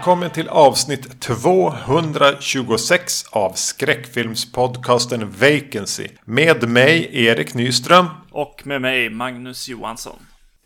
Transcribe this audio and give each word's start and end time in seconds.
Välkommen 0.00 0.30
till 0.30 0.48
avsnitt 0.48 1.20
226 1.20 3.24
av 3.30 3.52
skräckfilmspodcasten 3.52 5.30
Vacancy. 5.30 6.08
Med 6.24 6.68
mig 6.68 7.10
Erik 7.12 7.54
Nyström. 7.54 8.06
Och 8.30 8.62
med 8.64 8.80
mig 8.80 9.10
Magnus 9.10 9.68
Johansson. 9.68 10.16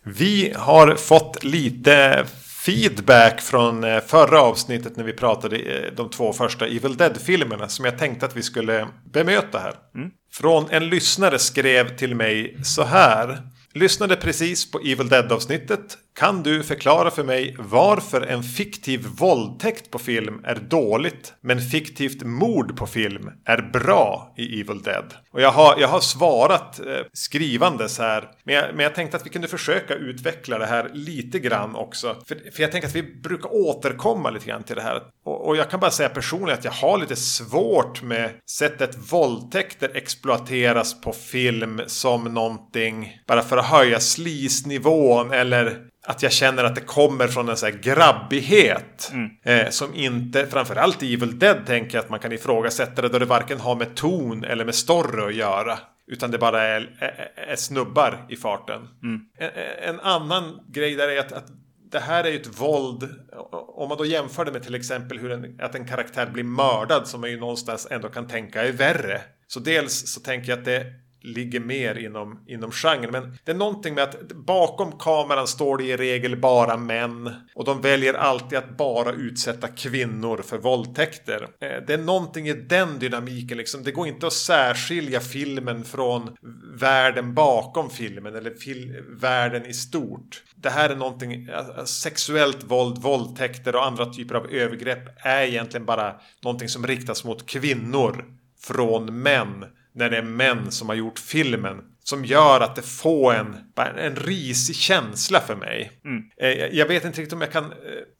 Vi 0.02 0.54
har 0.56 0.94
fått 0.94 1.44
lite 1.44 2.24
feedback 2.64 3.40
från 3.40 3.84
eh, 3.84 4.00
förra 4.00 4.40
avsnittet 4.40 4.96
när 4.96 5.04
vi 5.04 5.12
pratade 5.12 5.56
eh, 5.56 5.92
de 5.96 6.10
två 6.10 6.32
första 6.32 6.66
Evil 6.66 6.96
Dead-filmerna 6.96 7.68
som 7.68 7.84
jag 7.84 7.98
tänkte 7.98 8.26
att 8.26 8.36
vi 8.36 8.42
skulle 8.42 8.88
bemöta 9.12 9.58
här. 9.58 9.74
Mm. 9.94 10.10
Från 10.32 10.66
en 10.70 10.88
lyssnare 10.88 11.38
skrev 11.38 11.96
till 11.96 12.14
mig 12.14 12.56
så 12.64 12.82
här. 12.82 13.42
Lyssnade 13.72 14.16
precis 14.16 14.70
på 14.70 14.78
Evil 14.78 15.08
Dead-avsnittet. 15.08 15.98
Kan 16.16 16.42
du 16.42 16.62
förklara 16.62 17.10
för 17.10 17.24
mig 17.24 17.56
varför 17.58 18.20
en 18.20 18.42
fiktiv 18.42 19.06
våldtäkt 19.06 19.90
på 19.90 19.98
film 19.98 20.40
är 20.44 20.54
dåligt 20.54 21.34
men 21.40 21.60
fiktivt 21.60 22.22
mord 22.22 22.76
på 22.76 22.86
film 22.86 23.30
är 23.44 23.70
bra 23.72 24.34
i 24.36 24.60
Evil 24.60 24.82
Dead? 24.82 25.14
Och 25.32 25.40
jag 25.40 25.50
har, 25.50 25.80
jag 25.80 25.88
har 25.88 26.00
svarat 26.00 26.80
eh, 26.80 26.86
skrivandes 27.12 27.98
här. 27.98 28.30
Men 28.44 28.54
jag, 28.54 28.64
men 28.74 28.80
jag 28.80 28.94
tänkte 28.94 29.16
att 29.16 29.26
vi 29.26 29.30
kunde 29.30 29.48
försöka 29.48 29.94
utveckla 29.94 30.58
det 30.58 30.66
här 30.66 30.90
lite 30.92 31.38
grann 31.38 31.74
också. 31.74 32.16
För, 32.28 32.52
för 32.52 32.62
jag 32.62 32.72
tänker 32.72 32.88
att 32.88 32.94
vi 32.94 33.02
brukar 33.02 33.54
återkomma 33.54 34.30
lite 34.30 34.46
grann 34.46 34.62
till 34.62 34.76
det 34.76 34.82
här. 34.82 35.02
Och, 35.24 35.48
och 35.48 35.56
jag 35.56 35.70
kan 35.70 35.80
bara 35.80 35.90
säga 35.90 36.08
personligen 36.08 36.58
att 36.58 36.64
jag 36.64 36.72
har 36.72 36.98
lite 36.98 37.16
svårt 37.16 38.02
med 38.02 38.30
sättet 38.50 39.12
våldtäkter 39.12 39.90
exploateras 39.94 41.00
på 41.00 41.12
film 41.12 41.80
som 41.86 42.24
någonting 42.24 43.20
bara 43.26 43.42
för 43.42 43.56
att 43.56 43.66
höja 43.66 44.00
slisnivån 44.00 45.32
eller 45.32 45.94
att 46.06 46.22
jag 46.22 46.32
känner 46.32 46.64
att 46.64 46.74
det 46.74 46.80
kommer 46.80 47.28
från 47.28 47.48
en 47.48 47.56
sån 47.56 47.72
här 47.72 47.78
grabbighet. 47.78 49.12
Mm. 49.12 49.30
Eh, 49.42 49.70
som 49.70 49.94
inte, 49.94 50.46
framförallt 50.46 51.02
i 51.02 51.14
Evil 51.14 51.38
Dead 51.38 51.66
tänker 51.66 51.98
jag 51.98 52.04
att 52.04 52.10
man 52.10 52.20
kan 52.20 52.32
ifrågasätta 52.32 53.02
det 53.02 53.08
då 53.08 53.18
det 53.18 53.24
varken 53.24 53.60
har 53.60 53.76
med 53.76 53.94
ton 53.94 54.44
eller 54.44 54.64
med 54.64 54.74
story 54.74 55.26
att 55.26 55.34
göra. 55.34 55.78
Utan 56.06 56.30
det 56.30 56.38
bara 56.38 56.62
är, 56.62 56.96
är, 56.98 57.32
är 57.52 57.56
snubbar 57.56 58.26
i 58.28 58.36
farten. 58.36 58.88
Mm. 59.02 59.20
En, 59.38 59.94
en, 59.94 60.00
annan 60.00 60.60
grej 60.68 60.94
där 60.94 61.08
är 61.08 61.20
att, 61.20 61.32
att 61.32 61.46
det 61.90 62.00
här 62.00 62.24
är 62.24 62.30
ju 62.30 62.36
ett 62.36 62.60
våld. 62.60 63.08
Om 63.52 63.88
man 63.88 63.98
då 63.98 64.04
jämför 64.04 64.44
det 64.44 64.52
med 64.52 64.62
till 64.62 64.74
exempel 64.74 65.18
hur 65.18 65.30
en, 65.30 65.60
att 65.60 65.74
en 65.74 65.88
karaktär 65.88 66.26
blir 66.26 66.44
mördad 66.44 67.08
som 67.08 67.20
man 67.20 67.30
ju 67.30 67.40
någonstans 67.40 67.88
ändå 67.90 68.08
kan 68.08 68.28
tänka 68.28 68.62
är 68.62 68.72
värre. 68.72 69.20
Så 69.46 69.60
dels 69.60 70.12
så 70.14 70.20
tänker 70.20 70.50
jag 70.50 70.58
att 70.58 70.64
det 70.64 70.86
ligger 71.24 71.60
mer 71.60 71.98
inom, 71.98 72.40
inom 72.46 72.70
genren. 72.70 73.10
Men 73.10 73.38
det 73.44 73.52
är 73.52 73.56
någonting 73.56 73.94
med 73.94 74.04
att 74.04 74.32
bakom 74.32 74.98
kameran 74.98 75.46
står 75.46 75.78
det 75.78 75.84
i 75.84 75.96
regel 75.96 76.36
bara 76.36 76.76
män. 76.76 77.30
Och 77.54 77.64
de 77.64 77.80
väljer 77.80 78.14
alltid 78.14 78.58
att 78.58 78.76
bara 78.76 79.12
utsätta 79.12 79.68
kvinnor 79.68 80.42
för 80.42 80.58
våldtäkter. 80.58 81.48
Eh, 81.60 81.86
det 81.86 81.94
är 81.94 81.98
någonting 81.98 82.48
i 82.48 82.52
den 82.52 82.98
dynamiken 82.98 83.58
liksom. 83.58 83.82
Det 83.82 83.92
går 83.92 84.08
inte 84.08 84.26
att 84.26 84.32
särskilja 84.32 85.20
filmen 85.20 85.84
från 85.84 86.36
världen 86.74 87.34
bakom 87.34 87.90
filmen 87.90 88.34
eller 88.34 88.50
fil 88.50 89.02
världen 89.08 89.66
i 89.66 89.74
stort. 89.74 90.42
Det 90.54 90.70
här 90.70 90.90
är 90.90 90.96
någonting, 90.96 91.48
eh, 91.48 91.84
sexuellt 91.84 92.64
våld, 92.64 92.98
våldtäkter 92.98 93.76
och 93.76 93.86
andra 93.86 94.06
typer 94.06 94.34
av 94.34 94.46
övergrepp 94.50 95.26
är 95.26 95.42
egentligen 95.42 95.86
bara 95.86 96.14
någonting 96.42 96.68
som 96.68 96.86
riktas 96.86 97.24
mot 97.24 97.46
kvinnor 97.46 98.24
från 98.60 99.22
män 99.22 99.64
när 99.94 100.10
det 100.10 100.16
är 100.16 100.22
män 100.22 100.72
som 100.72 100.88
har 100.88 100.96
gjort 100.96 101.18
filmen. 101.18 101.76
Som 102.06 102.24
gör 102.24 102.60
att 102.60 102.76
det 102.76 102.82
får 102.82 103.34
en, 103.34 103.56
en 103.98 104.16
risig 104.16 104.76
känsla 104.76 105.40
för 105.40 105.56
mig. 105.56 106.00
Mm. 106.04 106.22
Eh, 106.40 106.66
jag 106.78 106.86
vet 106.86 107.04
inte 107.04 107.20
riktigt 107.20 107.32
om 107.32 107.40
jag 107.40 107.52
kan 107.52 107.64
eh, 107.64 107.70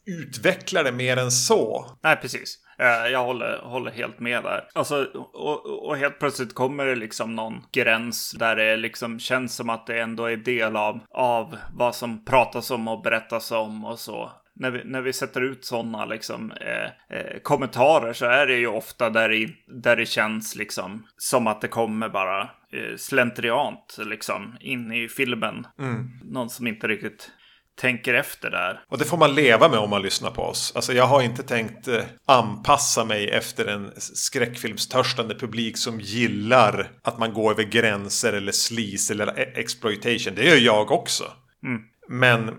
utveckla 0.07 0.83
det 0.83 0.93
mer 0.93 1.17
än 1.17 1.31
så. 1.31 1.87
Nej, 2.03 2.17
precis. 2.17 2.59
Eh, 2.79 3.13
jag 3.13 3.25
håller, 3.25 3.59
håller 3.59 3.91
helt 3.91 4.21
med 4.21 4.43
där. 4.43 4.69
Alltså, 4.73 5.05
och, 5.33 5.87
och, 5.87 5.97
helt 5.97 6.19
plötsligt 6.19 6.55
kommer 6.55 6.87
det 6.87 6.95
liksom 6.95 7.35
någon 7.35 7.63
gräns 7.73 8.33
där 8.39 8.57
det 8.57 8.77
liksom 8.77 9.19
känns 9.19 9.57
som 9.57 9.71
att 9.71 9.87
det 9.87 10.01
ändå 10.01 10.27
är 10.27 10.37
del 10.37 10.77
av, 10.77 11.01
av 11.11 11.57
vad 11.73 11.95
som 11.95 12.25
pratas 12.25 12.71
om 12.71 12.89
och 12.89 13.03
berättas 13.03 13.51
om 13.51 13.85
och 13.85 13.99
så 13.99 14.33
när 14.57 14.71
vi, 14.71 14.85
när 14.85 15.01
vi 15.01 15.13
sätter 15.13 15.41
ut 15.41 15.65
sådana 15.65 16.05
liksom, 16.05 16.53
eh, 16.53 17.19
eh, 17.19 17.39
kommentarer 17.43 18.13
så 18.13 18.27
är 18.27 18.47
det 18.47 18.57
ju 18.57 18.67
ofta 18.67 19.11
där, 19.11 19.33
i, 19.33 19.57
där 19.67 19.97
det 19.97 20.07
känns 20.07 20.57
liksom 20.57 21.07
som 21.17 21.47
att 21.47 21.61
det 21.61 21.69
kommer 21.69 22.09
bara 22.09 22.43
eh, 22.43 22.97
slentriant 22.97 23.97
liksom 23.99 24.57
in 24.61 24.93
i 24.93 25.09
filmen. 25.09 25.67
Mm. 25.79 26.11
Någon 26.25 26.51
som 26.51 26.67
inte 26.67 26.89
riktigt 26.89 27.31
tänker 27.77 28.15
efter 28.15 28.51
där. 28.51 28.85
Och 28.89 28.99
det 28.99 29.05
får 29.05 29.17
man 29.17 29.35
leva 29.35 29.69
med 29.69 29.79
om 29.79 29.91
man 29.91 30.03
lyssnar 30.03 30.31
på 30.31 30.43
oss. 30.43 30.73
Alltså 30.77 30.93
jag 30.93 31.07
har 31.07 31.23
inte 31.23 31.43
tänkt 31.43 31.89
eh, 31.89 32.03
anpassa 32.27 33.05
mig 33.05 33.29
efter 33.31 33.67
en 33.67 33.93
skräckfilmstörstande 33.97 35.35
publik 35.35 35.79
som 35.79 36.01
gillar 36.01 36.91
att 37.03 37.19
man 37.19 37.33
går 37.33 37.51
över 37.51 37.63
gränser 37.63 38.33
eller 38.33 38.53
slis 38.53 39.11
eller 39.11 39.39
e- 39.39 39.53
exploitation. 39.55 40.35
Det 40.35 40.45
gör 40.45 40.57
jag 40.57 40.91
också. 40.91 41.25
Mm. 41.65 41.83
Men 42.09 42.51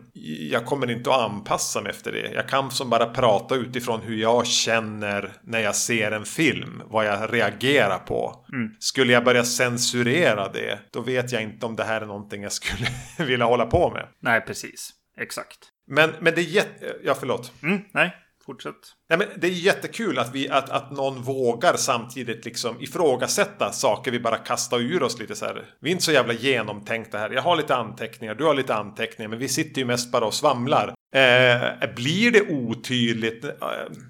jag 0.51 0.65
kommer 0.65 0.91
inte 0.91 1.09
att 1.09 1.31
anpassa 1.31 1.81
mig 1.81 1.89
efter 1.89 2.11
det. 2.11 2.31
Jag 2.33 2.49
kan 2.49 2.71
som 2.71 2.89
bara 2.89 3.05
prata 3.05 3.55
utifrån 3.55 4.01
hur 4.01 4.15
jag 4.15 4.47
känner 4.47 5.31
när 5.43 5.59
jag 5.59 5.75
ser 5.75 6.11
en 6.11 6.25
film. 6.25 6.81
Vad 6.85 7.05
jag 7.05 7.33
reagerar 7.33 7.99
på. 7.99 8.45
Mm. 8.53 8.75
Skulle 8.79 9.13
jag 9.13 9.23
börja 9.23 9.43
censurera 9.43 10.49
det, 10.49 10.79
då 10.91 11.01
vet 11.01 11.31
jag 11.31 11.41
inte 11.41 11.65
om 11.65 11.75
det 11.75 11.83
här 11.83 12.01
är 12.01 12.05
någonting 12.05 12.43
jag 12.43 12.51
skulle 12.51 12.87
vilja 13.27 13.45
hålla 13.45 13.65
på 13.65 13.89
med. 13.89 14.07
Nej, 14.19 14.41
precis. 14.41 14.89
Exakt. 15.17 15.57
Men, 15.87 16.11
men 16.19 16.35
det 16.35 16.41
är 16.41 16.45
jätte... 16.45 16.95
Ja, 17.03 17.15
förlåt. 17.19 17.51
Mm, 17.63 17.81
nej. 17.91 18.15
Fortsätt. 18.45 18.75
Ja, 19.07 19.17
men 19.17 19.27
det 19.37 19.47
är 19.47 19.51
jättekul 19.51 20.19
att, 20.19 20.35
vi, 20.35 20.49
att, 20.49 20.69
att 20.69 20.91
någon 20.91 21.21
vågar 21.21 21.75
samtidigt 21.75 22.45
liksom 22.45 22.81
ifrågasätta 22.81 23.71
saker 23.71 24.11
vi 24.11 24.19
bara 24.19 24.37
kastar 24.37 24.79
ur 24.79 25.03
oss 25.03 25.19
lite 25.19 25.35
så 25.35 25.45
här. 25.45 25.65
Vi 25.79 25.89
är 25.89 25.91
inte 25.91 26.03
så 26.03 26.11
jävla 26.11 26.33
genomtänkta 26.33 27.17
här. 27.17 27.29
Jag 27.29 27.41
har 27.41 27.55
lite 27.55 27.75
anteckningar, 27.75 28.35
du 28.35 28.43
har 28.43 28.53
lite 28.53 28.75
anteckningar, 28.75 29.29
men 29.29 29.39
vi 29.39 29.47
sitter 29.47 29.81
ju 29.81 29.85
mest 29.85 30.11
bara 30.11 30.25
och 30.25 30.33
svamlar. 30.33 30.93
Eh, 31.15 31.93
blir 31.95 32.31
det 32.31 32.41
otydligt? 32.41 33.43
Eh, 33.43 33.51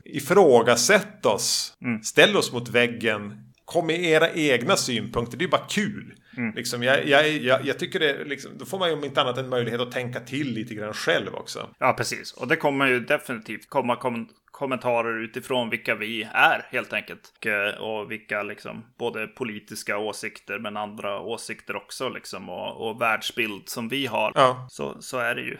ifrågasätt 0.05 1.25
oss. 1.25 1.73
Mm. 1.81 2.03
Ställ 2.03 2.37
oss 2.37 2.51
mot 2.53 2.69
väggen. 2.69 3.51
Kom 3.65 3.87
med 3.87 4.03
era 4.03 4.31
egna 4.31 4.75
synpunkter. 4.75 5.37
Det 5.37 5.45
är 5.45 5.49
bara 5.49 5.67
kul. 5.69 6.13
Mm. 6.37 6.55
Liksom, 6.55 6.83
jag, 6.83 7.07
jag, 7.07 7.29
jag, 7.29 7.65
jag, 7.65 7.79
tycker 7.79 7.99
det, 7.99 8.23
liksom, 8.23 8.51
då 8.57 8.65
får 8.65 8.79
man 8.79 8.89
ju 8.89 8.95
om 8.95 9.03
inte 9.03 9.21
annat 9.21 9.37
en 9.37 9.49
möjlighet 9.49 9.81
att 9.81 9.91
tänka 9.91 10.19
till 10.19 10.53
lite 10.53 10.75
grann 10.75 10.93
själv 10.93 11.35
också. 11.35 11.69
Ja, 11.79 11.93
precis. 11.93 12.33
Och 12.33 12.47
det 12.47 12.55
kommer 12.55 12.87
ju 12.87 12.99
definitivt 12.99 13.69
komma 13.69 13.95
kom 13.95 14.29
kommentarer 14.51 15.23
utifrån 15.23 15.69
vilka 15.69 15.95
vi 15.95 16.23
är 16.33 16.65
helt 16.71 16.93
enkelt. 16.93 17.33
Och, 17.79 18.01
och 18.01 18.11
vilka 18.11 18.43
liksom, 18.43 18.85
både 18.97 19.27
politiska 19.27 19.97
åsikter 19.97 20.59
men 20.59 20.77
andra 20.77 21.19
åsikter 21.19 21.75
också 21.75 22.09
liksom. 22.09 22.49
Och, 22.49 22.89
och 22.89 23.01
världsbild 23.01 23.69
som 23.69 23.89
vi 23.89 24.05
har. 24.05 24.31
Ja. 24.35 24.67
Så, 24.69 25.01
så 25.01 25.19
är 25.19 25.35
det 25.35 25.41
ju. 25.41 25.57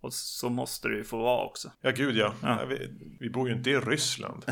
Och 0.00 0.12
så 0.12 0.48
måste 0.48 0.88
det 0.88 0.94
ju 0.94 1.04
få 1.04 1.18
vara 1.18 1.44
också. 1.44 1.70
Ja, 1.80 1.90
gud 1.90 2.16
ja. 2.16 2.34
ja. 2.42 2.64
Vi, 2.68 2.90
vi, 3.20 3.30
bor 3.30 3.48
ju 3.48 3.54
inte 3.54 3.70
i 3.70 3.76
Ryssland. 3.76 4.44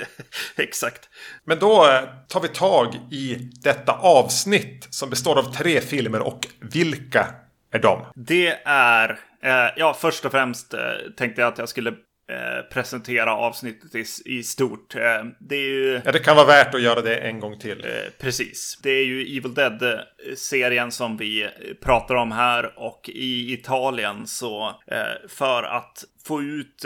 Exakt. 0.56 1.08
Men 1.44 1.58
då 1.58 1.88
eh, 1.88 2.02
tar 2.28 2.40
vi 2.40 2.48
tag 2.48 2.94
i 3.10 3.34
detta 3.62 3.92
avsnitt 3.92 4.86
som 4.90 5.10
består 5.10 5.38
av 5.38 5.52
tre 5.52 5.80
filmer 5.80 6.20
och 6.20 6.46
vilka 6.60 7.34
är 7.72 7.78
de? 7.78 8.06
Det 8.14 8.62
är, 8.64 9.10
eh, 9.42 9.72
ja 9.76 9.94
först 9.94 10.24
och 10.24 10.32
främst 10.32 10.74
eh, 10.74 10.80
tänkte 11.16 11.40
jag 11.40 11.52
att 11.52 11.58
jag 11.58 11.68
skulle 11.68 11.94
Eh, 12.28 12.62
presentera 12.70 13.36
avsnittet 13.36 13.94
i, 13.94 14.04
i 14.24 14.42
stort. 14.42 14.94
Eh, 14.94 15.24
det 15.38 15.56
är 15.56 15.68
ju... 15.68 16.00
Ja, 16.04 16.12
det 16.12 16.18
kan 16.18 16.36
vara 16.36 16.46
värt 16.46 16.74
att 16.74 16.82
göra 16.82 17.00
det 17.00 17.16
en 17.16 17.40
gång 17.40 17.58
till. 17.58 17.84
Eh, 17.84 18.12
precis. 18.20 18.78
Det 18.82 18.90
är 18.90 19.04
ju 19.04 19.36
Evil 19.38 19.54
Dead-serien 19.54 20.92
som 20.92 21.16
vi 21.16 21.48
pratar 21.82 22.14
om 22.14 22.32
här 22.32 22.78
och 22.78 23.10
i 23.14 23.52
Italien 23.52 24.26
så 24.26 24.80
för 25.28 25.62
att 25.62 26.04
få 26.26 26.42
ut 26.42 26.84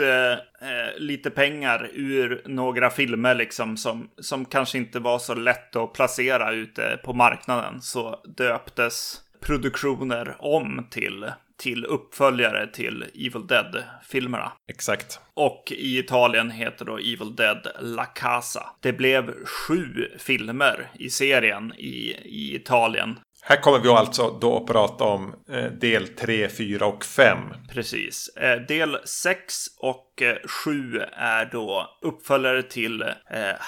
lite 0.97 1.29
pengar 1.29 1.89
ur 1.93 2.41
några 2.45 2.89
filmer 2.89 3.35
liksom 3.35 3.77
som, 3.77 4.09
som 4.17 4.45
kanske 4.45 4.77
inte 4.77 4.99
var 4.99 5.19
så 5.19 5.33
lätt 5.33 5.75
att 5.75 5.93
placera 5.93 6.51
ute 6.51 6.99
på 7.03 7.13
marknaden 7.13 7.81
så 7.81 8.23
döptes 8.37 9.21
produktioner 9.39 10.35
om 10.39 10.87
till 10.91 11.25
till 11.61 11.85
uppföljare 11.85 12.67
till 12.67 13.05
Evil 13.15 13.47
Dead-filmerna. 13.47 14.51
Exakt. 14.71 15.19
Och 15.33 15.71
i 15.71 15.99
Italien 15.99 16.51
heter 16.51 16.85
då 16.85 16.97
Evil 16.97 17.35
Dead 17.35 17.67
La 17.79 18.05
Casa. 18.05 18.63
Det 18.81 18.93
blev 18.93 19.45
sju 19.45 19.85
filmer 20.19 20.91
i 20.99 21.09
serien 21.09 21.73
i, 21.77 22.15
i 22.25 22.55
Italien. 22.55 23.19
Här 23.43 23.61
kommer 23.61 23.79
vi 23.79 23.89
alltså 23.89 24.37
då 24.41 24.57
att 24.57 24.67
prata 24.67 25.03
om 25.03 25.35
eh, 25.51 25.63
del 25.65 26.07
3, 26.07 26.49
4 26.49 26.85
och 26.85 27.05
5. 27.05 27.37
Precis. 27.69 28.27
Eh, 28.27 28.61
del 28.61 28.97
6 29.05 29.55
och 29.77 30.21
eh, 30.21 30.35
7 30.65 30.99
är 31.13 31.45
då 31.45 31.97
uppföljare 32.01 32.63
till 32.63 33.01
eh, 33.01 33.11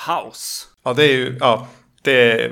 House. 0.07 0.68
Ja, 0.84 0.94
det 0.94 1.04
är 1.04 1.13
ju, 1.13 1.38
ja, 1.40 1.68
det 2.04 2.31
är 2.31 2.51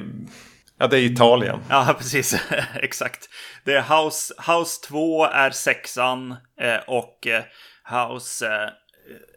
Ja, 0.81 0.87
det 0.87 0.99
är 0.99 1.03
Italien. 1.03 1.59
Ja, 1.69 1.95
precis. 1.97 2.35
Exakt. 2.75 3.29
Det 3.63 3.73
är 3.73 3.81
House, 3.81 4.33
House 4.47 4.81
2 4.87 5.25
är 5.25 5.49
sexan 5.49 6.31
eh, 6.61 6.79
och 6.87 7.27
eh, 7.27 7.43
House 7.89 8.47
eh, 8.47 8.69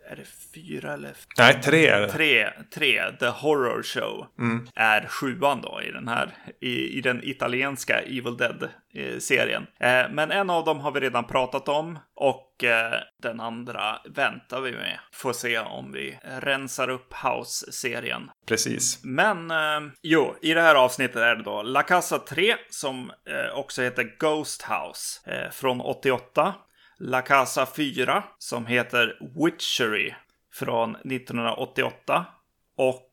är 0.07 0.17
det 0.17 0.25
fyra 0.55 0.93
eller? 0.93 1.13
Nej, 1.39 1.63
tre 1.63 1.87
är 1.87 2.01
det. 2.01 2.09
Tre, 2.09 2.51
tre, 2.75 3.13
The 3.21 3.27
Horror 3.27 3.83
Show, 3.83 4.27
mm. 4.39 4.69
är 4.75 5.07
sjuan 5.07 5.61
då 5.61 5.83
i 5.83 5.91
den 5.91 6.09
här, 6.09 6.31
i, 6.61 6.99
i 6.99 7.01
den 7.01 7.21
italienska 7.25 8.01
Evil 8.01 8.37
Dead-serien. 8.37 9.67
Eh, 9.81 10.11
men 10.11 10.31
en 10.31 10.51
av 10.51 10.65
dem 10.65 10.81
har 10.81 10.93
vi 10.93 11.01
redan 11.01 11.25
pratat 11.25 11.69
om 11.69 11.99
och 12.17 12.65
eh, 12.65 13.01
den 13.23 13.41
andra 13.41 13.99
väntar 14.15 14.61
vi 14.61 14.73
med. 14.73 14.99
Får 15.13 15.33
se 15.33 15.59
om 15.59 15.93
vi 15.93 16.19
rensar 16.23 16.91
upp 16.91 17.13
House-serien. 17.13 18.31
Precis. 18.47 19.05
Men 19.05 19.51
eh, 19.51 19.81
jo, 20.03 20.37
i 20.43 20.55
det 20.55 20.63
här 20.63 20.75
avsnittet 20.75 21.17
är 21.17 21.37
det 21.37 21.43
då 21.43 21.63
La 21.63 21.83
Casa 21.83 22.19
3 22.19 22.55
som 22.71 23.11
eh, 23.11 23.59
också 23.59 23.83
heter 23.83 24.17
Ghost 24.19 24.63
House 24.63 25.31
eh, 25.31 25.51
från 25.51 25.81
88. 25.81 26.55
La 27.07 27.23
Casa 27.23 27.67
4 27.77 28.25
som 28.39 28.67
heter 28.67 29.19
Witchery 29.45 30.15
från 30.55 30.97
1988 30.97 32.27
och 32.77 33.11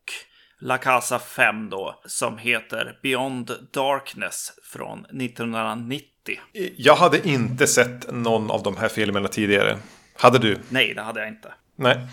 La 0.59 0.77
Casa 0.77 1.19
5 1.19 1.69
då 1.69 2.01
som 2.05 2.37
heter 2.37 2.99
Beyond 3.03 3.51
Darkness 3.73 4.51
från 4.63 5.05
1990. 5.05 6.39
Jag 6.75 6.95
hade 6.95 7.27
inte 7.27 7.67
sett 7.67 8.11
någon 8.11 8.51
av 8.51 8.63
de 8.63 8.77
här 8.77 8.89
filmerna 8.89 9.27
tidigare. 9.27 9.77
Hade 10.17 10.39
du? 10.39 10.57
Nej, 10.69 10.93
det 10.93 11.01
hade 11.01 11.19
jag 11.19 11.29
inte. 11.29 11.53
Nej. 11.75 12.07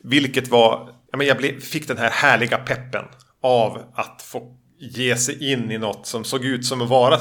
Vilket 0.00 0.48
var... 0.48 0.94
Jag 1.12 1.62
fick 1.62 1.88
den 1.88 1.98
här 1.98 2.10
härliga 2.10 2.58
peppen 2.58 3.04
av 3.42 3.92
att 3.94 4.22
få 4.22 4.56
ge 4.78 5.16
sig 5.16 5.52
in 5.52 5.70
i 5.70 5.78
något 5.78 6.06
som 6.06 6.24
såg 6.24 6.44
ut 6.44 6.66
som 6.66 6.82
att 6.82 6.88
vara 6.88 7.20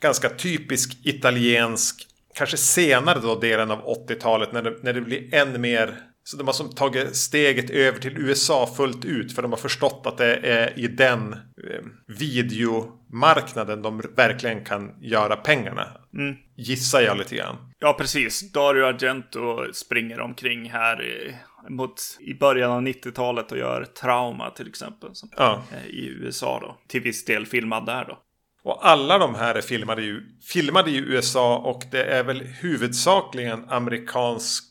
ganska 0.00 0.28
typisk 0.28 0.98
italiensk 1.02 2.06
kanske 2.36 2.56
senare 2.56 3.20
då 3.20 3.34
delen 3.34 3.70
av 3.70 4.08
80-talet 4.08 4.52
när 4.52 4.62
det, 4.62 4.76
när 4.82 4.92
det 4.92 5.00
blir 5.00 5.34
än 5.34 5.60
mer 5.60 6.00
så 6.24 6.36
de 6.36 6.46
har 6.46 6.54
som 6.54 6.70
tagit 6.70 7.16
steget 7.16 7.70
över 7.70 7.98
till 7.98 8.18
USA 8.18 8.74
fullt 8.76 9.04
ut 9.04 9.32
för 9.32 9.42
de 9.42 9.52
har 9.52 9.58
förstått 9.58 10.02
att 10.04 10.18
det 10.18 10.36
är 10.36 10.78
i 10.78 10.86
den 10.86 11.32
eh, 11.32 11.84
videomarknaden 12.06 13.82
de 13.82 14.02
verkligen 14.16 14.64
kan 14.64 14.94
göra 15.00 15.36
pengarna. 15.36 15.86
Mm. 16.14 16.36
Gissar 16.56 17.00
jag 17.00 17.18
lite 17.18 17.36
grann. 17.36 17.56
Ja, 17.78 17.96
precis. 17.98 18.52
Dario 18.52 18.84
Argento 18.84 19.72
springer 19.72 20.20
omkring 20.20 20.70
här 20.70 21.02
i, 21.02 21.36
mot, 21.68 21.94
i 22.20 22.34
början 22.34 22.70
av 22.70 22.82
90-talet 22.82 23.52
och 23.52 23.58
gör 23.58 23.84
Trauma 23.84 24.50
till 24.50 24.68
exempel. 24.68 25.10
Som, 25.14 25.28
ja. 25.36 25.62
I 25.86 26.06
USA 26.06 26.60
då. 26.60 26.76
Till 26.88 27.00
viss 27.00 27.24
del 27.24 27.46
filmad 27.46 27.86
där 27.86 28.04
då. 28.04 28.18
Och 28.66 28.88
alla 28.88 29.18
de 29.18 29.34
här 29.34 29.54
är 29.54 29.60
filmade 29.60 30.02
i, 30.02 30.20
filmade 30.52 30.90
i 30.90 30.96
USA 30.96 31.58
och 31.58 31.82
det 31.90 32.04
är 32.04 32.24
väl 32.24 32.40
huvudsakligen 32.40 33.64
amerikansk 33.68 34.64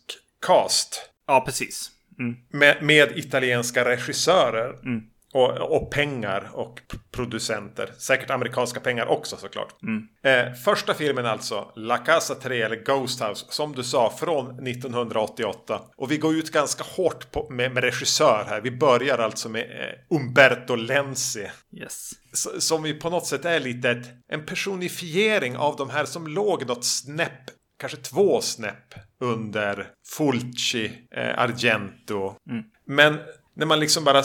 cast. 0.45 1.09
Ja, 1.27 1.43
precis. 1.45 1.91
Mm. 2.19 2.35
Med, 2.49 2.83
med, 2.83 3.17
italienska 3.17 3.85
regissörer. 3.85 4.69
Mm. 4.69 5.03
Och, 5.35 5.51
och, 5.51 5.91
pengar 5.91 6.49
och 6.53 6.81
producenter. 7.11 7.91
Säkert 7.97 8.29
amerikanska 8.29 8.79
pengar 8.79 9.05
också 9.05 9.37
såklart. 9.37 9.75
Mm. 9.83 10.07
Eh, 10.23 10.53
första 10.53 10.93
filmen 10.93 11.25
alltså, 11.25 11.71
La 11.75 11.97
Casa 11.97 12.35
3 12.35 12.61
eller 12.61 12.85
Ghost 12.85 13.21
House, 13.21 13.45
som 13.49 13.75
du 13.75 13.83
sa, 13.83 14.13
från 14.19 14.67
1988. 14.67 15.81
Och 15.97 16.11
vi 16.11 16.17
går 16.17 16.35
ut 16.35 16.51
ganska 16.51 16.83
hårt 16.83 17.31
på, 17.31 17.47
med, 17.49 17.73
med 17.73 17.83
regissör 17.83 18.45
här. 18.49 18.61
Vi 18.61 18.71
börjar 18.71 19.17
alltså 19.17 19.49
med 19.49 19.61
eh, 19.61 20.17
Umberto 20.17 20.75
Lenzi. 20.75 21.49
Yes. 21.81 22.11
Som 22.59 22.85
ju 22.85 22.93
på 22.93 23.09
något 23.09 23.25
sätt 23.25 23.45
är 23.45 23.59
lite 23.59 23.89
ett, 23.89 24.07
en 24.27 24.45
personifiering 24.45 25.57
av 25.57 25.75
de 25.75 25.89
här 25.89 26.05
som 26.05 26.27
låg 26.27 26.67
något 26.67 26.85
snäpp 26.85 27.49
kanske 27.79 27.97
två 27.97 28.41
snäpp 28.41 28.93
under 29.19 29.87
Fulci, 30.17 30.91
eh, 31.15 31.39
Argento. 31.39 32.35
Mm. 32.49 32.63
Men 32.87 33.19
när 33.55 33.65
man 33.65 33.79
liksom 33.79 34.03
bara 34.03 34.23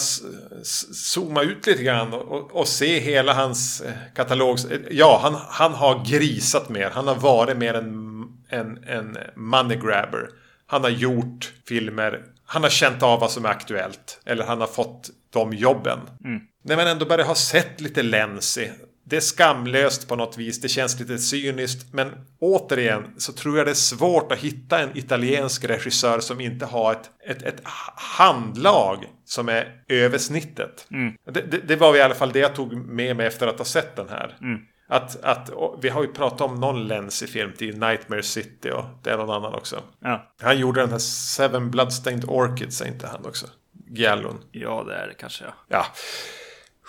zoomar 0.93 1.43
ut 1.43 1.67
lite 1.67 1.83
grann 1.83 2.13
och, 2.13 2.57
och, 2.57 2.69
ser 2.69 3.01
hela 3.01 3.35
hans 3.35 3.81
eh, 3.81 3.93
katalog. 4.15 4.59
Ja, 4.91 5.21
han, 5.23 5.35
han 5.49 5.75
har 5.75 6.05
grisat 6.05 6.69
mer. 6.69 6.91
Han 6.91 7.09
har 7.09 7.15
varit 7.15 7.57
mer 7.57 7.75
en, 7.75 8.23
en, 8.49 8.85
en 8.85 9.19
money 9.37 9.77
grabber. 9.77 10.29
Han 10.67 10.83
har 10.83 10.91
gjort 10.91 11.53
filmer. 11.69 12.23
Han 12.47 12.63
har 12.63 12.71
känt 12.71 13.03
av 13.03 13.21
vad 13.21 13.31
som 13.31 13.45
är 13.45 13.49
aktuellt. 13.49 14.21
Eller 14.27 14.45
han 14.45 14.61
har 14.61 14.67
fått 14.67 15.11
de 15.31 15.53
jobben. 15.53 15.99
Mm. 16.25 16.41
När 16.65 16.77
man 16.77 16.87
ändå 16.87 17.07
börjar 17.07 17.27
ha 17.27 17.35
sett 17.35 17.81
lite 17.81 18.03
Lenzi 18.03 18.71
det 19.11 19.17
är 19.17 19.21
skamlöst 19.21 20.09
på 20.09 20.17
något 20.17 20.39
vis. 20.39 20.61
Det 20.61 20.69
känns 20.69 21.01
lite 21.01 21.19
cyniskt. 21.19 21.93
Men 21.93 22.11
återigen 22.41 23.15
så 23.17 23.33
tror 23.33 23.59
jag 23.59 23.67
det 23.67 23.71
är 23.71 23.75
svårt 23.75 24.33
att 24.33 24.39
hitta 24.39 24.79
en 24.79 24.99
italiensk 24.99 25.65
regissör 25.65 26.21
som 26.21 26.41
inte 26.41 26.67
har 26.67 26.93
ett, 26.93 27.11
ett, 27.27 27.43
ett 27.43 27.61
handlag 27.97 29.05
som 29.25 29.49
är 29.49 29.83
över 29.89 30.19
snittet. 30.19 30.87
Mm. 30.91 31.15
Det, 31.25 31.51
det, 31.51 31.59
det, 31.59 31.77
var 31.77 31.97
i 31.97 32.03
alla 32.03 32.15
fall 32.15 32.33
det 32.33 32.39
jag 32.39 32.55
tog 32.55 32.75
med 32.75 33.17
mig 33.17 33.27
efter 33.27 33.47
att 33.47 33.59
ha 33.59 33.65
sett 33.65 33.97
den 33.97 34.09
här. 34.09 34.37
Mm. 34.41 34.61
Att, 34.89 35.25
att, 35.25 35.51
vi 35.83 35.89
har 35.89 36.03
ju 36.03 36.13
pratat 36.13 36.41
om 36.41 36.61
någon 36.61 36.89
lens 36.89 37.23
i 37.23 37.27
film 37.27 37.53
till 37.59 37.79
Nightmare 37.79 38.23
City 38.23 38.71
och 38.71 38.85
det 39.03 39.11
är 39.11 39.17
någon 39.17 39.31
annan 39.31 39.55
också. 39.55 39.83
Ja. 40.01 40.33
Han 40.43 40.59
gjorde 40.59 40.81
den 40.81 40.91
här 40.91 40.99
Seven 40.99 41.71
Bloodstained 41.71 42.25
Orchids, 42.29 42.81
är 42.81 42.87
inte 42.87 43.07
han 43.07 43.27
också? 43.27 43.47
Giallon. 43.89 44.39
Ja, 44.53 44.85
det 44.87 44.95
är 44.95 45.07
det 45.07 45.15
kanske 45.15 45.45
ja. 45.45 45.53
Ja. 45.69 45.87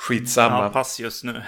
Skitsamma. 0.02 0.64
Ja, 0.64 0.70
pass 0.70 1.00
just 1.00 1.24
nu. 1.24 1.42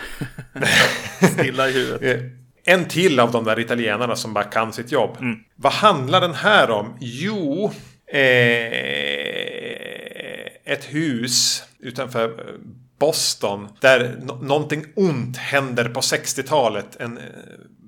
Stilla 1.33 1.69
i 1.69 1.71
huvudet. 1.71 2.01
Eh, 2.01 2.73
en 2.73 2.87
till 2.87 3.19
av 3.19 3.31
de 3.31 3.43
där 3.43 3.59
italienarna 3.59 4.15
som 4.15 4.33
bara 4.33 4.43
kan 4.43 4.73
sitt 4.73 4.91
jobb. 4.91 5.17
Mm. 5.19 5.39
Vad 5.55 5.73
handlar 5.73 6.21
den 6.21 6.33
här 6.33 6.69
om? 6.69 6.97
Jo, 6.99 7.71
eh, 8.07 8.21
ett 10.65 10.85
hus 10.85 11.63
utanför 11.79 12.57
Boston 12.99 13.67
där 13.79 14.19
någonting 14.41 14.85
ont 14.95 15.37
händer 15.37 15.89
på 15.89 15.99
60-talet. 15.99 16.95
En, 16.99 17.17
eh, 17.17 17.23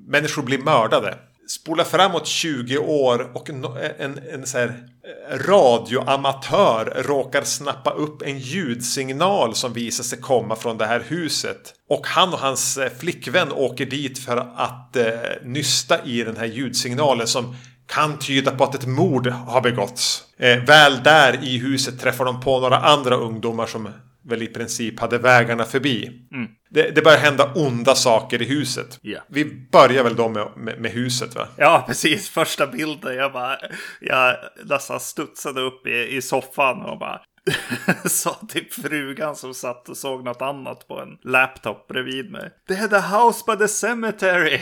människor 0.07 0.43
blir 0.43 0.57
mördade 0.57 1.17
spola 1.47 1.83
framåt 1.83 2.27
20 2.27 2.77
år 2.77 3.31
och 3.33 3.49
en, 3.49 3.65
en, 3.99 4.19
en 4.33 4.45
så 4.45 4.57
här 4.57 4.67
eh, 4.67 5.37
radioamatör 5.37 7.03
råkar 7.05 7.43
snappa 7.43 7.89
upp 7.89 8.21
en 8.21 8.39
ljudsignal 8.39 9.55
som 9.55 9.73
visar 9.73 10.03
sig 10.03 10.19
komma 10.19 10.55
från 10.55 10.77
det 10.77 10.85
här 10.85 11.03
huset. 11.07 11.73
Och 11.89 12.07
han 12.07 12.33
och 12.33 12.39
hans 12.39 12.77
eh, 12.77 12.91
flickvän 12.97 13.51
åker 13.51 13.85
dit 13.85 14.19
för 14.19 14.37
att 14.55 14.95
eh, 14.95 15.05
nysta 15.43 16.05
i 16.05 16.23
den 16.23 16.37
här 16.37 16.45
ljudsignalen 16.45 17.27
som 17.27 17.55
kan 17.87 18.19
tyda 18.19 18.51
på 18.51 18.63
att 18.63 18.75
ett 18.75 18.87
mord 18.87 19.27
har 19.27 19.61
begåtts. 19.61 20.23
Eh, 20.39 20.57
väl 20.57 21.03
där 21.03 21.43
i 21.43 21.57
huset 21.57 21.99
träffar 21.99 22.25
de 22.25 22.41
på 22.41 22.59
några 22.59 22.77
andra 22.77 23.15
ungdomar 23.15 23.65
som 23.65 23.89
väl 24.25 24.43
i 24.43 24.47
princip 24.47 24.99
hade 24.99 25.17
vägarna 25.17 25.63
förbi. 25.63 26.27
Mm. 26.31 26.47
Det, 26.69 26.95
det 26.95 27.01
börjar 27.01 27.17
hända 27.17 27.53
onda 27.55 27.95
saker 27.95 28.41
i 28.41 28.45
huset. 28.45 28.99
Yeah. 29.03 29.23
Vi 29.27 29.67
börjar 29.71 30.03
väl 30.03 30.15
då 30.15 30.29
med, 30.29 30.47
med, 30.57 30.81
med, 30.81 30.91
huset 30.91 31.35
va? 31.35 31.47
Ja, 31.57 31.83
precis. 31.87 32.29
Första 32.29 32.67
bilden. 32.67 33.15
Jag 33.15 33.33
bara, 33.33 33.57
jag 34.01 34.35
nästan 34.65 34.99
studsade 34.99 35.61
upp 35.61 35.87
i, 35.87 36.15
i 36.15 36.21
soffan 36.21 36.81
och 36.81 36.99
bara 36.99 37.21
sa 38.05 38.39
till 38.49 38.67
frugan 38.71 39.35
som 39.35 39.53
satt 39.53 39.89
och 39.89 39.97
såg 39.97 40.23
något 40.23 40.41
annat 40.41 40.87
på 40.87 40.99
en 40.99 41.31
laptop 41.31 41.87
bredvid 41.87 42.31
mig. 42.31 42.51
Det 42.67 42.73
är 42.73 42.87
the 42.87 43.15
house 43.15 43.43
by 43.47 43.57
the 43.57 43.67
cemetery. 43.67 44.59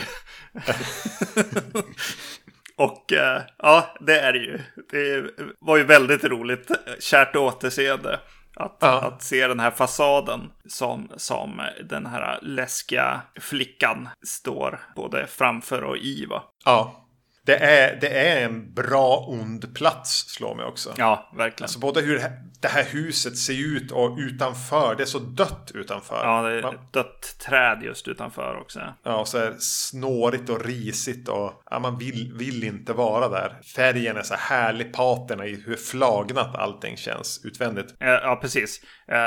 och 2.78 3.14
äh, 3.14 3.42
ja, 3.58 3.96
det 4.00 4.20
är 4.20 4.34
det 4.34 4.40
ju. 4.40 4.60
Det 4.92 5.26
var 5.60 5.78
ju 5.78 5.84
väldigt 5.84 6.24
roligt. 6.24 6.72
Kärt 7.00 7.36
återseende. 7.36 8.20
Att, 8.56 8.78
ja. 8.80 9.02
att 9.02 9.22
se 9.22 9.48
den 9.48 9.60
här 9.60 9.72
fasaden 9.72 10.52
som, 10.66 11.08
som 11.18 11.62
den 11.90 12.06
här 12.06 12.40
läskiga 12.42 13.22
flickan 13.40 14.10
står 14.26 14.80
både 14.96 15.28
framför 15.28 15.84
och 15.84 15.98
i. 15.98 16.26
Va? 16.26 16.44
Ja. 16.66 17.03
Det 17.46 17.56
är, 17.56 17.98
det 18.02 18.08
är 18.08 18.46
en 18.46 18.74
bra 18.74 19.26
ond 19.28 19.76
plats 19.76 20.26
slår 20.28 20.56
mig 20.56 20.66
också. 20.66 20.94
Ja, 20.98 21.32
verkligen. 21.38 21.64
Alltså 21.64 21.80
både 21.80 22.02
hur 22.02 22.22
det 22.62 22.68
här 22.68 22.84
huset 22.84 23.38
ser 23.38 23.76
ut 23.76 23.92
och 23.92 24.18
utanför. 24.18 24.96
Det 24.96 25.04
är 25.04 25.08
så 25.08 25.20
dött 25.20 25.72
utanför. 25.74 26.22
Ja, 26.24 26.42
det 26.42 26.54
är 26.54 26.74
ett 26.74 26.94
dött 26.94 27.36
träd 27.40 27.84
just 27.84 28.08
utanför 28.08 28.58
också. 28.62 28.80
Ja, 29.04 29.16
och 29.16 29.28
så 29.28 29.38
är 29.38 29.52
det 29.52 29.62
snårigt 29.62 30.50
och 30.50 30.66
risigt 30.66 31.30
och 31.30 31.64
ja, 31.70 31.80
man 31.80 31.98
vill, 31.98 32.34
vill 32.36 32.64
inte 32.64 32.94
vara 32.94 33.30
där. 33.30 33.60
Färgen 33.76 34.18
är 34.18 34.22
så 34.22 34.36
härlig, 34.36 34.94
paterna 34.94 35.46
i 35.46 35.64
hur 35.66 35.76
flagnat 35.76 36.56
allting 36.56 36.98
känns 36.98 37.42
utvändigt. 37.44 37.96
Ja, 38.00 38.40
precis. 38.42 38.82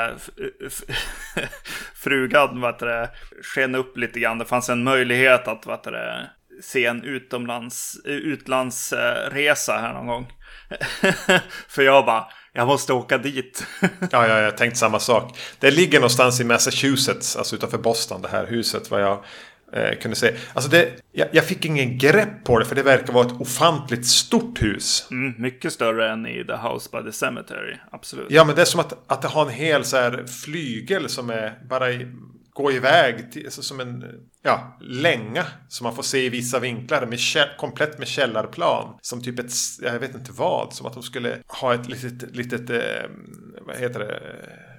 Frugan 1.95 2.61
vet 2.61 2.79
du, 2.79 3.07
sken 3.43 3.75
upp 3.75 3.97
lite 3.97 4.19
grann. 4.19 4.37
Det 4.37 4.45
fanns 4.45 4.69
en 4.69 4.83
möjlighet 4.83 5.47
att 5.47 5.67
vet 5.67 5.83
du, 5.83 5.91
se 6.61 6.85
en 6.85 7.03
utomlands, 7.03 7.97
utlandsresa 8.05 9.77
här 9.77 9.93
någon 9.93 10.07
gång. 10.07 10.27
För 11.67 11.81
jag 11.81 12.05
bara, 12.05 12.25
jag 12.53 12.67
måste 12.67 12.93
åka 12.93 13.17
dit. 13.17 13.65
ja, 14.11 14.27
ja, 14.27 14.39
jag 14.39 14.57
tänkte 14.57 14.79
samma 14.79 14.99
sak. 14.99 15.37
Det 15.59 15.71
ligger 15.71 15.99
någonstans 15.99 16.39
i 16.39 16.43
Massachusetts, 16.43 17.35
alltså 17.35 17.55
utanför 17.55 17.77
Boston, 17.77 18.21
det 18.21 18.27
här 18.27 18.45
huset. 18.45 18.91
Vad 18.91 19.01
jag 19.01 19.23
eh, 19.73 19.99
kunde 19.99 20.17
se. 20.17 20.35
Alltså 20.53 20.69
det, 20.69 20.89
jag, 21.11 21.27
jag, 21.31 21.45
fick 21.45 21.65
ingen 21.65 21.97
grepp 21.97 22.43
på 22.43 22.59
det 22.59 22.65
för 22.65 22.75
det 22.75 22.83
verkar 22.83 23.13
vara 23.13 23.27
ett 23.27 23.41
ofantligt 23.41 24.05
stort 24.05 24.61
hus. 24.61 25.07
Mm, 25.11 25.33
mycket 25.37 25.73
större 25.73 26.11
än 26.11 26.27
i 26.27 26.45
The 26.45 26.55
House 26.55 26.89
by 26.91 27.03
the 27.03 27.11
Cemetery, 27.11 27.77
absolut. 27.91 28.27
Ja, 28.29 28.43
men 28.43 28.55
det 28.55 28.61
är 28.61 28.65
som 28.65 28.79
att, 28.79 29.11
att 29.11 29.21
det 29.21 29.27
har 29.27 29.45
en 29.45 29.51
hel 29.51 29.83
så 29.83 29.97
här 29.97 30.25
flygel 30.43 31.09
som 31.09 31.29
är 31.29 31.59
bara 31.69 31.91
i, 31.91 32.07
gå 32.57 32.71
iväg 32.71 33.31
till, 33.31 33.45
alltså 33.45 33.61
som 33.61 33.79
en 33.79 34.05
ja, 34.41 34.77
länga 34.81 35.45
som 35.67 35.83
man 35.83 35.95
får 35.95 36.03
se 36.03 36.25
i 36.25 36.29
vissa 36.29 36.59
vinklar 36.59 37.05
med 37.05 37.19
komplett 37.57 37.99
med 37.99 38.07
källarplan. 38.07 38.97
Som 39.01 39.23
typ 39.23 39.39
ett, 39.39 39.51
jag 39.81 39.99
vet 39.99 40.15
inte 40.15 40.31
vad, 40.31 40.73
som 40.73 40.85
att 40.85 40.93
de 40.93 41.03
skulle 41.03 41.37
ha 41.47 41.73
ett 41.73 41.89
litet, 41.89 42.35
litet 42.35 42.69
eh, 42.69 43.09
vad 43.61 43.77
heter 43.77 43.99
det, 43.99 44.21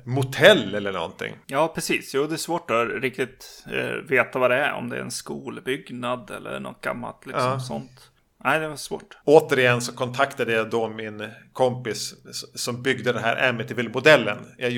motell 0.04 0.74
eller 0.74 0.92
någonting. 0.92 1.34
Ja, 1.46 1.72
precis. 1.74 2.14
Jo, 2.14 2.26
det 2.26 2.34
är 2.34 2.36
svårt 2.36 2.70
att 2.70 2.88
riktigt 2.88 3.64
eh, 3.72 4.08
veta 4.08 4.38
vad 4.38 4.50
det 4.50 4.56
är. 4.56 4.72
Om 4.72 4.88
det 4.88 4.96
är 4.96 5.00
en 5.00 5.10
skolbyggnad 5.10 6.30
eller 6.30 6.60
något 6.60 6.80
gammalt 6.80 7.26
liksom 7.26 7.50
ja. 7.50 7.60
sånt. 7.60 8.07
Nej, 8.44 8.60
det 8.60 8.68
var 8.68 8.76
svårt. 8.76 9.16
Återigen 9.24 9.80
så 9.80 9.92
kontaktade 9.92 10.52
jag 10.52 10.70
då 10.70 10.88
min 10.88 11.28
kompis 11.52 12.14
som 12.54 12.82
byggde 12.82 13.12
den 13.12 13.22
här 13.22 13.48
Amityville-modellen. 13.48 14.38
Jag 14.58 14.70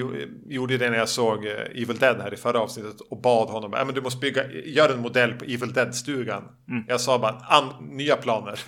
gjorde 0.46 0.76
det 0.76 0.90
när 0.90 0.98
jag 0.98 1.08
såg 1.08 1.46
eh, 1.46 1.52
Evil 1.52 1.98
Dead 1.98 2.20
här 2.20 2.34
i 2.34 2.36
förra 2.36 2.60
avsnittet 2.60 3.00
och 3.00 3.20
bad 3.20 3.48
honom 3.48 3.74
att 3.74 3.94
du 3.94 4.00
måste 4.00 4.18
bygga, 4.18 4.52
gör 4.52 4.92
en 4.92 5.00
modell 5.00 5.32
på 5.32 5.44
Evil 5.44 5.72
Dead-stugan. 5.72 6.42
Mm. 6.68 6.84
Jag 6.88 7.00
sa 7.00 7.18
bara 7.18 7.80
nya 7.80 8.16
planer. 8.16 8.60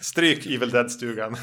Stryk 0.00 0.46
Evil 0.46 0.70
Dead-stugan. 0.70 1.36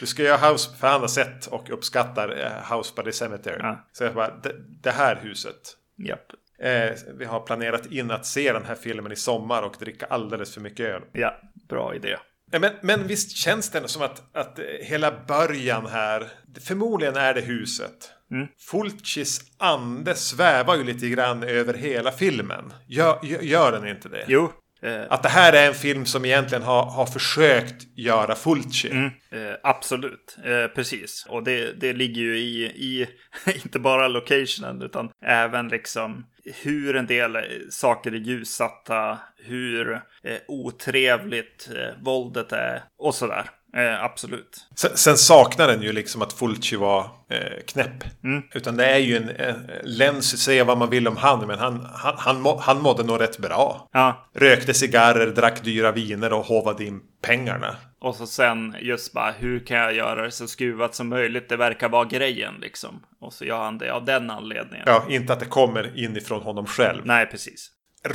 Du 0.00 0.06
ska 0.06 0.22
göra 0.22 0.50
House, 0.50 0.76
för 0.76 0.88
han 0.88 1.00
har 1.00 1.08
sett 1.08 1.46
och 1.46 1.70
uppskattar 1.70 2.40
eh, 2.40 2.76
House 2.76 2.92
by 2.96 3.02
the 3.02 3.12
Cemetery. 3.12 3.58
Ja. 3.58 3.88
Så 3.92 4.04
jag 4.04 4.14
bara, 4.14 4.36
det, 4.42 4.54
det 4.82 4.90
här 4.90 5.20
huset. 5.22 5.76
Japp. 5.96 6.32
Eh, 6.60 6.92
vi 7.18 7.24
har 7.24 7.40
planerat 7.40 7.86
in 7.86 8.10
att 8.10 8.26
se 8.26 8.52
den 8.52 8.64
här 8.64 8.74
filmen 8.74 9.12
i 9.12 9.16
sommar 9.16 9.62
och 9.62 9.76
dricka 9.78 10.06
alldeles 10.06 10.54
för 10.54 10.60
mycket 10.60 10.86
öl. 10.86 11.02
Ja, 11.12 11.40
bra 11.68 11.94
idé. 11.94 12.16
Men, 12.52 12.72
men 12.80 13.06
visst 13.06 13.36
känns 13.36 13.70
det 13.70 13.88
som 13.88 14.02
att, 14.02 14.36
att 14.36 14.58
hela 14.82 15.12
början 15.26 15.86
här, 15.86 16.26
förmodligen 16.60 17.16
är 17.16 17.34
det 17.34 17.40
huset. 17.40 18.12
Mm. 18.30 18.46
Fulcis 18.70 19.40
ande 19.58 20.14
svävar 20.14 20.76
ju 20.76 20.84
lite 20.84 21.08
grann 21.08 21.42
över 21.42 21.74
hela 21.74 22.12
filmen. 22.12 22.72
Gör, 22.86 23.18
gör 23.22 23.72
den 23.72 23.88
inte 23.88 24.08
det? 24.08 24.24
Jo, 24.28 24.44
Eh, 24.44 24.59
att 25.08 25.22
det 25.22 25.28
här 25.28 25.52
är 25.52 25.68
en 25.68 25.74
film 25.74 26.06
som 26.06 26.24
egentligen 26.24 26.62
har, 26.64 26.82
har 26.82 27.06
försökt 27.06 27.98
göra 27.98 28.34
Fulci. 28.34 28.90
Mm, 28.90 29.04
eh, 29.06 29.54
absolut, 29.62 30.36
eh, 30.44 30.66
precis. 30.74 31.26
Och 31.28 31.44
det, 31.44 31.72
det 31.80 31.92
ligger 31.92 32.22
ju 32.22 32.38
i, 32.38 32.64
i 32.64 33.08
inte 33.64 33.78
bara 33.78 34.08
locationen 34.08 34.82
utan 34.82 35.10
även 35.26 35.68
liksom 35.68 36.26
hur 36.62 36.96
en 36.96 37.06
del 37.06 37.38
saker 37.70 38.12
är 38.12 38.16
ljussatta, 38.16 39.18
hur 39.36 39.92
eh, 40.24 40.38
otrevligt 40.48 41.70
eh, 41.76 42.02
våldet 42.04 42.52
är 42.52 42.82
och 42.98 43.14
sådär. 43.14 43.50
Eh, 43.76 44.04
absolut. 44.04 44.66
Sen, 44.74 44.90
sen, 44.96 45.16
saknar 45.16 45.68
den 45.68 45.82
ju 45.82 45.92
liksom 45.92 46.22
att 46.22 46.32
Fulci 46.32 46.76
var 46.76 47.00
eh, 47.30 47.64
knäpp. 47.66 48.04
Mm. 48.24 48.42
Utan 48.54 48.76
det 48.76 48.86
är 48.86 48.98
ju 48.98 49.16
en 49.16 49.28
eh, 49.28 49.54
Lens, 49.82 50.42
säga 50.44 50.64
vad 50.64 50.78
man 50.78 50.90
vill 50.90 51.08
om 51.08 51.16
han, 51.16 51.46
men 51.46 51.58
han, 51.58 51.86
han, 51.94 52.14
han, 52.18 52.40
må, 52.40 52.56
han 52.56 52.82
mådde 52.82 53.04
nog 53.04 53.20
rätt 53.20 53.38
bra. 53.38 53.88
Ja. 53.92 54.30
Rökte 54.34 54.74
cigarrer, 54.74 55.26
drack 55.26 55.62
dyra 55.62 55.92
viner 55.92 56.32
och 56.32 56.44
hovade 56.44 56.84
in 56.84 57.00
pengarna. 57.22 57.76
Och 58.00 58.14
så 58.14 58.26
sen 58.26 58.76
just 58.80 59.12
bara, 59.12 59.30
hur 59.30 59.66
kan 59.66 59.76
jag 59.76 59.94
göra 59.94 60.22
det 60.22 60.30
så 60.30 60.46
skruvat 60.46 60.94
som 60.94 61.08
möjligt? 61.08 61.48
Det 61.48 61.56
verkar 61.56 61.88
vara 61.88 62.04
grejen 62.04 62.54
liksom. 62.60 63.02
Och 63.20 63.32
så 63.32 63.44
gör 63.44 63.64
han 63.64 63.78
det 63.78 63.90
av 63.90 64.04
den 64.04 64.30
anledningen. 64.30 64.84
Ja, 64.86 65.04
inte 65.08 65.32
att 65.32 65.40
det 65.40 65.46
kommer 65.46 65.98
inifrån 66.04 66.42
honom 66.42 66.66
själv. 66.66 67.02
Nej, 67.04 67.26
precis. 67.26 67.70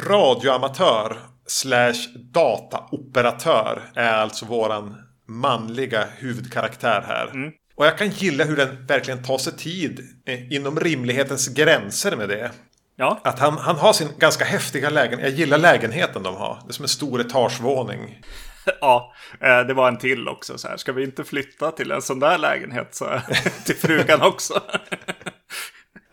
Radioamatör 0.07 1.17
slash 1.47 2.07
dataoperatör 2.33 3.81
är 3.95 4.13
alltså 4.13 4.45
våran 4.45 5.04
manliga 5.27 6.07
huvudkaraktär 6.17 7.03
här. 7.07 7.27
Mm. 7.27 7.51
Och 7.75 7.85
jag 7.85 7.97
kan 7.97 8.09
gilla 8.09 8.43
hur 8.43 8.55
den 8.55 8.85
verkligen 8.85 9.23
tar 9.23 9.37
sig 9.37 9.53
tid 9.53 9.99
eh, 10.25 10.51
inom 10.51 10.79
rimlighetens 10.79 11.47
gränser 11.47 12.15
med 12.15 12.29
det. 12.29 12.51
Ja. 12.95 13.21
Att 13.23 13.39
han, 13.39 13.57
han 13.57 13.75
har 13.75 13.93
sin 13.93 14.09
ganska 14.17 14.45
häftiga 14.45 14.89
lägenhet. 14.89 15.29
Jag 15.29 15.39
gillar 15.39 15.57
lägenheten 15.57 16.23
de 16.23 16.35
har. 16.35 16.59
Det 16.65 16.71
är 16.71 16.73
som 16.73 16.85
en 16.85 16.89
stor 16.89 17.21
etagevåning. 17.21 18.21
ja, 18.81 19.13
eh, 19.41 19.59
det 19.59 19.73
var 19.73 19.87
en 19.87 19.97
till 19.97 20.27
också. 20.27 20.57
Så 20.57 20.67
här. 20.67 20.77
Ska 20.77 20.91
vi 20.91 21.03
inte 21.03 21.23
flytta 21.23 21.71
till 21.71 21.91
en 21.91 22.01
sån 22.01 22.19
där 22.19 22.37
lägenhet 22.37 22.95
så, 22.95 23.21
till 23.65 23.75
frugan 23.75 24.21
också? 24.21 24.53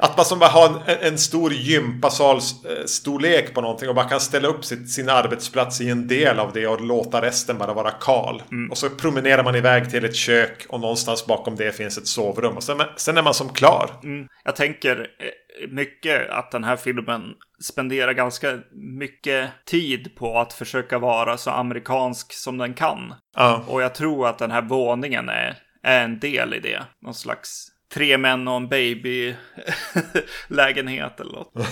Att 0.02 0.16
man 0.16 0.26
som 0.26 0.38
bara 0.38 0.50
har 0.50 0.66
en, 0.66 0.80
en 1.00 1.18
stor 1.18 1.52
gympasal-storlek 1.52 3.48
eh, 3.48 3.54
på 3.54 3.60
någonting 3.60 3.88
och 3.88 3.94
bara 3.94 4.08
kan 4.08 4.20
ställa 4.20 4.48
upp 4.48 4.64
sitt, 4.64 4.90
sin 4.90 5.08
arbetsplats 5.08 5.80
i 5.80 5.90
en 5.90 6.08
del 6.08 6.38
av 6.38 6.52
det 6.52 6.66
och 6.66 6.80
låta 6.80 7.22
resten 7.22 7.58
bara 7.58 7.74
vara 7.74 7.90
kal. 7.90 8.42
Mm. 8.52 8.70
Och 8.70 8.78
så 8.78 8.90
promenerar 8.90 9.44
man 9.44 9.56
iväg 9.56 9.90
till 9.90 10.04
ett 10.04 10.16
kök 10.16 10.66
och 10.68 10.80
någonstans 10.80 11.26
bakom 11.26 11.56
det 11.56 11.76
finns 11.76 11.98
ett 11.98 12.06
sovrum. 12.06 12.56
Och 12.56 12.62
sen, 12.62 12.82
sen 12.96 13.16
är 13.16 13.22
man 13.22 13.34
som 13.34 13.48
klar. 13.48 13.90
Mm. 14.02 14.28
Jag 14.44 14.56
tänker 14.56 14.96
eh, 15.00 15.70
mycket 15.70 16.30
att 16.30 16.50
den 16.50 16.64
här 16.64 16.76
filmen 16.76 17.22
spenderar 17.60 18.12
ganska 18.12 18.58
mycket 18.72 19.50
tid 19.64 20.16
på 20.16 20.38
att 20.38 20.52
försöka 20.52 20.98
vara 20.98 21.36
så 21.36 21.50
amerikansk 21.50 22.32
som 22.32 22.58
den 22.58 22.74
kan. 22.74 23.14
Ja. 23.36 23.64
Och 23.66 23.82
jag 23.82 23.94
tror 23.94 24.28
att 24.28 24.38
den 24.38 24.50
här 24.50 24.62
våningen 24.62 25.28
är, 25.28 25.58
är 25.82 26.04
en 26.04 26.18
del 26.18 26.54
i 26.54 26.60
det. 26.60 26.82
Någon 27.02 27.14
slags 27.14 27.71
tre 27.94 28.18
män 28.18 28.48
och 28.48 28.56
en 28.56 28.68
baby-lägenhet 28.68 31.20
eller 31.20 31.32
något. 31.32 31.52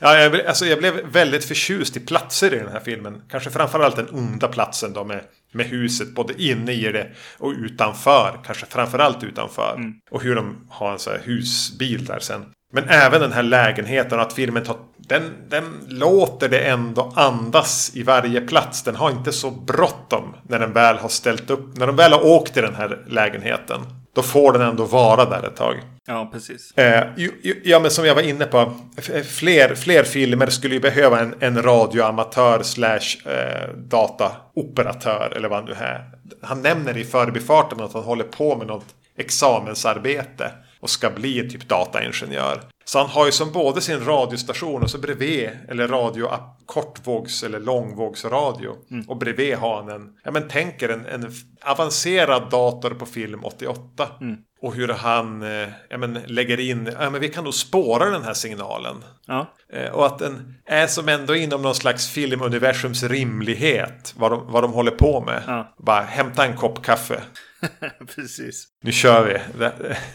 ja, 0.00 0.18
jag, 0.18 0.46
alltså 0.46 0.66
jag 0.66 0.78
blev 0.78 1.06
väldigt 1.06 1.44
förtjust 1.44 1.96
i 1.96 2.00
platser 2.00 2.54
i 2.54 2.58
den 2.58 2.72
här 2.72 2.80
filmen. 2.80 3.22
Kanske 3.30 3.50
framförallt 3.50 3.96
den 3.96 4.10
onda 4.10 4.48
platsen 4.48 4.92
då 4.92 5.04
med, 5.04 5.20
med 5.52 5.66
huset 5.66 6.14
både 6.14 6.42
inne 6.42 6.72
i 6.72 6.92
det 6.92 7.10
och 7.38 7.50
utanför. 7.50 8.40
Kanske 8.46 8.66
framförallt 8.66 9.24
utanför. 9.24 9.74
Mm. 9.76 9.94
Och 10.10 10.22
hur 10.22 10.34
de 10.34 10.66
har 10.70 10.92
en 10.92 10.98
sån 10.98 11.12
här 11.12 11.22
husbil 11.24 12.04
där 12.04 12.18
sen. 12.18 12.44
Men 12.72 12.88
även 12.88 13.20
den 13.20 13.32
här 13.32 13.42
lägenheten 13.42 14.18
och 14.18 14.24
att 14.24 14.32
filmen 14.32 14.64
tar 14.64 14.76
den, 14.96 15.32
den 15.48 15.84
låter 15.88 16.48
det 16.48 16.58
ändå 16.58 17.12
andas 17.16 17.92
i 17.94 18.02
varje 18.02 18.40
plats. 18.40 18.82
Den 18.82 18.96
har 18.96 19.10
inte 19.10 19.32
så 19.32 19.50
bråttom 19.50 20.36
när 20.48 20.58
den 20.58 20.72
väl 20.72 20.96
har 20.96 21.08
ställt 21.08 21.50
upp. 21.50 21.76
När 21.76 21.86
de 21.86 21.96
väl 21.96 22.12
har 22.12 22.26
åkt 22.26 22.52
till 22.52 22.62
den 22.62 22.74
här 22.74 23.04
lägenheten. 23.08 23.80
Då 24.14 24.22
får 24.22 24.52
den 24.52 24.62
ändå 24.62 24.84
vara 24.84 25.24
där 25.24 25.46
ett 25.46 25.56
tag. 25.56 25.80
Ja, 26.06 26.30
precis. 26.32 26.72
Eh, 26.76 27.04
ja, 27.62 27.80
men 27.80 27.90
som 27.90 28.06
jag 28.06 28.14
var 28.14 28.22
inne 28.22 28.44
på. 28.44 28.72
Fler, 29.28 29.74
fler 29.74 30.02
filmer 30.04 30.46
skulle 30.46 30.74
ju 30.74 30.80
behöva 30.80 31.20
en, 31.20 31.34
en 31.40 31.62
radioamatör 31.62 32.62
slash 32.62 33.30
eh, 33.32 33.74
dataoperatör. 33.76 35.32
Eller 35.36 35.48
vad 35.48 35.58
han 35.58 35.68
nu 35.68 35.74
är. 35.78 36.04
Han 36.42 36.62
nämner 36.62 36.96
i 36.96 37.04
förbifarten 37.04 37.80
att 37.80 37.92
han 37.92 38.02
håller 38.02 38.24
på 38.24 38.56
med 38.56 38.66
något 38.66 38.86
examensarbete. 39.16 40.50
Och 40.80 40.90
ska 40.90 41.10
bli 41.10 41.50
typ 41.50 41.68
dataingenjör. 41.68 42.60
Så 42.84 42.98
han 42.98 43.08
har 43.08 43.26
ju 43.26 43.32
som 43.32 43.52
både 43.52 43.80
sin 43.80 44.04
radiostation 44.04 44.82
och 44.82 44.90
så 44.90 44.98
bredvid, 44.98 45.50
eller 45.68 45.88
radio, 45.88 46.28
kortvågs 46.66 47.42
eller 47.42 47.60
långvågsradio. 47.60 48.76
Mm. 48.90 49.08
Och 49.08 49.16
bredvid 49.16 49.56
har 49.56 49.76
han 49.76 49.88
en, 49.88 50.10
ja 50.24 50.30
men 50.30 50.48
tänker 50.48 50.88
en, 50.88 51.06
en 51.06 51.32
avancerad 51.62 52.50
dator 52.50 52.90
på 52.90 53.06
film 53.06 53.44
88. 53.44 54.08
Mm. 54.20 54.36
Och 54.60 54.74
hur 54.74 54.88
han 54.88 55.42
eh, 55.42 55.68
ja, 55.88 55.98
men, 55.98 56.18
lägger 56.26 56.60
in, 56.60 56.90
ja 57.00 57.10
men 57.10 57.20
vi 57.20 57.28
kan 57.28 57.44
nog 57.44 57.54
spåra 57.54 58.10
den 58.10 58.22
här 58.22 58.34
signalen. 58.34 58.96
Ja. 59.26 59.54
Eh, 59.72 59.90
och 59.90 60.06
att 60.06 60.18
den 60.18 60.54
är 60.66 60.86
som 60.86 61.08
ändå 61.08 61.34
inom 61.34 61.62
någon 61.62 61.74
slags 61.74 62.08
filmuniversums 62.08 63.02
rimlighet. 63.02 64.14
Vad 64.16 64.32
de, 64.32 64.52
vad 64.52 64.62
de 64.64 64.72
håller 64.72 64.90
på 64.90 65.20
med. 65.20 65.42
Ja. 65.46 65.74
Bara 65.78 66.02
hämta 66.02 66.46
en 66.46 66.56
kopp 66.56 66.82
kaffe. 66.84 67.20
Precis. 68.14 68.68
Nu 68.82 68.92
kör 68.92 69.24
vi. 69.24 69.64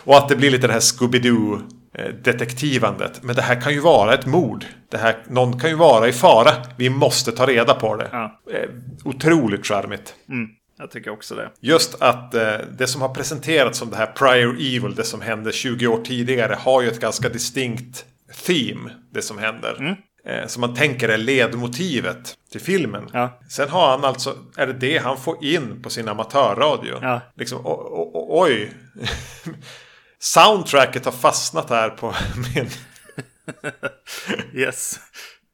Och 0.03 0.17
att 0.17 0.29
det 0.29 0.35
blir 0.35 0.51
lite 0.51 0.67
det 0.67 0.73
här 0.73 0.79
Scooby-Doo 0.79 1.78
detektivandet. 2.23 3.23
Men 3.23 3.35
det 3.35 3.41
här 3.41 3.61
kan 3.61 3.73
ju 3.73 3.79
vara 3.79 4.13
ett 4.13 4.25
mord. 4.25 4.65
Det 4.89 4.97
här, 4.97 5.17
någon 5.27 5.59
kan 5.59 5.69
ju 5.69 5.75
vara 5.75 6.07
i 6.07 6.11
fara. 6.11 6.51
Vi 6.77 6.89
måste 6.89 7.31
ta 7.31 7.45
reda 7.45 7.73
på 7.73 7.95
det. 7.95 8.09
Ja. 8.11 8.39
Eh, 8.51 8.69
otroligt 9.03 9.65
charmigt. 9.65 10.15
Mm, 10.29 10.49
jag 10.77 10.91
tycker 10.91 11.11
också 11.11 11.35
det. 11.35 11.49
Just 11.61 12.01
att 12.01 12.33
eh, 12.33 12.53
det 12.77 12.87
som 12.87 13.01
har 13.01 13.09
presenterats 13.09 13.79
som 13.79 13.89
det 13.89 13.95
här 13.95 14.05
Prior 14.05 14.53
Evil, 14.53 14.95
det 14.95 15.03
som 15.03 15.21
hände 15.21 15.51
20 15.51 15.87
år 15.87 16.01
tidigare, 16.03 16.57
har 16.59 16.81
ju 16.81 16.87
ett 16.87 16.99
ganska 16.99 17.29
distinkt 17.29 18.05
theme, 18.45 18.91
det 19.11 19.21
som 19.21 19.37
händer. 19.37 19.75
Mm. 19.79 19.95
Eh, 20.25 20.47
som 20.47 20.61
man 20.61 20.75
tänker 20.75 21.09
är 21.09 21.17
ledmotivet 21.17 22.35
till 22.51 22.61
filmen. 22.61 23.09
Ja. 23.13 23.39
Sen 23.49 23.69
har 23.69 23.89
han 23.89 24.05
alltså, 24.05 24.35
är 24.57 24.67
det 24.67 24.73
det 24.73 24.97
han 24.97 25.17
får 25.17 25.45
in 25.45 25.81
på 25.83 25.89
sin 25.89 26.07
amatörradio? 26.07 26.99
Ja. 27.01 27.21
Liksom, 27.35 27.65
o, 27.65 27.71
o, 27.71 28.41
oj. 28.43 28.71
Soundtracket 30.19 31.05
har 31.05 31.11
fastnat 31.11 31.69
här 31.69 31.89
på 31.89 32.13
min... 32.55 32.69
yes. 34.53 34.99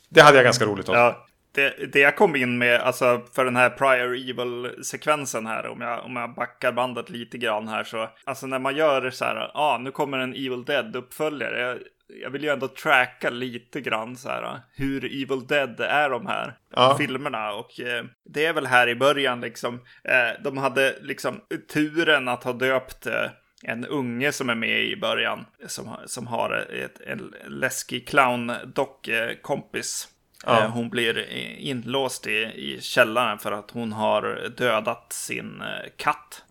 Det 0.09 0.21
hade 0.21 0.37
jag 0.37 0.43
ganska 0.43 0.65
roligt 0.65 0.89
av. 0.89 0.95
Ja, 0.95 1.25
det, 1.51 1.93
det 1.93 1.99
jag 1.99 2.15
kom 2.15 2.35
in 2.35 2.57
med, 2.57 2.81
alltså 2.81 3.21
för 3.35 3.45
den 3.45 3.55
här 3.55 3.69
prior 3.69 4.15
evil-sekvensen 4.29 5.45
här, 5.47 5.67
om 5.67 5.81
jag, 5.81 6.05
om 6.05 6.15
jag 6.15 6.35
backar 6.35 6.71
bandet 6.71 7.09
lite 7.09 7.37
grann 7.37 7.67
här 7.67 7.83
så, 7.83 8.09
alltså 8.23 8.47
när 8.47 8.59
man 8.59 8.75
gör 8.75 9.09
så 9.09 9.25
här, 9.25 9.35
ja, 9.35 9.51
ah, 9.53 9.77
nu 9.77 9.91
kommer 9.91 10.17
en 10.17 10.33
Evil 10.33 10.65
Dead-uppföljare. 10.65 11.77
jag 12.21 12.29
vill 12.29 12.43
ju 12.43 12.49
ändå 12.49 12.67
tracka 12.67 13.29
lite 13.29 13.81
grann 13.81 14.15
så 14.15 14.29
här 14.29 14.59
hur 14.75 15.05
Evil 15.05 15.47
Dead 15.47 15.79
är 15.79 16.09
de 16.09 16.25
här 16.25 16.57
Ja. 16.75 16.95
filmerna. 16.97 17.51
Och 17.53 17.79
eh, 17.79 18.03
det 18.33 18.45
är 18.45 18.53
väl 18.53 18.65
här 18.67 18.87
i 18.89 18.95
början 18.95 19.41
liksom. 19.41 19.75
Eh, 20.03 20.41
de 20.43 20.57
hade 20.57 20.95
liksom 21.01 21.41
turen 21.73 22.27
att 22.27 22.43
ha 22.43 22.53
döpt 22.53 23.05
eh, 23.07 23.25
en 23.67 23.85
unge 23.85 24.31
som 24.31 24.49
är 24.49 24.55
med 24.55 24.83
i 24.83 24.95
början. 24.95 25.45
Som, 25.67 25.95
som 26.05 26.27
har 26.27 26.67
ett, 26.73 27.01
en 27.07 27.33
läskig 27.47 28.07
clown-dock-kompis. 28.07 30.07
Ja. 30.45 30.63
Eh, 30.63 30.69
Hon 30.69 30.89
blir 30.89 31.29
inlåst 31.59 32.27
i, 32.27 32.31
i 32.55 32.77
källaren 32.81 33.39
för 33.39 33.51
att 33.51 33.71
hon 33.71 33.93
har 33.93 34.49
dödat 34.57 35.13
sin 35.13 35.61
eh, 35.61 35.67
katt. 35.97 36.43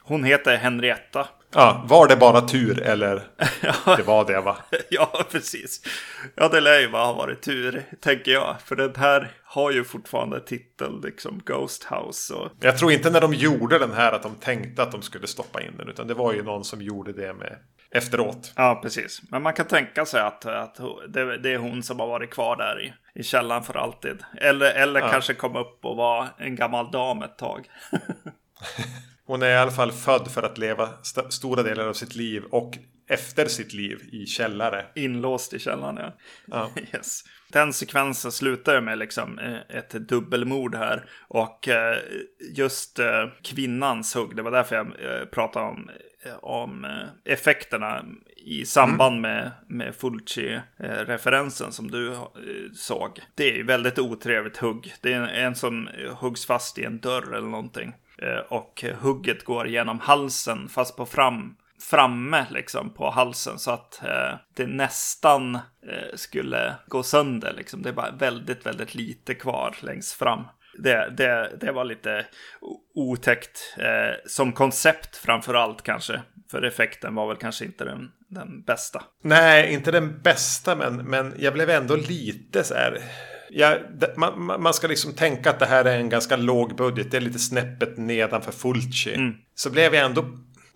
Hon 0.00 0.24
heter 0.24 0.56
Henrietta. 0.56 1.28
Ja, 1.54 1.84
var 1.88 2.08
det 2.08 2.16
bara 2.16 2.40
tur 2.40 2.82
eller? 2.82 3.22
Det 3.96 4.02
var 4.02 4.24
det 4.24 4.40
va? 4.40 4.56
ja, 4.90 5.24
precis. 5.30 5.80
Ja, 6.34 6.48
det 6.48 6.60
lär 6.60 6.80
ju 6.80 6.88
bara 6.88 7.04
ha 7.04 7.12
varit 7.12 7.42
tur, 7.42 7.82
tänker 8.00 8.32
jag. 8.32 8.56
För 8.64 8.76
den 8.76 8.94
här 8.96 9.30
har 9.56 9.70
ju 9.72 9.84
fortfarande 9.84 10.40
titel, 10.40 11.00
liksom 11.02 11.40
Ghost 11.44 11.84
House. 11.84 12.34
Och... 12.34 12.50
Jag 12.60 12.78
tror 12.78 12.92
inte 12.92 13.10
när 13.10 13.20
de 13.20 13.34
gjorde 13.34 13.78
den 13.78 13.92
här 13.92 14.12
att 14.12 14.22
de 14.22 14.34
tänkte 14.34 14.82
att 14.82 14.92
de 14.92 15.02
skulle 15.02 15.26
stoppa 15.26 15.62
in 15.62 15.76
den. 15.76 15.88
Utan 15.88 16.06
det 16.06 16.14
var 16.14 16.32
ju 16.32 16.42
någon 16.42 16.64
som 16.64 16.82
gjorde 16.82 17.12
det 17.12 17.34
med 17.34 17.58
efteråt. 17.90 18.52
Ja, 18.56 18.78
precis. 18.82 19.22
Men 19.30 19.42
man 19.42 19.54
kan 19.54 19.66
tänka 19.66 20.06
sig 20.06 20.20
att, 20.20 20.46
att 20.46 20.76
det, 21.08 21.38
det 21.38 21.52
är 21.52 21.58
hon 21.58 21.82
som 21.82 22.00
har 22.00 22.06
varit 22.06 22.30
kvar 22.30 22.56
där 22.56 22.82
i, 22.82 22.92
i 23.20 23.22
källaren 23.22 23.62
för 23.62 23.74
alltid. 23.74 24.22
Eller, 24.36 24.74
eller 24.74 25.00
kanske 25.00 25.34
kom 25.34 25.56
upp 25.56 25.84
och 25.84 25.96
var 25.96 26.28
en 26.38 26.56
gammal 26.56 26.90
dam 26.90 27.22
ett 27.22 27.38
tag. 27.38 27.68
Hon 29.26 29.42
är 29.42 29.50
i 29.50 29.56
alla 29.56 29.70
fall 29.70 29.92
född 29.92 30.30
för 30.30 30.42
att 30.42 30.58
leva 30.58 30.88
st- 31.02 31.30
stora 31.30 31.62
delar 31.62 31.86
av 31.88 31.92
sitt 31.92 32.14
liv 32.14 32.44
och 32.50 32.78
efter 33.08 33.46
sitt 33.46 33.72
liv 33.72 34.08
i 34.12 34.26
källare. 34.26 34.86
Inlåst 34.94 35.52
i 35.52 35.58
källaren, 35.58 35.96
ja. 35.96 36.12
Ja. 36.46 36.70
Yes. 36.94 37.20
Den 37.48 37.72
sekvensen 37.72 38.32
slutar 38.32 38.74
ju 38.74 38.80
med 38.80 38.98
liksom 38.98 39.38
eh, 39.38 39.76
ett 39.76 39.90
dubbelmord 39.90 40.74
här. 40.74 41.04
Och 41.28 41.68
eh, 41.68 41.98
just 42.54 42.98
eh, 42.98 43.26
kvinnans 43.42 44.14
hugg, 44.14 44.36
det 44.36 44.42
var 44.42 44.50
därför 44.50 44.76
jag 44.76 45.30
pratade 45.30 45.66
om, 45.66 45.90
om 46.40 46.86
effekterna 47.24 48.04
i 48.36 48.64
samband 48.64 49.20
med, 49.20 49.50
med 49.68 49.94
Fulci-referensen 49.94 51.72
som 51.72 51.90
du 51.90 52.16
såg. 52.74 53.20
Det 53.34 53.50
är 53.50 53.56
ju 53.56 53.62
väldigt 53.62 53.98
otrevligt 53.98 54.56
hugg. 54.56 54.94
Det 55.00 55.12
är 55.12 55.22
en, 55.22 55.54
som 55.54 55.88
huggs 56.18 56.46
fast 56.46 56.78
i 56.78 56.84
en 56.84 56.98
dörr 57.00 57.34
eller 57.34 57.48
någonting. 57.48 57.94
Och 58.48 58.84
hugget 59.00 59.44
går 59.44 59.68
genom 59.68 60.00
halsen, 60.00 60.68
fast 60.68 60.96
på 60.96 61.06
fram, 61.06 61.56
framme 61.80 62.46
liksom 62.50 62.94
på 62.94 63.10
halsen 63.10 63.58
så 63.58 63.70
att 63.70 64.02
eh, 64.04 64.38
det 64.56 64.66
nästan 64.66 65.54
eh, 65.54 65.60
skulle 66.14 66.74
gå 66.86 67.02
sönder. 67.02 67.54
Liksom. 67.56 67.82
Det 67.82 67.88
är 67.88 67.92
bara 67.92 68.10
väldigt, 68.10 68.66
väldigt 68.66 68.94
lite 68.94 69.34
kvar 69.34 69.76
längst 69.80 70.12
fram. 70.12 70.44
Det, 70.78 71.10
det, 71.16 71.56
det 71.60 71.72
var 71.72 71.84
lite 71.84 72.26
otäckt 72.94 73.74
eh, 73.78 74.14
som 74.26 74.52
koncept 74.52 75.16
framför 75.16 75.54
allt 75.54 75.82
kanske. 75.82 76.22
För 76.50 76.62
effekten 76.62 77.14
var 77.14 77.28
väl 77.28 77.36
kanske 77.36 77.64
inte 77.64 77.84
den, 77.84 78.10
den 78.28 78.62
bästa. 78.62 79.02
Nej, 79.22 79.72
inte 79.72 79.90
den 79.90 80.20
bästa, 80.22 80.76
men, 80.76 80.96
men 80.96 81.34
jag 81.38 81.52
blev 81.52 81.70
ändå 81.70 81.96
lite 81.96 82.64
så 82.64 82.74
här. 82.74 82.98
Ja, 83.50 83.76
man, 84.16 84.62
man- 84.62 84.74
ska 84.74 84.86
liksom 84.86 85.12
tänka 85.14 85.50
att 85.50 85.58
det 85.58 85.66
här 85.66 85.84
är 85.84 85.98
en 85.98 86.08
ganska 86.08 86.36
låg 86.36 86.76
budget. 86.76 87.10
Det 87.10 87.16
är 87.16 87.20
lite 87.20 87.38
snäppet 87.38 87.98
nedanför 87.98 88.52
Fulci. 88.52 89.32
Så 89.54 89.70
blev 89.70 89.94
jag 89.94 90.04
ändå 90.04 90.24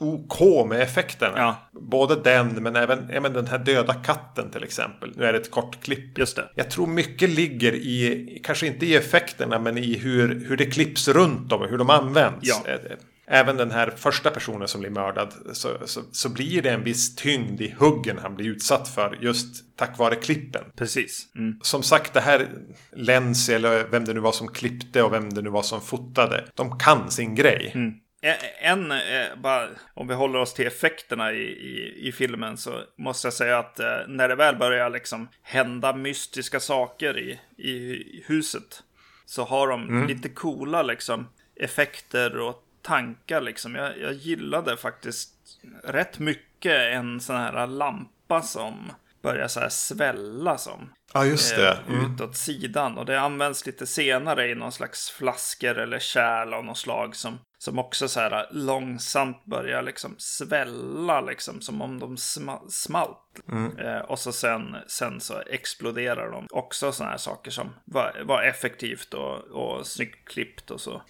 OK 0.01 0.67
med 0.69 0.81
effekterna. 0.81 1.39
Ja. 1.39 1.57
Både 1.73 2.17
den, 2.17 2.49
men 2.49 2.77
även, 2.77 3.11
även 3.11 3.33
den 3.33 3.47
här 3.47 3.59
döda 3.59 3.95
katten 3.95 4.51
till 4.51 4.65
exempel. 4.65 5.13
Nu 5.17 5.25
är 5.25 5.33
det 5.33 5.39
ett 5.39 5.51
kort 5.51 5.81
klipp. 5.83 6.19
Just 6.19 6.37
det. 6.37 6.49
Jag 6.55 6.71
tror 6.71 6.87
mycket 6.87 7.31
ligger 7.31 7.73
i, 7.75 8.41
kanske 8.45 8.67
inte 8.67 8.87
i 8.87 8.97
effekterna, 8.97 9.59
men 9.59 9.79
i 9.79 9.99
hur, 9.99 10.45
hur 10.49 10.57
det 10.57 10.67
klipps 10.67 11.09
runt 11.09 11.49
dem 11.49 11.63
och 11.63 11.69
hur 11.69 11.79
de 11.79 11.91
används. 11.91 12.49
Ja. 12.49 12.77
Även 13.33 13.57
den 13.57 13.71
här 13.71 13.93
första 13.97 14.31
personen 14.31 14.69
som 14.69 14.81
blir 14.81 14.91
mördad 14.91 15.35
så, 15.53 15.69
så, 15.85 16.01
så 16.13 16.29
blir 16.29 16.63
det 16.63 16.71
en 16.71 16.85
viss 16.85 17.17
tyngd 17.17 17.61
i 17.61 17.75
huggen 17.79 18.19
han 18.23 18.35
blir 18.37 18.47
utsatt 18.47 18.89
för 18.89 19.19
just 19.21 19.77
tack 19.77 19.99
vare 19.99 20.15
klippen. 20.15 20.65
Precis. 20.77 21.27
Mm. 21.37 21.59
Som 21.63 21.83
sagt, 21.83 22.15
det 22.15 22.21
här 22.21 22.49
Lenzi 22.93 23.55
eller 23.55 23.85
vem 23.85 24.05
det 24.05 24.15
nu 24.15 24.21
var 24.21 24.33
som 24.33 24.49
klippte 24.49 25.03
och 25.03 25.13
vem 25.13 25.31
det 25.31 25.43
nu 25.43 25.51
var 25.51 25.63
som 25.63 25.81
fotade. 25.81 26.45
De 26.55 26.79
kan 26.79 27.11
sin 27.11 27.35
grej. 27.35 27.73
Eh, 27.75 27.81
En, 28.61 28.93
eh, 28.93 29.37
bara, 29.37 29.69
om 29.95 30.09
vi 30.09 30.15
håller 30.15 30.39
oss 30.39 30.55
till 30.55 30.67
effekterna 30.67 31.33
i, 31.33 31.43
i, 31.43 32.09
i 32.09 32.13
filmen 32.13 32.57
så 32.57 32.83
måste 32.99 33.27
jag 33.27 33.35
säga 33.35 33.59
att 33.59 33.81
eh, 33.81 33.99
när 34.09 34.29
det 34.29 34.35
väl 34.35 34.57
börjar 34.57 34.91
liksom 34.91 35.29
hända 35.43 35.93
mystiska 35.97 36.61
saker 36.61 37.19
i, 37.19 37.41
i 37.57 38.25
huset 38.27 38.83
så 39.27 39.45
har 39.45 39.69
de 39.69 40.07
lite 40.09 40.29
coola 40.29 40.83
liksom 40.83 41.29
effekter 41.61 42.39
och 42.39 42.65
tankar 42.83 43.41
liksom. 43.41 43.75
Jag, 43.75 43.99
jag 43.99 44.13
gillade 44.13 44.77
faktiskt 44.77 45.35
rätt 45.85 46.19
mycket 46.19 46.95
en 46.95 47.21
sån 47.21 47.37
här 47.37 47.67
lampa 47.67 48.43
som 48.43 48.93
börjar 49.23 49.49
så 49.49 49.61
här 49.61 49.69
svälla 49.69 50.59
som 50.59 50.93
Ja, 51.15 51.25
just 51.25 51.57
det. 51.57 51.69
eh, 51.71 52.05
utåt 52.05 52.37
sidan. 52.37 52.99
Och 52.99 53.07
det 53.07 53.21
används 53.21 53.67
lite 53.67 53.87
senare 53.87 54.49
i 54.51 54.55
någon 54.55 54.73
slags 54.73 55.11
flaskor 55.11 55.79
eller 55.79 55.99
kärl 55.99 56.55
av 56.55 56.65
något 56.65 56.79
slag 56.79 57.17
som, 57.17 57.39
som 57.62 57.79
också 57.79 58.09
så 58.09 58.20
här 58.20 58.46
långsamt 58.51 59.44
börjar 59.44 59.83
liksom 59.83 60.14
svälla 60.18 61.20
liksom 61.20 61.61
som 61.61 61.83
om 61.83 61.99
de 61.99 62.16
sma, 62.16 62.61
smalt. 62.68 63.18
Eh, 63.79 63.99
och 63.99 64.18
så 64.18 64.33
sen, 64.33 64.77
sen 64.88 65.20
så 65.20 65.42
exploderar 65.46 66.31
de. 66.31 66.46
Också 66.51 66.92
sådana 66.92 67.11
här 67.11 67.18
saker 67.18 67.51
som 67.51 67.70
var, 67.85 68.23
var 68.25 68.42
effektivt 68.42 69.14
och, 69.14 69.37
och 69.37 69.87
snyggt 69.87 70.29
klippt 70.29 70.70
och 70.70 70.81
så. 70.81 71.03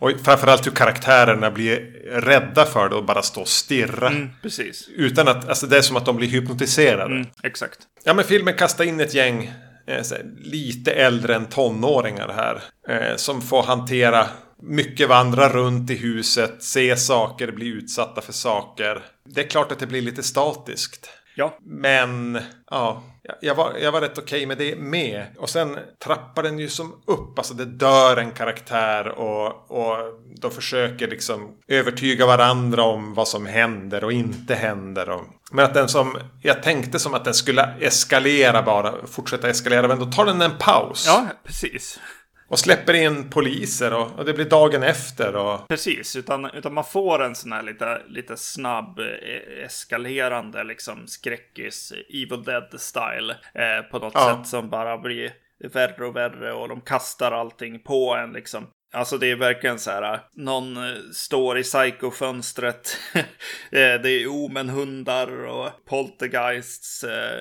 Och 0.00 0.12
framförallt 0.24 0.66
hur 0.66 0.72
karaktärerna 0.72 1.50
blir 1.50 1.76
rädda 2.10 2.64
för 2.64 2.88
det 2.88 2.94
och 2.94 3.04
bara 3.04 3.22
står 3.22 3.42
och 3.42 3.48
stirra. 3.48 4.08
Mm, 4.08 4.30
precis. 4.42 4.88
Utan 4.88 5.28
att, 5.28 5.48
alltså 5.48 5.66
det 5.66 5.76
är 5.76 5.82
som 5.82 5.96
att 5.96 6.06
de 6.06 6.16
blir 6.16 6.28
hypnotiserade. 6.28 7.14
Mm, 7.14 7.26
exakt. 7.42 7.78
Ja 8.04 8.14
men 8.14 8.24
filmen 8.24 8.54
kastar 8.54 8.84
in 8.84 9.00
ett 9.00 9.14
gäng 9.14 9.52
eh, 9.86 10.04
lite 10.38 10.92
äldre 10.92 11.34
än 11.34 11.46
tonåringar 11.46 12.28
här. 12.28 12.62
Eh, 12.88 13.16
som 13.16 13.42
får 13.42 13.62
hantera 13.62 14.26
mycket 14.62 15.08
vandra 15.08 15.48
runt 15.48 15.90
i 15.90 15.94
huset, 15.94 16.62
se 16.62 16.96
saker, 16.96 17.52
bli 17.52 17.66
utsatta 17.66 18.20
för 18.20 18.32
saker. 18.32 19.02
Det 19.24 19.40
är 19.40 19.48
klart 19.48 19.72
att 19.72 19.78
det 19.78 19.86
blir 19.86 20.02
lite 20.02 20.22
statiskt. 20.22 21.10
Ja, 21.34 21.58
Men 21.62 22.40
ja, 22.70 23.02
jag 23.40 23.54
var, 23.54 23.72
jag 23.82 23.92
var 23.92 24.00
rätt 24.00 24.18
okej 24.18 24.46
med 24.46 24.58
det 24.58 24.78
med. 24.78 25.26
Och 25.38 25.50
sen 25.50 25.78
trappar 26.04 26.42
den 26.42 26.58
ju 26.58 26.68
som 26.68 27.02
upp. 27.06 27.38
Alltså 27.38 27.54
det 27.54 27.64
dör 27.64 28.16
en 28.16 28.30
karaktär 28.30 29.08
och, 29.08 29.70
och 29.70 29.96
de 30.40 30.50
försöker 30.50 31.08
liksom 31.08 31.50
övertyga 31.68 32.26
varandra 32.26 32.82
om 32.82 33.14
vad 33.14 33.28
som 33.28 33.46
händer 33.46 34.04
och 34.04 34.12
inte 34.12 34.54
händer. 34.54 35.10
Och, 35.10 35.24
men 35.52 35.64
att 35.64 35.74
den 35.74 35.88
som, 35.88 36.16
jag 36.42 36.62
tänkte 36.62 36.98
som 36.98 37.14
att 37.14 37.24
den 37.24 37.34
skulle 37.34 37.74
eskalera 37.80 38.62
bara, 38.62 38.94
fortsätta 39.06 39.48
eskalera. 39.48 39.88
Men 39.88 39.98
då 39.98 40.06
tar 40.06 40.26
den 40.26 40.42
en 40.42 40.58
paus. 40.58 41.04
ja 41.06 41.26
precis. 41.44 42.00
Och 42.48 42.58
släpper 42.58 42.94
in 42.94 43.30
poliser 43.30 43.94
och, 43.94 44.18
och 44.18 44.24
det 44.24 44.32
blir 44.34 44.44
dagen 44.44 44.82
efter. 44.82 45.36
Och, 45.36 45.68
Precis, 45.68 46.16
utan, 46.16 46.44
utan 46.44 46.74
man 46.74 46.84
får 46.84 47.22
en 47.24 47.34
sån 47.34 47.52
här 47.52 47.62
lite, 47.62 48.02
lite 48.08 48.36
snabb 48.36 48.98
eh, 48.98 49.64
eskalerande 49.64 50.64
liksom 50.64 51.06
skräckis 51.06 51.92
Evil 52.08 52.44
Dead-style 52.44 53.30
eh, 53.54 53.82
på 53.90 53.98
något 53.98 54.12
Ja. 54.14 54.36
sätt 54.38 54.48
som 54.48 54.70
bara 54.70 54.98
blir 54.98 55.32
värre 55.72 56.06
och 56.06 56.16
värre 56.16 56.52
och 56.52 56.68
de 56.68 56.80
kastar 56.80 57.32
allting 57.32 57.82
på 57.82 58.14
en 58.14 58.32
liksom. 58.32 58.66
Alltså 58.92 59.18
det 59.18 59.30
är 59.30 59.36
verkligen 59.36 59.78
så 59.78 59.90
här, 59.90 60.20
någon 60.34 60.76
eh, 60.76 60.94
står 61.12 61.58
i 61.58 61.62
psykofönstret, 61.62 62.96
eh, 63.14 63.24
det 63.72 64.10
är 64.10 64.26
omenhundar 64.28 65.44
och 65.46 65.70
poltergeists 65.88 67.04
eh, 67.04 67.40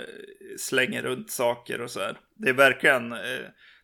slänger 0.58 1.02
runt 1.02 1.32
saker 1.32 1.82
och 1.82 1.92
så 1.92 2.00
här. 2.00 2.18
Det 2.36 2.50
är 2.50 2.54
verkligen 2.54 3.12
eh, 3.12 3.20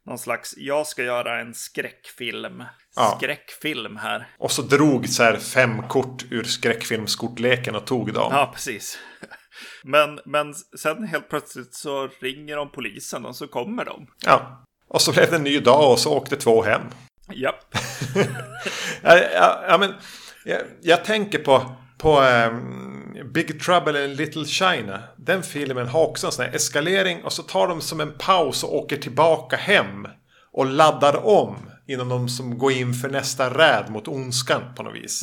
någon 0.06 0.18
slags, 0.18 0.54
jag 0.58 0.88
ska 0.88 1.04
göra 1.04 1.40
en 1.40 1.54
skräckfilm. 1.54 2.64
Ja. 2.96 3.18
Skräckfilm 3.18 3.98
här. 3.98 4.28
och 4.38 4.52
så 4.52 4.62
drog 4.62 5.10
så 5.10 5.24
här 5.24 5.38
fem 5.38 5.88
kort 5.88 6.26
ur 6.32 6.44
skräckfilmskortleken 6.44 7.76
och 7.76 7.86
tog 7.86 8.14
dem. 8.14 8.30
Ja, 8.32 8.52
precis. 8.54 9.00
Men, 9.84 10.20
men 10.26 10.54
sen 10.80 11.08
helt 11.08 11.30
plötsligt 11.30 11.74
så 11.74 12.10
ringer 12.20 12.56
de 12.56 12.72
polisen 12.72 13.26
och 13.26 13.36
så 13.36 13.48
kommer 13.48 13.86
de. 13.86 14.08
Ja. 14.26 14.66
Och 14.88 15.02
så 15.02 15.12
blev 15.12 15.30
det 15.30 15.36
en 15.36 15.44
ny 15.44 15.60
dag 15.60 15.92
och 15.92 16.00
så 16.00 16.18
åkte 16.18 16.36
två 16.36 16.64
hem. 16.64 16.82
Japp. 17.34 17.76
Ja, 19.02 19.18
ja, 19.18 19.64
ja, 19.68 19.78
men, 19.78 19.94
jag, 20.46 20.62
jag 20.82 21.06
tänker 21.06 21.40
på, 21.40 21.76
på 21.98 22.20
ehm, 22.22 23.03
Big 23.24 23.62
Trouble 23.62 24.06
in 24.06 24.16
Little 24.16 24.46
China. 24.46 25.04
Den 25.18 25.44
filmen 25.44 25.88
har 25.88 26.02
också 26.08 26.28
en 26.28 26.34
sån 26.34 26.46
här 26.46 26.56
eskalering 26.56 27.24
och 27.24 27.34
så 27.34 27.44
tar 27.44 27.68
de 27.68 27.82
som 27.82 28.00
en 28.00 28.14
paus 28.18 28.64
och 28.64 28.76
åker 28.76 28.98
tillbaka 28.98 29.56
hem. 29.56 30.08
Och 30.52 30.66
laddar 30.66 31.26
om 31.26 31.56
innan 31.88 32.10
de 32.10 32.30
som 32.30 32.58
går 32.58 32.72
in 32.72 32.94
för 32.94 33.10
nästa 33.10 33.50
räd 33.58 33.86
mot 33.90 34.08
ondskan 34.08 34.62
på 34.76 34.84
något 34.84 34.96
vis. 34.96 35.22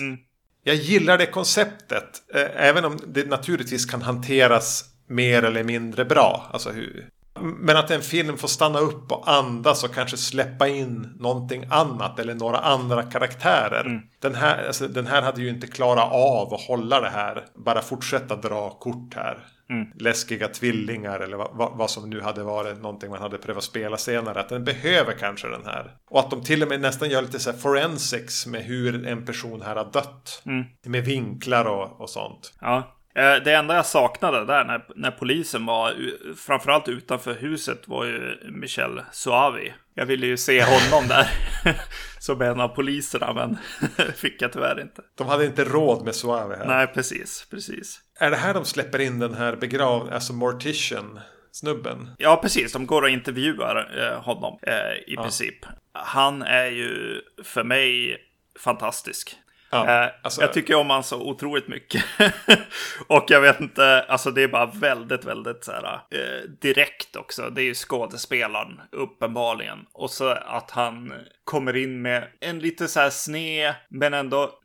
Jag 0.65 0.77
gillar 0.77 1.19
det 1.19 1.27
konceptet. 1.27 2.23
eh, 2.35 2.47
Även 2.67 2.85
om 2.85 2.99
det 3.07 3.29
naturligtvis 3.29 3.87
kan 3.87 4.03
hanteras 4.03 4.85
mer 5.07 5.43
eller 5.43 5.65
mindre 5.65 6.05
bra. 6.05 6.51
Alltså 6.53 6.71
hur, 6.71 7.09
men 7.40 7.76
att 7.76 7.90
en 7.90 8.03
film 8.03 8.37
får 8.37 8.48
stanna 8.48 8.79
upp 8.79 9.12
och 9.12 9.31
andas 9.33 9.85
och 9.85 9.94
kanske 9.94 10.16
släppa 10.16 10.68
in 10.68 11.16
någonting 11.18 11.64
annat 11.70 12.18
eller 12.18 12.35
några 12.35 12.59
andra 12.59 13.03
karaktärer. 13.03 13.87
Mm. 13.87 14.03
Den, 14.18 14.35
här, 14.35 14.66
alltså, 14.66 14.88
den 14.88 15.07
här 15.07 15.22
hade 15.22 15.42
ju 15.42 15.48
inte 15.48 15.66
klarat 15.66 16.12
av 16.12 16.55
att 16.55 16.61
hålla 16.61 17.00
det 17.00 17.11
här. 17.11 17.44
Bara 17.55 17.83
fortsätta 17.83 18.37
dra 18.37 18.70
kort 18.70 19.14
här. 19.14 19.38
Mm. 19.70 19.87
Läskiga 19.94 20.48
tvillingar 20.48 21.20
eller 21.20 21.37
vad, 21.37 21.76
vad, 21.76 21.90
som 21.90 22.11
nu 22.11 22.20
hade 22.20 22.42
varit 22.42 22.83
någonting 22.83 23.11
man 23.11 23.20
hade 23.20 23.38
prövat 23.38 23.64
spela 23.64 23.96
senare. 23.96 24.40
Att 24.40 24.48
den 24.48 24.64
behöver 24.64 25.12
kanske 25.12 25.48
den 25.48 25.64
här. 25.64 25.94
Och 26.11 26.20
att 26.20 26.31
de 26.31 26.42
till 26.42 26.62
och 26.62 26.68
med 26.68 26.81
nästan 26.81 27.11
gör 27.11 27.22
lite 27.22 27.38
så 27.38 27.50
här 27.50 27.59
forensics 27.59 28.46
med 28.46 28.64
hur 28.64 29.07
en 29.07 29.24
person 29.26 29.62
här 29.62 29.76
har 29.76 29.90
dött. 29.92 30.42
Mm. 30.46 30.64
Med 30.87 31.05
vinklar 31.05 31.64
och, 31.64 32.00
och 32.00 32.11
sånt. 32.11 32.53
Ja. 32.61 32.96
Eh, 33.14 33.35
det 33.44 33.55
enda 33.55 33.75
jag 33.75 33.87
saknade 33.87 34.44
där 34.44 34.64
när, 34.64 34.85
när 34.94 35.11
polisen 35.11 35.66
var 35.66 35.94
framförallt 36.37 36.88
utanför 36.88 37.35
huset 37.35 37.88
var 37.88 38.05
ju 38.05 38.38
Michel 38.51 39.03
Suavi. 39.12 39.75
Jag 39.94 40.07
ville 40.07 40.27
ju 40.27 40.37
se 40.37 40.62
honom 40.62 41.09
där 41.09 41.31
som 42.18 42.42
en 42.42 42.61
av 42.61 42.68
poliserna 42.68 43.33
men 43.33 43.59
fick 44.14 44.42
jag 44.42 44.53
tyvärr 44.53 44.81
inte. 44.81 45.03
De 45.14 45.27
hade 45.27 45.46
inte 45.46 45.64
råd 45.64 46.05
med 46.05 46.14
Suavi 46.14 46.57
här. 46.57 46.66
Nej, 46.66 46.87
precis, 46.87 47.46
precis. 47.51 48.01
Är 48.20 48.31
det 48.31 48.37
här 48.37 48.55
de 48.55 48.64
släpper 48.64 48.99
in 48.99 49.18
den 49.18 49.35
här 49.35 49.57
begrav, 49.57 50.12
alltså 50.12 50.33
Mortician? 50.33 51.20
Snubben. 51.53 52.11
Ja, 52.18 52.37
precis. 52.42 52.73
De 52.73 52.87
går 52.87 53.03
och 53.03 53.11
intervjuar 53.11 53.99
eh, 53.99 54.23
honom 54.23 54.59
eh, 54.62 54.92
i 55.07 55.14
ja. 55.14 55.23
princip. 55.23 55.66
Han 55.92 56.42
är 56.42 56.66
ju 56.66 57.20
för 57.44 57.64
mig 57.64 58.16
fantastisk. 58.59 59.37
Ja, 59.70 60.04
eh, 60.04 60.11
alltså... 60.22 60.40
Jag 60.40 60.52
tycker 60.52 60.74
om 60.74 60.90
han 60.90 61.04
så 61.04 61.22
otroligt 61.22 61.68
mycket. 61.68 62.04
och 63.06 63.24
jag 63.28 63.40
vet 63.40 63.61
inte, 63.61 64.02
alltså 64.09 64.30
det 64.30 64.42
är 64.42 64.48
bara 64.48 64.66
väldigt, 64.66 65.24
väldigt 65.24 65.64
så 65.64 65.72
här, 65.72 65.94
eh, 65.94 66.50
direkt 66.61 67.16
också. 67.16 67.50
Det 67.50 67.62
är 67.62 67.64
ju 67.64 67.74
skådespelaren 67.74 68.80
uppenbarligen. 68.92 69.78
Och 69.92 70.11
så 70.11 70.28
att 70.28 70.70
han 70.70 71.12
kommer 71.44 71.76
in 71.76 72.02
med 72.02 72.28
en 72.40 72.59
lite 72.59 72.88
så 72.88 73.00
här 73.00 73.11
sned, 73.11 73.74
men 73.88 74.14
ändå 74.14 74.61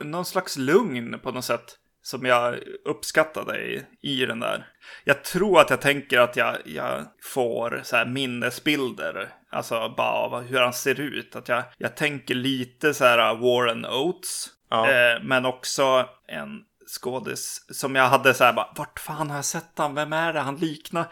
någon 0.00 0.24
slags 0.24 0.56
lugn 0.56 1.18
på 1.22 1.30
något 1.30 1.44
sätt. 1.44 1.78
Som 2.04 2.26
jag 2.26 2.58
uppskattade 2.84 3.58
i, 3.58 3.82
i 4.00 4.26
den 4.26 4.40
där. 4.40 4.66
Jag 5.04 5.24
tror 5.24 5.60
att 5.60 5.70
jag 5.70 5.80
tänker 5.80 6.18
att 6.18 6.36
jag, 6.36 6.56
jag 6.64 7.04
får 7.22 7.80
så 7.82 7.96
här 7.96 8.06
minnesbilder. 8.06 9.28
Alltså 9.52 9.94
bara 9.96 10.12
av 10.12 10.42
hur 10.42 10.60
han 10.60 10.72
ser 10.72 11.00
ut. 11.00 11.36
Att 11.36 11.48
jag, 11.48 11.64
jag 11.78 11.96
tänker 11.96 12.34
lite 12.34 12.94
så 12.94 13.04
här 13.04 13.34
Warren 13.34 13.86
Oates. 13.86 14.48
Ja. 14.70 14.90
Eh, 14.90 15.22
men 15.22 15.46
också 15.46 16.08
en 16.28 16.60
skådis 16.92 17.66
som 17.70 17.94
jag 17.94 18.08
hade 18.08 18.34
så 18.34 18.44
här 18.44 18.52
bara, 18.52 18.72
vart 18.76 19.00
fan 19.00 19.30
har 19.30 19.36
jag 19.36 19.44
sett 19.44 19.72
han? 19.76 19.94
Vem 19.94 20.12
är 20.12 20.32
det 20.32 20.40
han 20.40 20.56
liknar? 20.56 21.06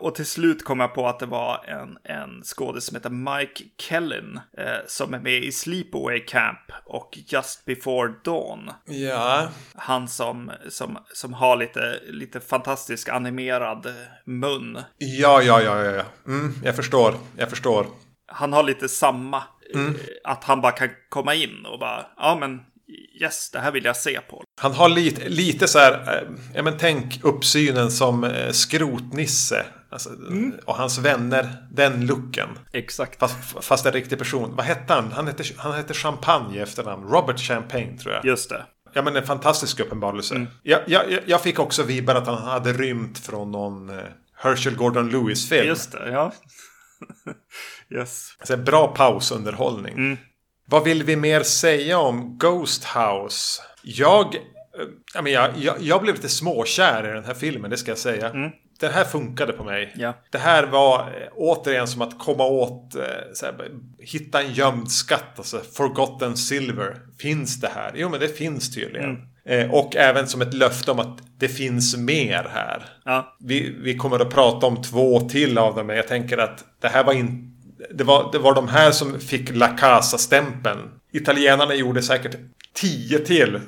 Och 0.00 0.14
till 0.14 0.26
slut 0.26 0.64
kom 0.64 0.80
jag 0.80 0.94
på 0.94 1.08
att 1.08 1.18
det 1.18 1.26
var 1.26 1.64
en, 1.64 1.98
en 2.04 2.42
skådis 2.42 2.84
som 2.84 2.96
heter 2.96 3.10
Mike 3.10 3.64
Kellin 3.78 4.40
eh, 4.58 4.86
som 4.86 5.14
är 5.14 5.18
med 5.18 5.44
i 5.44 5.52
Sleepaway 5.52 6.20
Camp 6.20 6.58
och 6.84 7.18
Just 7.26 7.64
Before 7.64 8.14
Dawn. 8.24 8.70
Ja. 8.84 9.48
Han 9.74 10.08
som, 10.08 10.52
som, 10.68 10.98
som 11.12 11.32
har 11.32 11.56
lite, 11.56 12.00
lite 12.04 12.40
fantastisk 12.40 13.08
animerad 13.08 13.94
mun. 14.24 14.78
Ja, 14.98 15.42
ja, 15.42 15.62
ja, 15.62 15.84
ja. 15.84 16.04
Mm, 16.26 16.54
jag 16.64 16.76
förstår, 16.76 17.14
jag 17.36 17.50
förstår. 17.50 17.86
Han 18.26 18.52
har 18.52 18.62
lite 18.62 18.88
samma, 18.88 19.42
mm. 19.74 19.94
Eh, 19.94 20.00
att 20.24 20.44
han 20.44 20.60
bara 20.60 20.72
kan 20.72 20.88
komma 21.08 21.34
in 21.34 21.66
och 21.66 21.78
bara, 21.78 22.06
ja 22.16 22.36
men 22.40 22.60
yes, 23.20 23.50
det 23.50 23.58
här 23.58 23.72
vill 23.72 23.84
jag 23.84 23.96
se 23.96 24.20
på. 24.20 24.44
Han 24.62 24.72
har 24.72 24.88
lite, 24.88 25.28
lite 25.28 25.68
så 25.68 25.78
här, 25.78 25.92
eh, 25.92 26.28
ja 26.54 26.62
men 26.62 26.78
tänk 26.78 27.20
uppsynen 27.22 27.90
som 27.90 28.24
eh, 28.24 28.50
skrotnisse. 28.50 29.64
Alltså, 29.90 30.08
mm. 30.08 30.54
Och 30.64 30.74
hans 30.74 30.98
vänner, 30.98 31.56
den 31.70 32.06
looken. 32.06 32.48
Exakt. 32.72 33.18
Fast, 33.18 33.36
fast 33.60 33.86
en 33.86 33.92
riktig 33.92 34.18
person. 34.18 34.56
Vad 34.56 34.66
hette 34.66 34.92
han? 34.92 35.12
Han 35.12 35.26
hette, 35.26 35.44
han 35.56 35.72
hette 35.72 35.94
Champagne 35.94 36.56
i 36.56 36.60
efternamn. 36.60 37.08
Robert 37.08 37.40
Champagne 37.40 37.98
tror 37.98 38.14
jag. 38.14 38.24
Just 38.24 38.50
det. 38.50 38.64
Ja 38.92 39.02
men 39.02 39.16
en 39.16 39.26
fantastisk 39.26 39.80
uppenbarelse. 39.80 40.34
Mm. 40.34 40.48
Jag, 40.62 40.80
jag, 40.86 41.02
jag 41.26 41.40
fick 41.40 41.58
också 41.58 41.82
vibbar 41.82 42.14
att 42.14 42.26
han 42.26 42.42
hade 42.42 42.72
rymt 42.72 43.18
från 43.18 43.50
någon 43.50 43.90
uh, 43.90 44.00
Herschel 44.36 44.76
Gordon 44.76 45.10
Lewis-film. 45.10 45.66
Just 45.66 45.92
det, 45.92 46.10
ja. 46.10 46.32
yes. 47.98 48.36
Alltså, 48.38 48.56
bra 48.56 48.88
pausunderhållning. 48.88 49.94
Mm. 49.94 50.16
Vad 50.66 50.84
vill 50.84 51.02
vi 51.02 51.16
mer 51.16 51.42
säga 51.42 51.98
om 51.98 52.38
Ghost 52.38 52.84
House? 52.84 53.62
Jag, 53.82 54.36
jag, 55.24 55.50
jag, 55.56 55.76
jag 55.80 56.02
blev 56.02 56.14
lite 56.14 56.28
småkär 56.28 57.10
i 57.10 57.12
den 57.12 57.24
här 57.24 57.34
filmen, 57.34 57.70
det 57.70 57.76
ska 57.76 57.90
jag 57.90 57.98
säga. 57.98 58.30
Mm. 58.30 58.50
Den 58.80 58.92
här 58.92 59.04
funkade 59.04 59.52
på 59.52 59.64
mig. 59.64 59.94
Ja. 59.96 60.14
Det 60.30 60.38
här 60.38 60.66
var 60.66 61.00
eh, 61.00 61.28
återigen 61.36 61.86
som 61.86 62.02
att 62.02 62.18
komma 62.18 62.44
åt, 62.44 62.94
eh, 62.94 63.02
här, 63.42 63.70
hitta 63.98 64.42
en 64.42 64.52
gömd 64.52 64.90
skatt. 64.90 65.38
Alltså 65.38 65.60
forgotten 65.76 66.36
silver. 66.36 66.96
Finns 67.18 67.60
det 67.60 67.70
här? 67.74 67.92
Jo, 67.94 68.08
men 68.08 68.20
det 68.20 68.28
finns 68.28 68.74
tydligen. 68.74 69.10
Mm. 69.10 69.20
Eh, 69.44 69.74
och 69.74 69.96
även 69.96 70.26
som 70.28 70.42
ett 70.42 70.54
löfte 70.54 70.90
om 70.90 70.98
att 70.98 71.18
det 71.38 71.48
finns 71.48 71.96
mer 71.96 72.50
här. 72.52 72.84
Ja. 73.04 73.36
Vi, 73.40 73.76
vi 73.82 73.96
kommer 73.96 74.20
att 74.20 74.30
prata 74.30 74.66
om 74.66 74.82
två 74.82 75.20
till 75.20 75.58
av 75.58 75.74
dem, 75.74 75.86
men 75.86 75.96
jag 75.96 76.08
tänker 76.08 76.38
att 76.38 76.64
det 76.80 76.88
här 76.88 77.04
var 77.04 77.12
inte 77.12 77.52
det 77.90 78.04
var, 78.04 78.32
det 78.32 78.38
var 78.38 78.54
de 78.54 78.68
här 78.68 78.90
som 78.90 79.20
fick 79.20 79.54
La 79.54 79.68
Casa-stämpeln. 79.68 80.78
Italienarna 81.12 81.74
gjorde 81.74 82.02
säkert 82.02 82.36
10 82.74 83.18
till, 83.18 83.60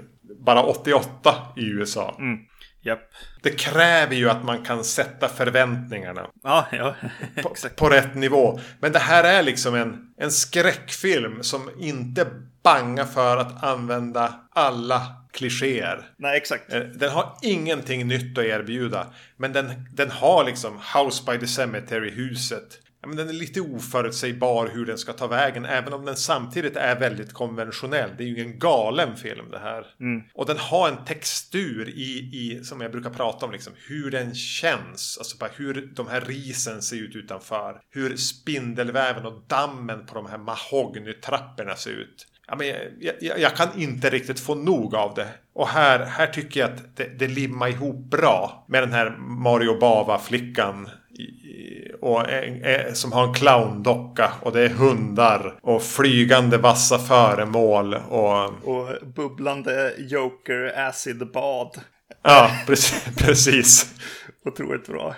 bara 0.44 0.62
88 0.62 1.34
i 1.56 1.64
USA. 1.64 2.16
Mm. 2.18 2.38
Yep. 2.86 2.98
Det 3.42 3.50
kräver 3.50 4.16
ju 4.16 4.30
att 4.30 4.44
man 4.44 4.64
kan 4.64 4.84
sätta 4.84 5.28
förväntningarna. 5.28 6.26
Ja, 6.42 6.66
ja. 6.72 6.94
på, 7.42 7.54
på, 7.76 7.88
rätt 7.88 8.14
nivå. 8.14 8.60
Men 8.80 8.92
det 8.92 8.98
här 8.98 9.24
är 9.24 9.42
liksom 9.42 9.74
en, 9.74 10.14
en 10.18 10.30
skräckfilm 10.30 11.42
som 11.42 11.70
inte 11.80 12.26
bangar 12.62 13.04
för 13.04 13.36
att 13.36 13.64
använda 13.64 14.34
alla 14.50 15.02
klichéer. 15.32 16.02
Nej, 16.16 16.36
exakt. 16.36 16.72
Eh, 16.72 16.80
den 16.80 17.10
har 17.10 17.36
ingenting 17.42 18.06
nytt 18.06 18.38
att 18.38 18.44
erbjuda. 18.44 19.06
Men 19.36 19.52
den, 19.52 19.72
den 19.92 20.10
har 20.10 20.44
liksom 20.44 20.80
House 20.94 21.22
by 21.26 21.38
the 21.38 21.46
Cemetery-huset 21.46 22.78
ja, 23.04 23.08
men 23.08 23.16
den 23.16 23.28
är 23.28 23.32
lite 23.32 23.60
oförutsägbar 23.60 24.70
hur 24.72 24.86
den 24.86 24.98
ska 24.98 25.12
ta 25.12 25.26
vägen. 25.26 25.64
Även 25.64 25.92
om 25.92 26.04
den 26.04 26.16
samtidigt 26.16 26.76
är 26.76 27.00
väldigt 27.00 27.32
konventionell. 27.32 28.10
Det 28.18 28.24
är 28.24 28.28
ju 28.28 28.40
en 28.40 28.58
galen 28.58 29.16
film 29.16 29.50
det 29.50 29.58
här. 29.58 29.86
Mm. 30.00 30.22
Och 30.34 30.46
den 30.46 30.58
har 30.58 30.88
en 30.88 31.04
textur 31.04 31.88
i, 31.88 32.30
i, 32.32 32.64
som 32.64 32.80
jag 32.80 32.92
brukar 32.92 33.10
prata 33.10 33.46
om, 33.46 33.52
liksom, 33.52 33.72
hur 33.88 34.10
den 34.10 34.34
känns. 34.34 35.18
Alltså 35.18 35.36
bara 35.38 35.50
hur 35.56 35.92
de 35.94 36.08
här 36.08 36.20
risen 36.20 36.82
ser 36.82 36.96
ut 36.96 37.16
utanför. 37.16 37.80
Hur 37.90 38.16
spindelväven 38.16 39.26
och 39.26 39.42
dammen 39.46 40.06
på 40.06 40.14
de 40.14 40.26
här 40.26 40.38
mahognytrapporna 40.38 41.76
ser 41.76 41.90
ut. 41.90 42.26
Ja, 42.46 42.56
men 42.56 42.66
jag, 42.66 43.14
jag, 43.20 43.38
jag, 43.38 43.56
kan 43.56 43.80
inte 43.80 44.10
riktigt 44.10 44.40
få 44.40 44.54
nog 44.54 44.94
av 44.94 45.14
det. 45.14 45.28
Och 45.54 45.68
här, 45.68 46.04
här 46.04 46.26
tycker 46.26 46.60
jag 46.60 46.70
att 46.70 46.96
det, 46.96 47.18
det 47.18 47.28
limmar 47.28 47.68
ihop 47.68 48.10
bra 48.10 48.64
med 48.68 48.82
den 48.82 48.92
här 48.92 49.16
Mario 49.18 49.78
Bava-flickan 49.80 50.90
och 52.00 52.30
en, 52.30 52.94
som 52.94 53.12
har 53.12 53.26
en 53.28 53.34
clowndocka 53.34 54.32
och 54.40 54.52
det 54.52 54.60
är 54.60 54.68
hundar 54.68 55.58
och 55.62 55.82
flygande 55.82 56.58
vassa 56.58 56.98
föremål 56.98 57.94
och... 57.94 58.44
Och 58.44 59.06
bubblande 59.16 59.94
Joker 59.98 60.78
acid 60.88 61.32
bad. 61.32 61.80
Ja, 62.22 62.50
precis. 62.66 63.16
precis. 63.18 63.94
Otroligt 64.44 64.86
bra. 64.86 65.14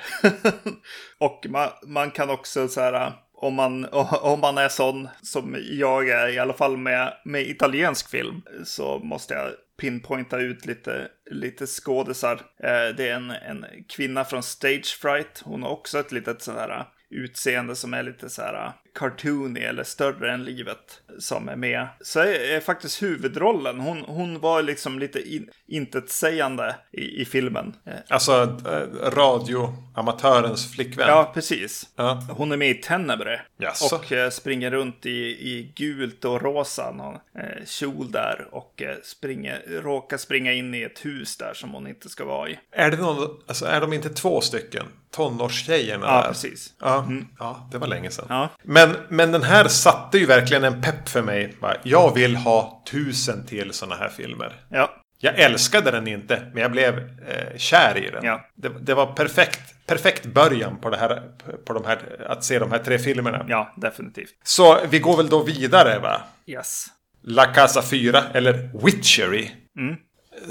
och 1.20 1.46
man, 1.48 1.68
man 1.86 2.10
kan 2.10 2.30
också 2.30 2.68
så 2.68 2.80
här 2.80 3.12
om 3.36 3.54
man, 3.54 3.84
om 4.22 4.40
man 4.40 4.58
är 4.58 4.68
sån 4.68 5.08
som 5.22 5.56
jag 5.70 6.08
är, 6.08 6.28
i 6.28 6.38
alla 6.38 6.52
fall 6.52 6.76
med, 6.76 7.12
med 7.24 7.42
italiensk 7.42 8.10
film, 8.10 8.42
så 8.64 8.98
måste 8.98 9.34
jag 9.34 9.50
pinpointa 9.76 10.38
ut 10.38 10.66
lite, 10.66 11.08
lite 11.30 11.66
skådisar. 11.66 12.34
Eh, 12.34 12.96
det 12.96 13.08
är 13.08 13.14
en, 13.14 13.30
en 13.30 13.66
kvinna 13.88 14.24
från 14.24 14.42
Stage 14.42 14.98
Fright. 15.00 15.42
Hon 15.44 15.62
har 15.62 15.70
också 15.70 15.98
ett 15.98 16.12
litet 16.12 16.42
sådär 16.42 16.86
utseende 17.10 17.76
som 17.76 17.94
är 17.94 18.02
lite 18.02 18.28
så 18.28 18.42
här 18.42 18.72
cartoony 18.98 19.60
eller 19.60 19.84
större 19.84 20.32
än 20.32 20.44
livet 20.44 21.00
som 21.18 21.48
är 21.48 21.56
med. 21.56 21.88
Så 22.00 22.20
är, 22.20 22.56
är 22.56 22.60
faktiskt 22.60 23.02
huvudrollen. 23.02 23.80
Hon, 23.80 24.02
hon 24.06 24.40
var 24.40 24.62
liksom 24.62 24.98
lite 24.98 25.34
in, 25.34 25.50
intetsägande 25.66 26.76
i, 26.92 27.20
i 27.20 27.24
filmen. 27.24 27.76
Alltså 28.08 28.58
äh, 28.66 29.10
radioamatörens 29.10 30.72
flickvän. 30.72 31.08
Ja, 31.08 31.30
precis. 31.34 31.88
Ja. 31.96 32.26
Hon 32.30 32.52
är 32.52 32.56
med 32.56 32.70
i 32.70 32.74
Tenebre. 32.74 33.40
Jaså. 33.56 33.96
Och 33.96 34.12
äh, 34.12 34.30
springer 34.30 34.70
runt 34.70 35.06
i, 35.06 35.10
i 35.50 35.72
gult 35.76 36.24
och 36.24 36.42
rosa. 36.42 36.92
Någon 36.92 37.14
äh, 37.14 37.64
kjol 37.66 38.10
där. 38.10 38.48
Och 38.50 38.82
äh, 38.82 38.96
springer, 39.02 39.62
råkar 39.82 40.16
springa 40.16 40.52
in 40.52 40.74
i 40.74 40.82
ett 40.82 41.04
hus 41.04 41.36
där 41.36 41.54
som 41.54 41.70
hon 41.70 41.86
inte 41.86 42.08
ska 42.08 42.24
vara 42.24 42.48
i. 42.48 42.58
Är 42.72 42.90
det 42.90 42.96
någon, 42.96 43.40
alltså 43.46 43.66
är 43.66 43.80
de 43.80 43.92
inte 43.92 44.08
två 44.08 44.40
stycken? 44.40 44.86
Tonårstjejerna 45.16 46.06
ja, 46.06 46.22
där? 46.22 46.28
precis. 46.28 46.74
Ja, 46.80 46.98
mm. 46.98 47.26
ja, 47.38 47.68
det 47.72 47.78
var 47.78 47.86
länge 47.86 48.10
sedan. 48.10 48.26
Ja. 48.28 48.48
Men, 48.62 48.96
men 49.08 49.32
den 49.32 49.42
här 49.42 49.68
satte 49.68 50.18
ju 50.18 50.26
verkligen 50.26 50.64
en 50.64 50.82
pepp 50.82 51.08
för 51.08 51.22
mig. 51.22 51.56
Jag 51.82 52.14
vill 52.14 52.36
ha 52.36 52.82
tusen 52.90 53.46
till 53.46 53.72
sådana 53.72 53.96
här 53.96 54.08
filmer. 54.08 54.52
Ja. 54.68 54.90
Jag 55.18 55.38
älskade 55.38 55.90
den 55.90 56.08
inte, 56.08 56.42
men 56.52 56.62
jag 56.62 56.72
blev 56.72 56.98
eh, 56.98 57.56
kär 57.56 57.96
i 57.96 58.10
den. 58.10 58.24
Ja. 58.24 58.46
Det, 58.54 58.68
det, 58.68 58.94
var 58.94 59.06
perfekt, 59.06 59.86
perfekt 59.86 60.26
början 60.26 60.80
på 60.80 60.90
det 60.90 60.96
här, 60.96 61.22
på 61.64 61.72
de 61.72 61.84
här, 61.84 62.26
att 62.28 62.44
se 62.44 62.58
de 62.58 62.70
här 62.70 62.78
tre 62.78 62.98
filmerna. 62.98 63.46
Ja, 63.48 63.74
definitivt. 63.76 64.30
Så 64.44 64.78
vi 64.90 64.98
går 64.98 65.16
väl 65.16 65.28
då 65.28 65.42
vidare 65.42 65.98
va? 65.98 66.20
Yes. 66.46 66.86
La 67.22 67.44
Casa 67.44 67.82
4, 67.82 68.22
eller 68.34 68.70
Witchery. 68.84 69.50
Mm. 69.78 69.96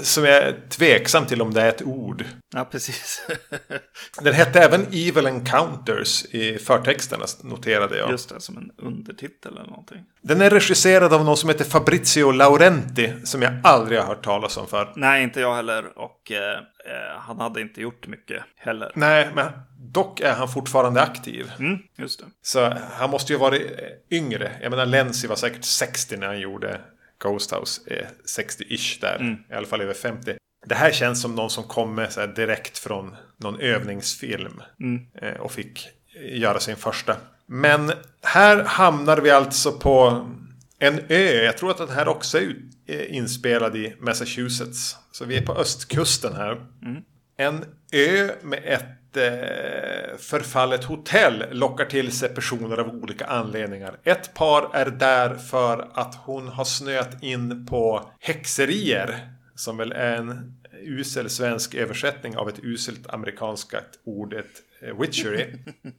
Som 0.02 0.24
jag 0.24 0.34
är 0.34 0.68
tveksam 0.68 1.26
till 1.26 1.42
om 1.42 1.54
det 1.54 1.62
är 1.62 1.68
ett 1.68 1.82
ord. 1.82 2.24
Ja, 2.54 2.64
precis. 2.64 3.26
Den 4.20 4.34
hette 4.34 4.60
även 4.60 4.86
Evil 4.86 5.26
Encounters 5.26 6.24
i 6.24 6.58
förtexterna, 6.58 7.24
noterade 7.42 7.98
jag. 7.98 8.10
Just 8.10 8.28
det, 8.28 8.40
som 8.40 8.56
en 8.56 8.70
undertitel 8.86 9.52
eller 9.52 9.70
någonting. 9.70 10.04
Den 10.22 10.40
är 10.40 10.50
regisserad 10.50 11.12
av 11.12 11.24
någon 11.24 11.36
som 11.36 11.48
heter 11.48 11.64
Fabrizio 11.64 12.30
Laurenti, 12.30 13.12
som 13.24 13.42
jag 13.42 13.52
aldrig 13.62 13.98
har 13.98 14.06
hört 14.06 14.24
talas 14.24 14.56
om 14.56 14.66
för. 14.66 14.92
Nej, 14.96 15.22
inte 15.22 15.40
jag 15.40 15.54
heller. 15.54 15.98
Och 15.98 16.32
eh, 16.32 16.58
eh, 16.58 17.18
han 17.18 17.40
hade 17.40 17.60
inte 17.60 17.80
gjort 17.80 18.06
mycket 18.06 18.42
heller. 18.56 18.92
Nej, 18.94 19.30
men 19.34 19.46
dock 19.78 20.20
är 20.20 20.32
han 20.32 20.48
fortfarande 20.48 21.02
aktiv. 21.02 21.52
Mm, 21.58 21.78
just 21.98 22.20
det. 22.20 22.26
Så 22.42 22.72
han 22.92 23.10
måste 23.10 23.32
ju 23.32 23.38
varit 23.38 23.62
eh, 23.62 24.18
yngre. 24.18 24.52
Jag 24.62 24.70
menar, 24.70 24.86
Lenzi 24.86 25.26
var 25.26 25.36
säkert 25.36 25.64
60 25.64 26.16
när 26.16 26.26
han 26.26 26.40
gjorde 26.40 26.80
Ghost 27.18 27.52
House. 27.52 27.80
Eh, 27.86 28.06
60-ish 28.38 29.00
där. 29.00 29.16
Mm. 29.20 29.34
I 29.50 29.54
alla 29.54 29.66
fall 29.66 29.80
över 29.80 29.94
50. 29.94 30.36
Det 30.66 30.74
här 30.74 30.92
känns 30.92 31.22
som 31.22 31.34
någon 31.34 31.50
som 31.50 31.64
kommer 31.64 32.26
direkt 32.34 32.78
från 32.78 33.16
någon 33.36 33.60
övningsfilm. 33.60 34.62
Mm. 34.80 35.06
Eh, 35.22 35.40
och 35.40 35.52
fick 35.52 35.88
göra 36.32 36.60
sin 36.60 36.76
första. 36.76 37.16
Men 37.46 37.92
här 38.22 38.64
hamnar 38.64 39.16
vi 39.16 39.30
alltså 39.30 39.72
på 39.72 40.26
en 40.78 41.00
ö. 41.08 41.44
Jag 41.44 41.58
tror 41.58 41.70
att 41.70 41.78
den 41.78 41.88
här 41.88 42.08
också 42.08 42.38
är 42.38 42.54
är 42.86 43.12
inspelad 43.12 43.76
i 43.76 43.94
Massachusetts. 44.00 44.96
Så 45.12 45.24
vi 45.24 45.36
är 45.36 45.42
på 45.42 45.52
östkusten 45.52 46.34
här. 46.34 46.66
En 47.36 47.64
ö 47.92 48.30
med 48.42 48.62
ett 48.64 48.82
eh, 48.82 48.88
Eh, 49.16 50.16
förfallet 50.18 50.84
hotell 50.84 51.44
lockar 51.50 51.84
till 51.84 52.12
sig 52.12 52.28
personer 52.28 52.78
av 52.78 52.88
olika 52.88 53.26
anledningar. 53.26 53.98
Ett 54.04 54.34
par 54.34 54.70
är 54.74 54.86
där 54.86 55.34
för 55.34 55.90
att 55.94 56.14
hon 56.14 56.48
har 56.48 56.64
snöat 56.64 57.22
in 57.22 57.66
på 57.66 58.10
häxerier. 58.20 59.32
Som 59.54 59.76
väl 59.76 59.92
är 59.92 60.16
en 60.16 60.56
usel 60.82 61.30
svensk 61.30 61.74
översättning 61.74 62.36
av 62.36 62.48
ett 62.48 62.60
uselt 62.62 63.06
amerikanskt 63.10 63.74
ord, 64.04 64.34
ett 64.34 64.62
witchery. 64.80 65.46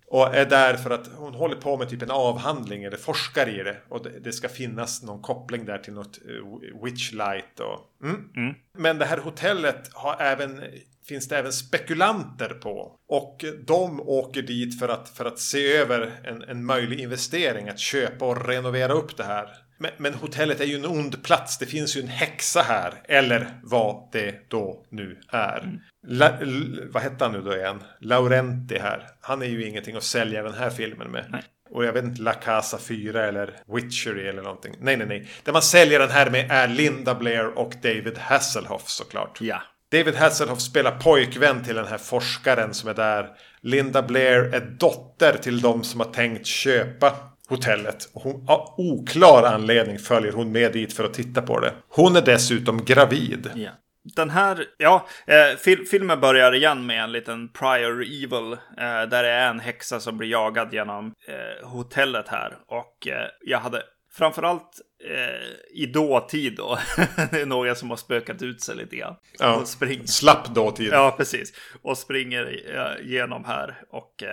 Och 0.07 0.35
är 0.35 0.45
där 0.45 0.73
för 0.73 0.89
att 0.89 1.07
hon 1.15 1.33
håller 1.33 1.55
på 1.55 1.77
med 1.77 1.89
typ 1.89 2.01
en 2.01 2.11
avhandling 2.11 2.83
eller 2.83 2.97
forskar 2.97 3.49
i 3.49 3.63
det. 3.63 3.77
Och 3.89 4.07
det, 4.21 4.31
ska 4.31 4.49
finnas 4.49 5.03
någon 5.03 5.21
koppling 5.21 5.65
där 5.65 5.77
till 5.77 5.93
något 5.93 6.17
eh, 6.17 6.83
witchlight 6.83 7.59
och... 7.59 8.05
Mm. 8.07 8.53
Men 8.77 8.97
det 8.97 9.05
här 9.05 9.17
hotellet 9.17 9.89
har 9.93 10.21
även, 10.21 10.63
finns 11.07 11.27
det 11.27 11.37
även 11.37 11.53
spekulanter 11.53 12.49
på. 12.49 12.95
Och 13.07 13.45
de 13.65 14.01
åker 14.01 14.41
dit 14.41 14.79
för 14.79 14.89
att, 14.89 15.09
för 15.09 15.25
att 15.25 15.39
se 15.39 15.73
över 15.73 16.11
en, 16.23 16.41
en 16.41 16.65
möjlig 16.65 16.99
investering. 16.99 17.69
Att 17.69 17.79
köpa 17.79 18.25
och 18.25 18.47
renovera 18.47 18.93
upp 18.93 19.17
det 19.17 19.23
här. 19.23 19.66
Men, 19.77 19.91
men 19.97 20.13
hotellet 20.13 20.61
är 20.61 20.65
ju 20.65 20.75
en 20.75 20.85
ond 20.85 21.23
plats. 21.23 21.57
Det 21.57 21.65
finns 21.65 21.97
ju 21.97 22.01
en 22.01 22.07
häxa 22.07 22.61
här. 22.61 22.93
Eller 23.03 23.59
vad 23.63 24.09
det 24.11 24.49
då 24.49 24.85
nu 24.89 25.19
är. 25.29 25.79
La, 26.07 26.29
l, 26.41 26.87
vad 26.91 27.03
hette 27.03 27.23
han 27.23 27.33
nu 27.33 27.41
då 27.41 27.55
igen? 27.55 27.83
Laurenti 27.99 28.79
här. 28.79 29.07
Han 29.21 29.41
är 29.41 29.45
ju 29.45 29.67
ingenting 29.67 29.95
att 29.95 30.03
sälja 30.03 30.43
den 30.43 30.53
här 30.53 30.69
filmen 30.69 31.11
med. 31.11 31.25
Nej. 31.29 31.43
Och 31.69 31.85
jag 31.85 31.93
vet 31.93 32.03
inte, 32.03 32.21
La 32.21 32.33
Casa 32.33 32.77
4 32.77 33.25
eller 33.25 33.53
Witchery 33.75 34.27
eller 34.27 34.41
någonting. 34.41 34.75
Nej, 34.79 34.97
nej, 34.97 35.07
nej. 35.07 35.27
Det 35.43 35.51
man 35.51 35.61
säljer 35.61 35.99
den 35.99 36.09
här 36.09 36.29
med 36.29 36.51
är 36.51 36.67
Linda 36.67 37.15
Blair 37.15 37.45
och 37.57 37.73
David 37.81 38.17
Hasselhoff 38.17 38.87
såklart. 38.87 39.41
Ja. 39.41 39.61
David 39.91 40.15
Hasselhoff 40.15 40.59
spelar 40.59 40.91
pojkvän 40.91 41.63
till 41.63 41.75
den 41.75 41.87
här 41.87 41.97
forskaren 41.97 42.73
som 42.73 42.89
är 42.89 42.93
där. 42.93 43.29
Linda 43.61 44.01
Blair 44.01 44.53
är 44.53 44.61
dotter 44.61 45.37
till 45.37 45.61
de 45.61 45.83
som 45.83 45.99
har 45.99 46.07
tänkt 46.07 46.45
köpa 46.45 47.15
hotellet. 47.47 48.09
Hon, 48.13 48.45
av 48.47 48.73
oklar 48.77 49.43
anledning 49.43 49.99
följer 49.99 50.31
hon 50.31 50.51
med 50.51 50.73
dit 50.73 50.93
för 50.93 51.03
att 51.03 51.13
titta 51.13 51.41
på 51.41 51.59
det. 51.59 51.73
Hon 51.89 52.15
är 52.15 52.21
dessutom 52.21 52.85
gravid. 52.85 53.51
Ja. 53.55 53.69
Den 54.15 54.29
här, 54.29 54.65
ja, 54.77 55.07
eh, 55.25 55.57
fil 55.57 55.85
filmen 55.85 56.19
börjar 56.19 56.55
igen 56.55 56.85
med 56.85 57.03
en 57.03 57.11
liten 57.11 57.49
prior 57.49 58.01
evil. 58.01 58.51
Eh, 58.77 59.09
där 59.09 59.23
det 59.23 59.29
är 59.29 59.49
en 59.49 59.59
häxa 59.59 59.99
som 59.99 60.17
blir 60.17 60.29
jagad 60.29 60.73
genom 60.73 61.13
eh, 61.27 61.67
hotellet 61.67 62.27
här. 62.27 62.57
Och 62.67 63.07
eh, 63.07 63.27
jag 63.41 63.59
hade 63.59 63.83
framförallt 64.13 64.81
eh, 65.09 65.81
i 65.81 65.85
dåtid 65.85 66.55
då. 66.55 66.79
det 67.31 67.41
är 67.41 67.45
några 67.45 67.75
som 67.75 67.89
har 67.89 67.97
spökat 67.97 68.41
ut 68.41 68.61
sig 68.61 68.75
lite 68.75 68.95
grann. 68.95 69.15
Ja. 69.39 69.55
Och 69.55 69.67
springer. 69.67 70.05
Slapp 70.05 70.47
dåtid. 70.47 70.89
Ja, 70.91 71.15
precis. 71.17 71.53
Och 71.81 71.97
springer 71.97 72.61
eh, 72.75 73.07
genom 73.07 73.45
här. 73.45 73.81
Och 73.89 74.23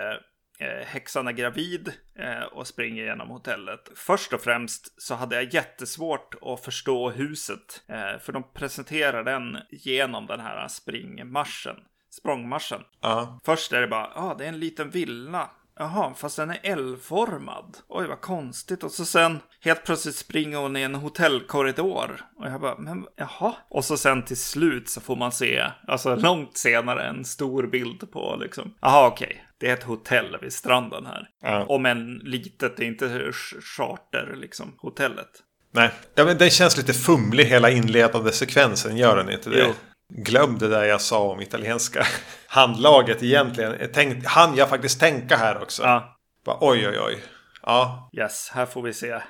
eh, 0.59 0.85
häxan 0.85 1.27
är 1.27 1.31
gravid 1.31 1.93
eh, 2.19 2.43
och 2.43 2.67
springer 2.67 3.03
genom 3.03 3.29
hotellet. 3.29 3.91
Först 3.95 4.33
och 4.33 4.41
främst 4.41 5.01
så 5.01 5.15
hade 5.15 5.35
jag 5.35 5.53
jättesvårt 5.53 6.35
att 6.41 6.65
förstå 6.65 7.09
huset. 7.09 7.83
Eh, 7.87 8.19
för 8.19 8.33
de 8.33 8.43
presenterar 8.53 9.23
den 9.23 9.57
genom 9.69 10.27
den 10.27 10.39
här 10.39 10.67
springmarschen. 10.67 11.75
Språngmarschen. 12.09 12.81
Ja. 13.01 13.39
Först 13.45 13.73
är 13.73 13.81
det 13.81 13.87
bara, 13.87 14.11
ja, 14.15 14.21
ah, 14.21 14.33
det 14.33 14.45
är 14.45 14.49
en 14.49 14.59
liten 14.59 14.89
villa. 14.89 15.49
Jaha, 15.79 16.13
fast 16.13 16.37
den 16.37 16.49
är 16.49 16.59
L-formad. 16.63 17.77
Oj, 17.87 18.07
vad 18.07 18.21
konstigt. 18.21 18.83
Och 18.83 18.91
så 18.91 19.05
sen 19.05 19.39
helt 19.61 19.83
plötsligt 19.85 20.15
springer 20.15 20.57
hon 20.57 20.75
i 20.77 20.81
en 20.81 20.95
hotellkorridor. 20.95 22.21
Och 22.39 22.47
jag 22.47 22.61
bara, 22.61 22.77
men 22.77 23.05
jaha. 23.15 23.53
Och 23.69 23.85
så 23.85 23.97
sen 23.97 24.25
till 24.25 24.37
slut 24.37 24.89
så 24.89 25.01
får 25.01 25.15
man 25.15 25.31
se, 25.31 25.63
alltså 25.87 26.15
långt 26.15 26.57
senare, 26.57 27.03
en 27.07 27.25
stor 27.25 27.67
bild 27.67 28.11
på 28.11 28.37
liksom, 28.41 28.73
jaha 28.81 29.07
okej, 29.07 29.45
det 29.57 29.69
är 29.69 29.73
ett 29.73 29.83
hotell 29.83 30.37
vid 30.41 30.53
stranden 30.53 31.05
här. 31.05 31.27
Ja. 31.41 31.65
Om 31.65 31.85
en 31.85 32.13
litet, 32.23 32.77
det 32.77 32.83
är 32.83 32.87
inte 32.87 33.07
ch- 33.07 33.61
charter 33.61 34.33
liksom, 34.37 34.75
hotellet. 34.77 35.29
Nej, 35.71 35.91
ja, 36.15 36.25
men 36.25 36.37
den 36.37 36.49
känns 36.49 36.77
lite 36.77 36.93
fumlig 36.93 37.45
hela 37.45 37.69
inledande 37.69 38.31
sekvensen, 38.31 38.97
gör 38.97 39.17
den 39.17 39.29
inte 39.29 39.49
det? 39.49 39.59
Jo. 39.67 39.73
Glöm 40.13 40.57
det 40.57 40.67
där 40.67 40.83
jag 40.83 41.01
sa 41.01 41.19
om 41.19 41.41
italienska 41.41 42.05
handlaget 42.47 43.23
egentligen. 43.23 43.89
Tänk, 43.93 44.25
han 44.25 44.55
jag 44.55 44.69
faktiskt 44.69 44.99
tänka 44.99 45.35
här 45.37 45.61
också. 45.61 45.83
Ja, 45.83 46.17
Bara, 46.45 46.57
oj, 46.61 46.87
oj, 46.87 46.99
oj. 46.99 47.23
Ja, 47.61 48.09
yes, 48.13 48.51
här 48.53 48.65
får 48.65 48.81
vi 48.81 48.93
se. 48.93 49.21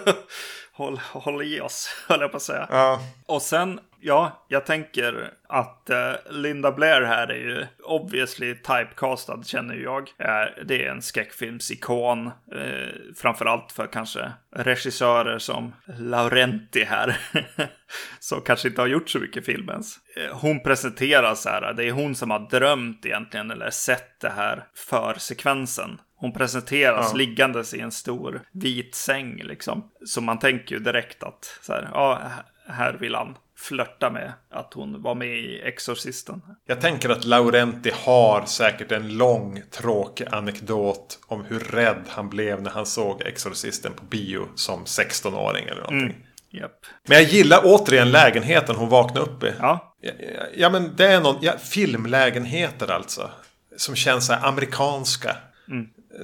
håll, 0.72 1.00
håll 1.12 1.42
i 1.42 1.60
oss, 1.60 1.88
höll 2.08 2.20
jag 2.20 2.30
på 2.30 2.36
att 2.36 2.42
säga. 2.42 2.66
ja. 2.70 3.00
Och 3.26 3.42
sen, 3.42 3.80
ja, 4.02 4.46
jag 4.48 4.66
tänker 4.66 5.30
att 5.48 5.90
eh, 5.90 6.12
Linda 6.30 6.72
Blair 6.72 7.02
här 7.02 7.28
är 7.28 7.34
ju 7.34 7.66
obviously 7.84 8.54
typecastad, 8.54 9.42
känner 9.44 9.74
jag. 9.74 10.08
Eh, 10.18 10.64
det 10.64 10.84
är 10.84 10.90
en 10.90 11.02
skräckfilmsikon, 11.02 12.26
eh, 12.26 12.88
framförallt 13.16 13.72
för 13.72 13.86
kanske 13.86 14.32
regissörer 14.56 15.38
som 15.38 15.74
Laurenti 15.98 16.84
här. 16.84 17.16
som 18.18 18.40
kanske 18.40 18.68
inte 18.68 18.80
har 18.80 18.88
gjort 18.88 19.10
så 19.10 19.18
mycket 19.18 19.46
film 19.46 19.68
ens. 19.68 19.96
Eh, 20.16 20.36
hon 20.38 20.62
presenteras 20.62 21.46
här, 21.46 21.72
det 21.72 21.84
är 21.84 21.92
hon 21.92 22.14
som 22.14 22.30
har 22.30 22.48
drömt 22.50 23.06
egentligen, 23.06 23.50
eller 23.50 23.70
sett 23.70 24.20
det 24.20 24.30
här 24.30 24.64
för 24.74 25.14
sekvensen. 25.18 26.00
Hon 26.16 26.32
presenteras 26.32 27.08
Ja. 27.12 27.18
liggandes 27.18 27.74
i 27.74 27.80
en 27.80 27.92
stor 27.92 28.42
vit 28.52 28.94
säng 28.94 29.42
liksom. 29.42 29.90
Så 30.06 30.20
man 30.20 30.38
tänker 30.38 30.74
ju 30.74 30.80
direkt 30.80 31.22
att 31.22 31.58
så 31.62 31.72
här, 31.72 31.88
ja, 31.94 32.20
här 32.68 32.92
vill 32.92 33.14
han 33.14 33.36
flörta 33.62 34.10
med 34.10 34.32
att 34.50 34.74
hon 34.74 35.02
var 35.02 35.14
med 35.14 35.38
i 35.38 35.60
Exorcisten. 35.60 36.42
Jag 36.66 36.80
tänker 36.80 37.08
att 37.08 37.24
Laurenti 37.24 37.90
har 37.94 38.44
säkert 38.46 38.92
en 38.92 39.16
lång 39.16 39.62
tråkig 39.70 40.26
anekdot 40.30 41.18
om 41.26 41.44
hur 41.44 41.58
rädd 41.60 42.04
han 42.08 42.30
blev 42.30 42.62
när 42.62 42.70
han 42.70 42.86
såg 42.86 43.22
Exorcisten 43.22 43.92
på 43.92 44.04
bio 44.04 44.48
som 44.54 44.84
16-åring 44.84 45.64
eller 45.64 45.82
någonting. 45.82 46.26
Japp. 46.50 46.86
Men 47.08 47.16
jag 47.18 47.26
gillar 47.26 47.60
återigen 47.64 48.10
lägenheten 48.10 48.76
hon 48.76 48.88
vaknade 48.88 49.26
upp 49.26 49.44
i. 49.44 49.52
Ja, 49.58 49.92
Ja, 50.02 50.12
ja, 50.56 50.70
men 50.70 50.96
det 50.96 51.06
är 51.06 51.20
någon, 51.20 51.38
ja, 51.40 51.52
filmlägenheter 51.58 52.90
alltså. 52.90 53.30
Som 53.76 53.94
känns 53.94 54.26
så 54.26 54.32
här 54.32 54.48
amerikanska. 54.48 55.36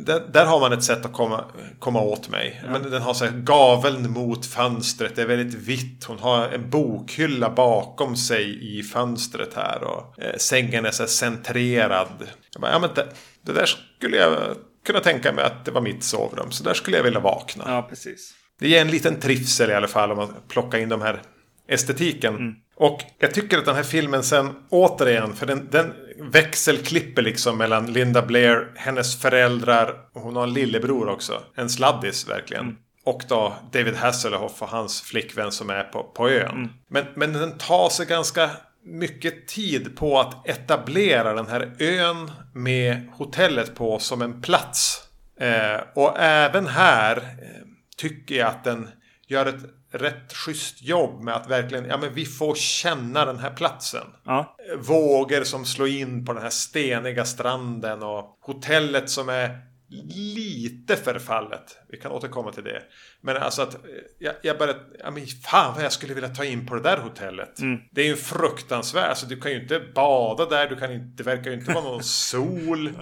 Där, 0.00 0.22
där 0.32 0.46
har 0.46 0.60
man 0.60 0.72
ett 0.72 0.82
sätt 0.84 1.04
att 1.04 1.12
komma, 1.12 1.44
komma 1.78 2.00
åt 2.00 2.28
mig. 2.28 2.62
Men 2.70 2.90
den 2.90 3.02
har 3.02 3.14
så 3.14 3.24
här 3.24 3.32
gaveln 3.32 4.10
mot 4.10 4.46
fönstret. 4.46 5.16
Det 5.16 5.22
är 5.22 5.26
väldigt 5.26 5.54
vitt. 5.54 6.04
Hon 6.04 6.18
har 6.18 6.48
en 6.48 6.70
bokhylla 6.70 7.50
bakom 7.50 8.16
sig 8.16 8.78
i 8.78 8.82
fönstret 8.82 9.54
här. 9.54 9.82
Och 9.82 10.22
eh, 10.22 10.36
sängen 10.36 10.86
är 10.86 10.90
så 10.90 11.02
här 11.02 11.08
centrerad. 11.08 12.28
Jag 12.52 12.60
bara, 12.60 12.72
ja 12.72 12.78
men 12.78 12.90
det, 12.94 13.06
det 13.42 13.52
där 13.52 13.66
skulle 13.96 14.16
jag 14.16 14.56
kunna 14.86 15.00
tänka 15.00 15.32
mig 15.32 15.44
att 15.44 15.64
det 15.64 15.70
var 15.70 15.80
mitt 15.80 16.04
sovrum. 16.04 16.50
Så 16.50 16.64
där 16.64 16.74
skulle 16.74 16.96
jag 16.96 17.04
vilja 17.04 17.20
vakna. 17.20 17.64
ja 17.66 17.86
precis. 17.90 18.34
Det 18.60 18.68
ger 18.68 18.80
en 18.80 18.90
liten 18.90 19.20
trivsel 19.20 19.70
i 19.70 19.74
alla 19.74 19.88
fall 19.88 20.10
om 20.10 20.16
man 20.16 20.34
plockar 20.48 20.78
in 20.78 20.88
de 20.88 21.02
här 21.02 21.22
estetiken. 21.68 22.56
Och 22.76 23.00
jag 23.18 23.34
tycker 23.34 23.58
att 23.58 23.64
den 23.64 23.74
här 23.74 23.82
filmen 23.82 24.22
sen 24.22 24.54
återigen, 24.70 25.34
för 25.34 25.46
den, 25.46 25.68
den 25.70 25.92
växelklipper 26.20 27.22
liksom 27.22 27.58
mellan 27.58 27.92
Linda 27.92 28.22
Blair, 28.22 28.72
hennes 28.76 29.20
föräldrar 29.20 29.94
och 30.14 30.20
hon 30.20 30.36
har 30.36 30.42
en 30.42 30.52
lillebror 30.52 31.08
också. 31.08 31.42
En 31.54 31.70
sladdis 31.70 32.28
verkligen. 32.28 32.76
och 33.04 33.24
då 33.28 33.54
David 33.72 33.94
Hasselhoff 33.94 34.62
och 34.62 34.68
hans 34.68 35.02
flickvän 35.02 35.52
som 35.52 35.70
är 35.70 35.82
på, 35.82 36.02
på 36.02 36.28
ön. 36.28 36.50
Mm. 36.50 36.68
Men, 36.88 37.04
men 37.14 37.32
den 37.32 37.58
tar 37.58 37.88
sig 37.88 38.06
ganska 38.06 38.50
mycket 38.84 39.48
tid 39.48 39.96
på 39.96 40.20
att 40.20 40.48
etablera 40.48 41.34
den 41.34 41.46
här 41.46 41.76
ön 41.78 42.30
med 42.54 43.08
hotellet 43.12 43.74
på 43.74 43.98
som 43.98 44.22
en 44.22 44.42
plats. 44.42 45.02
Eh, 45.40 45.80
och 45.94 46.18
även 46.18 46.66
här 46.66 47.16
eh, 47.16 47.66
tycker 47.96 48.34
jag 48.34 48.48
att 48.48 48.64
den 48.64 48.88
gör 49.26 49.46
ett 49.46 49.77
rätt 49.90 50.32
schysst 50.32 50.82
jobb 50.82 51.22
med 51.22 51.34
att 51.34 51.50
verkligen, 51.50 51.84
ja 51.84 51.96
men 51.96 52.14
vi 52.14 52.24
får 52.24 52.54
känna 52.54 53.24
den 53.24 53.38
här 53.38 53.50
platsen. 53.50 54.06
Ja. 54.24 54.56
Vågor 54.78 55.44
som 55.44 55.64
slår 55.64 55.88
in 55.88 56.24
på 56.24 56.32
den 56.32 56.42
här 56.42 56.50
steniga 56.50 57.24
stranden 57.24 58.02
och 58.02 58.38
hotellet 58.40 59.10
som 59.10 59.28
är 59.28 59.68
lite 60.34 60.96
förfallet. 60.96 61.78
Vi 61.88 61.96
kan 61.96 62.12
återkomma 62.12 62.52
till 62.52 62.64
det. 62.64 62.82
Men 63.20 63.36
alltså 63.36 63.62
att 63.62 63.76
jag, 64.18 64.34
jag 64.42 64.58
började, 64.58 64.80
ja 64.98 65.10
men 65.10 65.26
fan 65.26 65.74
vad 65.74 65.84
jag 65.84 65.92
skulle 65.92 66.14
vilja 66.14 66.28
ta 66.28 66.44
in 66.44 66.66
på 66.66 66.74
det 66.74 66.82
där 66.82 66.96
hotellet. 66.96 67.58
Mm. 67.58 67.80
Det 67.90 68.00
är 68.00 68.06
ju 68.06 68.16
fruktansvärt, 68.16 69.08
alltså 69.08 69.26
du 69.26 69.40
kan 69.40 69.52
ju 69.52 69.62
inte 69.62 69.80
bada 69.94 70.46
där, 70.46 70.68
du 70.68 70.76
kan 70.76 70.92
inte, 70.92 71.22
det 71.22 71.30
verkar 71.30 71.50
ju 71.50 71.56
inte 71.56 71.72
vara 71.72 71.84
någon 71.84 72.02
sol. 72.02 72.92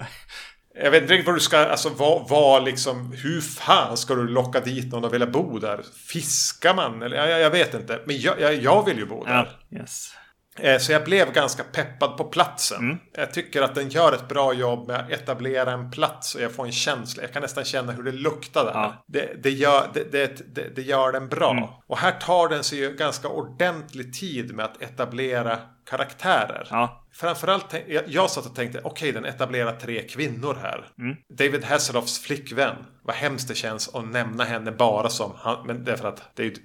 Jag 0.83 0.91
vet 0.91 1.01
inte 1.01 1.13
riktigt 1.13 1.27
vad 1.27 1.35
du 1.35 1.39
ska, 1.39 1.57
alltså 1.57 1.89
vad, 1.89 2.29
vad 2.29 2.63
liksom, 2.63 3.11
hur 3.11 3.41
fan 3.41 3.97
ska 3.97 4.15
du 4.15 4.27
locka 4.27 4.59
dit 4.59 4.91
någon 4.91 5.03
och 5.03 5.13
vilja 5.13 5.27
bo 5.27 5.59
där? 5.59 5.81
Fiskar 6.07 6.73
man? 6.73 7.01
Eller, 7.01 7.17
jag, 7.17 7.39
jag 7.39 7.49
vet 7.49 7.73
inte. 7.73 7.99
Men 8.05 8.19
jag, 8.19 8.41
jag, 8.41 8.55
jag 8.55 8.85
vill 8.85 8.97
ju 8.97 9.05
bo 9.05 9.23
där. 9.23 9.57
Ja, 9.69 9.79
yes. 9.79 10.13
Eh, 10.59 10.77
så 10.77 10.91
jag 10.91 11.03
blev 11.03 11.33
ganska 11.33 11.63
peppad 11.63 12.17
på 12.17 12.23
platsen. 12.23 12.79
Mm. 12.79 12.97
Jag 13.13 13.33
tycker 13.33 13.61
att 13.61 13.75
den 13.75 13.89
gör 13.89 14.13
ett 14.13 14.27
bra 14.27 14.53
jobb 14.53 14.87
med 14.87 14.99
att 14.99 15.11
etablera 15.11 15.71
en 15.71 15.91
plats 15.91 16.35
och 16.35 16.41
jag 16.41 16.51
får 16.51 16.65
en 16.65 16.71
känsla. 16.71 17.23
Jag 17.23 17.33
kan 17.33 17.41
nästan 17.41 17.63
känna 17.63 17.91
hur 17.91 18.03
det 18.03 18.11
luktar 18.11 18.65
där. 18.65 18.71
Ja. 18.73 19.03
Det, 19.07 19.43
det, 19.43 19.51
gör, 19.51 19.89
det, 19.93 20.11
det, 20.11 20.75
det, 20.75 20.81
gör 20.81 21.11
den 21.11 21.27
bra. 21.27 21.51
Mm. 21.51 21.63
Och 21.87 21.97
här 21.97 22.11
tar 22.11 22.49
den 22.49 22.63
sig 22.63 22.79
ju 22.79 22.95
ganska 22.95 23.27
ordentlig 23.27 24.13
tid 24.13 24.55
med 24.55 24.65
att 24.65 24.81
etablera 24.81 25.59
karaktärer. 25.89 26.67
Ja. 26.69 27.06
Framförallt, 27.19 27.75
jag, 27.87 28.03
jag 28.07 28.29
satt 28.29 28.45
och 28.45 28.55
tänkte, 28.55 28.79
okej 28.83 28.89
okay, 29.09 29.11
den 29.11 29.25
etablerar 29.25 29.75
tre 29.75 30.01
kvinnor 30.01 30.57
här. 30.61 30.85
Mm. 30.99 31.15
David 31.29 31.63
Hasselhoffs 31.63 32.19
flickvän. 32.19 32.75
Vad 33.03 33.15
hemskt 33.15 33.47
det 33.47 33.55
känns 33.55 33.95
att 33.95 34.07
nämna 34.07 34.43
henne 34.43 34.71
bara 34.71 35.09
som 35.09 35.31
han, 35.37 35.67
men 35.67 35.83
det 35.83 35.91
är 35.91 35.97
för 35.97 36.07
att 36.07 36.21
det 36.35 36.43
är 36.43 36.45
ju, 36.45 36.55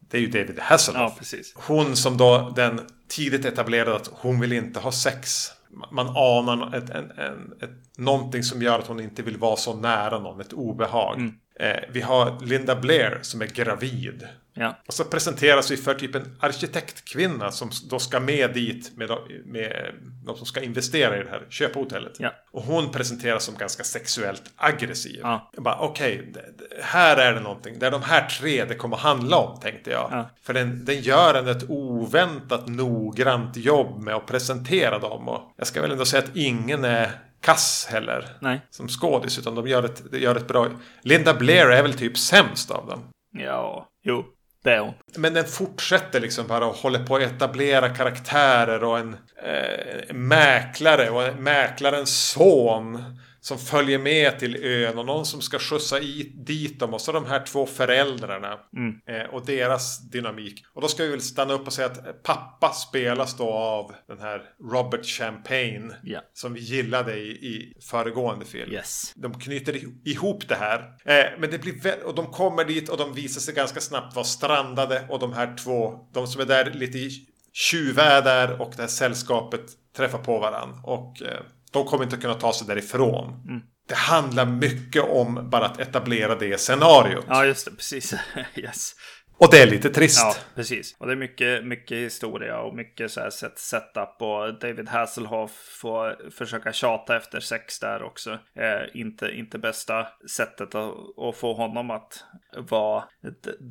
det 0.00 0.16
är 0.16 0.20
ju 0.20 0.26
David 0.26 0.58
Hasselhoff. 0.58 1.32
Ja, 1.32 1.38
hon 1.54 1.96
som 1.96 2.16
då 2.16 2.52
den 2.56 2.80
tidigt 3.08 3.44
etablerade 3.44 3.96
att 3.96 4.10
hon 4.12 4.40
vill 4.40 4.52
inte 4.52 4.80
ha 4.80 4.92
sex. 4.92 5.46
Man 5.90 6.08
anar 6.08 6.76
ett, 6.76 6.90
en, 6.90 7.10
en, 7.10 7.52
ett, 7.60 7.98
någonting 7.98 8.42
som 8.42 8.62
gör 8.62 8.78
att 8.78 8.86
hon 8.86 9.00
inte 9.00 9.22
vill 9.22 9.36
vara 9.36 9.56
så 9.56 9.76
nära 9.76 10.18
någon, 10.18 10.40
ett 10.40 10.52
obehag. 10.52 11.16
Mm. 11.18 11.34
Eh, 11.60 11.80
vi 11.92 12.00
har 12.00 12.40
Linda 12.40 12.76
Blair 12.76 13.18
som 13.22 13.42
är 13.42 13.46
gravid. 13.46 14.28
Ja. 14.54 14.78
Och 14.86 14.94
så 14.94 15.04
presenteras 15.04 15.70
vi 15.70 15.76
för 15.76 15.94
typ 15.94 16.14
en 16.14 16.36
arkitektkvinna 16.40 17.50
som 17.50 17.70
då 17.90 17.98
ska 17.98 18.20
med 18.20 18.54
dit 18.54 18.96
med, 18.96 19.10
med 19.44 19.94
de 20.24 20.36
som 20.36 20.46
ska 20.46 20.60
investera 20.60 21.20
i 21.20 21.22
det 21.22 21.30
här 21.30 21.46
köphotellet. 21.48 22.12
Ja. 22.18 22.32
Och 22.50 22.62
hon 22.62 22.90
presenteras 22.90 23.44
som 23.44 23.54
ganska 23.54 23.84
sexuellt 23.84 24.42
aggressiv. 24.56 25.20
Ja. 25.22 25.50
Jag 25.54 25.64
bara 25.64 25.78
okej, 25.78 26.30
okay, 26.30 26.42
här 26.82 27.16
är 27.16 27.34
det 27.34 27.40
någonting. 27.40 27.78
Det 27.78 27.86
är 27.86 27.90
de 27.90 28.02
här 28.02 28.28
tre 28.28 28.64
det 28.64 28.74
kommer 28.74 28.96
handla 28.96 29.36
om 29.36 29.60
tänkte 29.60 29.90
jag. 29.90 30.08
Ja. 30.12 30.30
För 30.42 30.54
den, 30.54 30.84
den 30.84 31.00
gör 31.00 31.34
en 31.34 31.48
ett 31.48 31.70
oväntat 31.70 32.68
noggrant 32.68 33.56
jobb 33.56 34.02
med 34.02 34.14
att 34.14 34.26
presentera 34.26 34.98
dem. 34.98 35.28
Och 35.28 35.52
jag 35.56 35.66
ska 35.66 35.82
väl 35.82 35.90
ändå 35.90 36.04
säga 36.04 36.22
att 36.22 36.36
ingen 36.36 36.84
är 36.84 37.10
kass 37.40 37.86
heller. 37.90 38.28
Nej. 38.40 38.60
Som 38.70 38.88
skådis. 38.88 39.38
Utan 39.38 39.54
de 39.54 39.68
gör 39.68 39.82
ett, 39.82 40.02
de 40.10 40.18
gör 40.18 40.36
ett 40.36 40.48
bra... 40.48 40.68
Linda 41.02 41.34
Blair 41.34 41.66
är 41.70 41.82
väl 41.82 41.94
typ 41.94 42.18
sämst 42.18 42.70
av 42.70 42.86
dem. 42.86 43.08
Ja, 43.32 43.88
jo. 44.02 44.24
Det 44.62 44.74
är 44.74 44.80
hon. 44.80 44.94
Men 45.16 45.34
den 45.34 45.44
fortsätter 45.44 46.20
liksom 46.20 46.46
bara 46.46 46.66
och 46.66 46.74
håller 46.74 47.04
på 47.04 47.16
att 47.16 47.22
etablera 47.22 47.88
karaktärer 47.88 48.84
och 48.84 48.98
en 48.98 49.16
eh, 49.44 50.14
mäklare 50.14 51.10
och 51.10 51.38
mäklarens 51.38 52.30
son 52.30 53.04
som 53.40 53.58
följer 53.58 53.98
med 53.98 54.38
till 54.38 54.64
ön 54.64 54.98
och 54.98 55.06
någon 55.06 55.26
som 55.26 55.40
ska 55.40 55.58
skjutsa 55.58 56.00
i, 56.00 56.32
dit 56.34 56.80
dem 56.80 56.94
och 56.94 57.00
så 57.00 57.12
de 57.12 57.26
här 57.26 57.44
två 57.46 57.66
föräldrarna 57.66 58.58
mm. 58.76 59.00
eh, 59.06 59.34
och 59.34 59.46
deras 59.46 60.10
dynamik. 60.10 60.64
Och 60.72 60.82
då 60.82 60.88
ska 60.88 61.02
vi 61.02 61.08
väl 61.08 61.20
stanna 61.20 61.54
upp 61.54 61.66
och 61.66 61.72
säga 61.72 61.86
att 61.86 62.22
pappa 62.22 62.72
spelas 62.72 63.36
då 63.36 63.52
av 63.52 63.94
den 64.08 64.18
här 64.18 64.42
Robert 64.72 65.06
Champagne 65.06 65.90
yeah. 66.04 66.22
som 66.32 66.54
vi 66.54 66.60
gillade 66.60 67.16
i, 67.16 67.30
i 67.30 67.74
föregående 67.80 68.44
film. 68.44 68.72
Yes. 68.72 69.12
De 69.16 69.40
knyter 69.40 69.76
ihop 70.04 70.48
det 70.48 70.54
här. 70.54 70.78
Eh, 71.04 71.38
men 71.38 71.50
det 71.50 71.58
blir 71.58 72.04
och 72.04 72.14
de 72.14 72.26
kommer 72.26 72.64
dit 72.64 72.88
och 72.88 72.96
de 72.96 73.14
visar 73.14 73.40
sig 73.40 73.54
ganska 73.54 73.80
snabbt 73.80 74.14
vara 74.14 74.24
strandade 74.24 75.04
och 75.08 75.18
de 75.18 75.32
här 75.32 75.56
två, 75.56 76.08
de 76.12 76.26
som 76.26 76.40
är 76.40 76.46
där 76.46 76.70
lite 76.70 76.98
i 76.98 77.26
tjuvväder 77.52 78.60
och 78.60 78.72
det 78.76 78.82
här 78.82 78.88
sällskapet 78.88 79.66
träffar 79.96 80.18
på 80.18 80.38
varandra. 80.38 80.78
Och 80.84 81.22
eh, 81.22 81.40
de 81.70 81.84
kommer 81.84 82.04
inte 82.04 82.16
kunna 82.16 82.34
ta 82.34 82.52
sig 82.52 82.66
därifrån. 82.66 83.42
Mm. 83.48 83.62
Det 83.88 83.94
handlar 83.94 84.46
mycket 84.46 85.02
om 85.02 85.50
bara 85.50 85.66
att 85.66 85.80
etablera 85.80 86.34
det 86.34 86.60
scenariot. 86.60 87.24
Ja, 87.28 87.44
just 87.44 87.64
det. 87.64 87.70
Precis. 87.70 88.14
yes. 88.54 88.94
Och 89.40 89.50
det 89.50 89.58
är 89.62 89.66
lite 89.66 89.90
trist. 89.90 90.20
Ja, 90.22 90.34
precis. 90.54 90.96
Och 90.98 91.06
det 91.06 91.12
är 91.12 91.16
mycket, 91.16 91.64
mycket 91.64 91.96
historia 91.98 92.60
och 92.60 92.74
mycket 92.74 93.10
så 93.10 93.20
här 93.20 93.30
set, 93.30 93.58
setup. 93.58 94.22
Och 94.22 94.58
David 94.60 94.88
Hasselhoff 94.88 95.50
får 95.80 96.30
försöka 96.30 96.72
tjata 96.72 97.16
efter 97.16 97.40
sex 97.40 97.78
där 97.78 98.02
också. 98.02 98.30
Eh, 98.32 99.00
inte, 99.00 99.28
inte 99.28 99.58
bästa 99.58 100.06
sättet 100.36 100.74
att, 100.74 100.94
att 101.18 101.36
få 101.36 101.54
honom 101.54 101.90
att 101.90 102.24
vara 102.56 103.04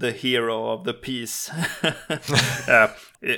the, 0.01 0.11
hero 0.11 0.73
of 0.73 0.85
the 0.85 0.93
piece. 0.93 1.53
eh, 2.67 2.89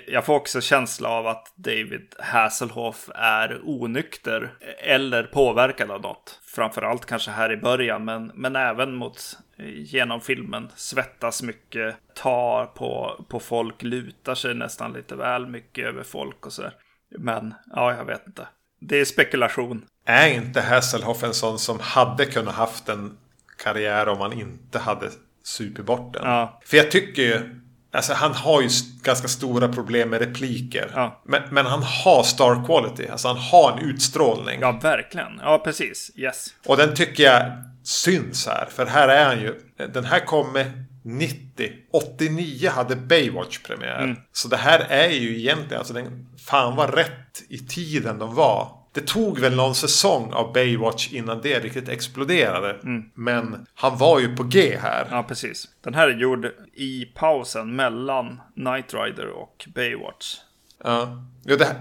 jag 0.08 0.26
får 0.26 0.36
också 0.36 0.62
känsla 0.62 1.10
av 1.10 1.28
att 1.28 1.54
David 1.56 2.16
Hasselhoff 2.20 3.10
är 3.16 3.60
onykter 3.64 4.54
eller 4.80 5.24
påverkad 5.24 5.92
av 5.92 6.02
något. 6.02 6.40
Framförallt 6.46 7.06
kanske 7.06 7.32
här 7.32 7.52
i 7.52 7.58
början, 7.58 8.06
men, 8.06 8.32
men 8.36 8.56
även 8.56 8.96
mot 8.96 9.38
genom 9.68 10.22
filmen. 10.22 10.70
Svettas 10.76 11.44
mycket, 11.44 11.96
tar 12.16 12.66
på, 12.66 13.26
på 13.30 13.40
folk, 13.40 13.84
lutar 13.84 14.36
sig 14.36 14.56
nästan 14.56 14.94
lite 14.94 15.16
väl 15.16 15.48
mycket 15.48 15.86
över 15.86 16.04
folk 16.04 16.46
och 16.46 16.54
så. 16.54 16.64
Men 17.18 17.54
ja, 17.76 17.96
jag 17.96 18.06
vet 18.06 18.28
inte. 18.28 18.48
Det 18.80 19.00
är 19.00 19.06
spekulation. 19.06 19.86
Är 20.06 20.28
inte 20.28 20.62
Hasselhoff 20.62 21.24
en 21.24 21.34
sån 21.34 21.60
som 21.60 21.80
hade 21.80 22.26
kunnat 22.26 22.56
haft 22.56 22.90
en 22.90 23.18
karriär 23.58 24.08
om 24.08 24.22
han 24.22 24.34
inte 24.34 24.80
hade 24.80 25.10
super 25.44 25.84
bort 25.84 26.14
den? 26.14 26.24
Ja. 26.26 26.60
För 26.66 26.78
jag 26.78 26.92
tycker 26.92 27.22
ju 27.22 27.61
Alltså 27.94 28.14
han 28.14 28.34
har 28.34 28.62
ju 28.62 28.70
ganska 29.04 29.28
stora 29.28 29.68
problem 29.68 30.10
med 30.10 30.20
repliker. 30.20 30.92
Ja. 30.96 31.22
Men, 31.26 31.42
men, 31.52 31.66
han 31.66 31.84
har 31.84 32.24
star 32.24 32.66
quality. 32.66 33.08
Alltså 33.08 33.28
han 33.28 33.38
har 33.38 33.72
en 33.72 33.90
utstrålning. 33.90 34.62
Ja, 34.62 34.72
verkligen. 34.72 35.40
Ja, 35.42 35.62
precis. 35.64 36.12
Yes. 36.16 36.48
Och 36.66 36.78
den 36.78 36.96
tycker 36.96 37.24
jag 37.24 37.44
syns 37.84 38.48
här. 38.48 38.68
För 38.72 38.86
här 38.86 39.08
är 39.08 39.26
han 39.26 39.40
ju. 39.40 39.56
Den 39.94 40.06
här 40.06 40.20
kommer 40.20 40.72
90. 41.04 41.72
89 41.92 42.70
hade 42.70 42.96
Baywatch 42.96 43.60
premiär. 43.60 44.04
Mm. 44.04 44.18
Så 44.32 44.48
det 44.48 44.58
här 44.58 44.80
är 44.90 45.10
ju 45.10 45.40
egentligen, 45.40 45.78
alltså 45.78 45.94
den, 45.94 46.28
fan 46.48 46.76
vad 46.76 46.94
rätt 46.94 47.44
i 47.50 47.58
tiden 47.58 48.20
de 48.20 48.36
var. 48.36 48.81
Det 48.94 49.08
tog 49.08 49.40
väl 49.40 49.56
någon 49.56 49.76
säsong 49.76 50.34
av 50.34 50.54
Baywatch 50.54 51.14
innan 51.14 51.42
det 51.42 51.60
riktigt 51.60 51.90
exploderade. 51.90 52.70
Mm. 52.84 53.04
Men 53.14 53.66
han 53.76 53.98
var 53.98 54.20
ju 54.20 54.36
på 54.36 54.44
G 54.44 54.78
här. 54.82 55.08
Ja, 55.12 55.24
precis. 55.24 55.68
Den 55.84 55.94
här 55.94 56.08
är 56.08 56.18
gjord 56.18 56.48
i 56.74 57.06
pausen 57.06 57.76
mellan 57.76 58.42
Night 58.56 58.94
Rider 58.94 59.28
och 59.28 59.68
Baywatch. 59.76 60.38
Ja. 60.84 61.24
ja 61.44 61.56
det, 61.58 61.76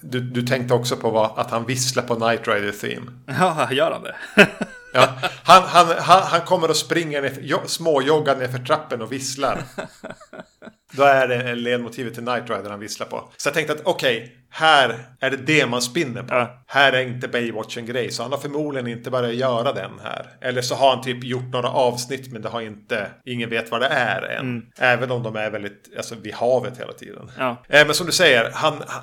du, 0.00 0.20
du 0.20 0.42
tänkte 0.42 0.74
också 0.74 0.96
på 0.96 1.10
vad, 1.10 1.38
att 1.38 1.50
han 1.50 1.66
visslar 1.66 2.02
på 2.02 2.14
Night 2.14 2.48
Rider 2.48 2.72
Theme. 2.72 3.12
Ja, 3.26 3.72
gör 3.72 3.90
han 3.90 4.02
det? 4.02 4.16
ja, 4.92 5.08
han, 5.42 5.62
han, 5.62 5.86
han, 5.98 6.22
han 6.22 6.40
kommer 6.40 6.70
och 6.70 6.76
springer 6.76 7.22
ner, 7.22 7.66
småjoggar 7.66 8.36
ner 8.36 8.48
för 8.48 8.58
trappen 8.58 9.02
och 9.02 9.12
visslar. 9.12 9.62
Då 10.96 11.02
är 11.02 11.28
det 11.28 11.54
ledmotivet 11.54 12.14
till 12.14 12.22
Night 12.22 12.50
Rider 12.50 12.70
han 12.70 12.80
visslar 12.80 13.06
på. 13.06 13.28
Så 13.36 13.48
jag 13.48 13.54
tänkte 13.54 13.72
att 13.72 13.80
okej, 13.84 14.16
okay, 14.16 14.30
här 14.50 14.94
är 15.20 15.30
det 15.30 15.36
det 15.36 15.66
man 15.66 15.82
spinner 15.82 16.22
på. 16.22 16.34
Ja. 16.34 16.64
Här 16.66 16.92
är 16.92 17.02
inte 17.02 17.28
Baywatch 17.28 17.76
en 17.78 17.86
grej. 17.86 18.10
Så 18.10 18.22
han 18.22 18.32
har 18.32 18.38
förmodligen 18.38 18.86
inte 18.86 19.10
börjat 19.10 19.34
göra 19.34 19.72
den 19.72 19.90
här. 20.02 20.26
Eller 20.40 20.62
så 20.62 20.74
har 20.74 20.90
han 20.90 21.04
typ 21.04 21.24
gjort 21.24 21.52
några 21.52 21.68
avsnitt 21.68 22.32
men 22.32 22.42
det 22.42 22.48
har 22.48 22.60
inte, 22.60 23.06
ingen 23.24 23.50
vet 23.50 23.70
vad 23.70 23.80
det 23.80 23.86
är 23.86 24.22
än. 24.22 24.40
Mm. 24.40 24.66
Även 24.78 25.10
om 25.10 25.22
de 25.22 25.36
är 25.36 25.50
väldigt, 25.50 25.96
alltså 25.96 26.14
vid 26.14 26.34
havet 26.34 26.80
hela 26.80 26.92
tiden. 26.92 27.30
Ja. 27.38 27.64
Eh, 27.68 27.86
men 27.86 27.94
som 27.94 28.06
du 28.06 28.12
säger, 28.12 28.50
han, 28.54 28.82
han 28.86 29.02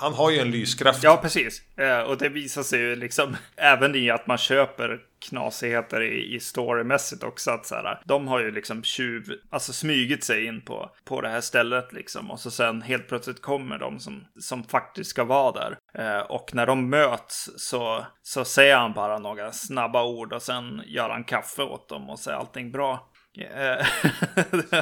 han 0.00 0.14
har 0.14 0.30
ju 0.30 0.38
en 0.38 0.50
lyskraft. 0.50 1.02
Ja, 1.02 1.18
precis. 1.22 1.62
Eh, 1.76 2.00
och 2.00 2.18
det 2.18 2.28
visar 2.28 2.62
sig 2.62 2.80
ju 2.80 2.96
liksom 2.96 3.36
även 3.56 3.94
i 3.94 4.10
att 4.10 4.26
man 4.26 4.38
köper 4.38 5.00
knasigheter 5.28 6.02
i, 6.02 6.34
i 6.34 6.40
storymässigt 6.40 7.22
också. 7.22 7.50
Att 7.50 7.66
så 7.66 7.74
här, 7.74 8.02
de 8.04 8.28
har 8.28 8.40
ju 8.40 8.50
liksom 8.50 8.82
tjuv, 8.82 9.22
alltså 9.50 9.72
smygit 9.72 10.24
sig 10.24 10.46
in 10.46 10.60
på, 10.60 10.90
på 11.04 11.20
det 11.20 11.28
här 11.28 11.40
stället 11.40 11.92
liksom. 11.92 12.30
Och 12.30 12.40
så 12.40 12.50
sen 12.50 12.82
helt 12.82 13.08
plötsligt 13.08 13.42
kommer 13.42 13.78
de 13.78 14.00
som, 14.00 14.24
som 14.40 14.64
faktiskt 14.64 15.10
ska 15.10 15.24
vara 15.24 15.52
där. 15.52 15.76
Eh, 15.98 16.20
och 16.20 16.50
när 16.54 16.66
de 16.66 16.90
möts 16.90 17.50
så, 17.56 18.06
så 18.22 18.44
säger 18.44 18.76
han 18.76 18.92
bara 18.92 19.18
några 19.18 19.52
snabba 19.52 20.04
ord 20.04 20.32
och 20.32 20.42
sen 20.42 20.82
gör 20.86 21.10
han 21.10 21.24
kaffe 21.24 21.62
åt 21.62 21.88
dem 21.88 22.10
och 22.10 22.18
säger 22.18 22.38
allting 22.38 22.72
bra. 22.72 23.10
Eh, 23.38 23.86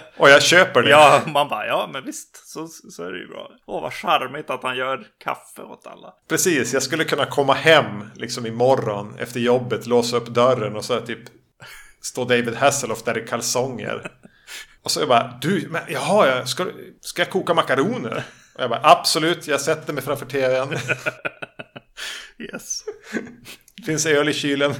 Och 0.17 0.31
jag 0.31 0.43
köper 0.43 0.83
det. 0.83 0.91
ja, 0.91 1.23
man 1.27 1.49
bara, 1.49 1.67
ja 1.67 1.91
men 1.93 2.05
visst, 2.05 2.49
så, 2.49 2.67
så 2.67 3.05
är 3.05 3.13
det 3.13 3.19
ju 3.19 3.29
bra. 3.29 3.51
Åh, 3.67 3.83
vad 3.83 3.93
charmigt 3.93 4.51
att 4.51 4.63
han 4.63 4.77
gör 4.77 5.07
kaffe 5.25 5.63
åt 5.63 5.87
alla. 5.87 6.15
Precis, 6.29 6.73
jag 6.73 6.83
skulle 6.83 7.05
kunna 7.05 7.27
komma 7.27 7.55
hem 7.55 8.05
liksom 8.15 8.47
imorgon 8.47 9.17
efter 9.19 9.41
jobbet, 9.41 9.87
låsa 9.87 10.17
upp 10.17 10.27
dörren 10.27 10.77
och 10.77 10.85
så 10.85 11.01
typ 11.01 11.21
står 12.03 12.25
David 12.25 12.55
Hasselhoff 12.55 13.03
där 13.03 13.19
i 13.19 13.27
kalsonger. 13.27 14.11
Och 14.83 14.91
så 14.91 15.01
jag 15.01 15.09
bara, 15.09 15.39
du, 15.41 15.69
men 15.71 15.83
jaha, 15.89 16.29
jag, 16.29 16.49
ska, 16.49 16.67
ska 17.01 17.23
jag 17.23 17.31
koka 17.31 17.55
makaroner? 17.55 18.25
Och 18.55 18.63
jag 18.63 18.71
bara, 18.71 18.81
absolut, 18.83 19.47
jag 19.47 19.61
sätter 19.61 19.93
mig 19.93 20.03
framför 20.03 20.27
tvn. 20.27 20.79
Yes. 22.39 22.81
Finns 23.87 24.07
öl 24.07 24.29
i 24.29 24.33
kylen. 24.33 24.75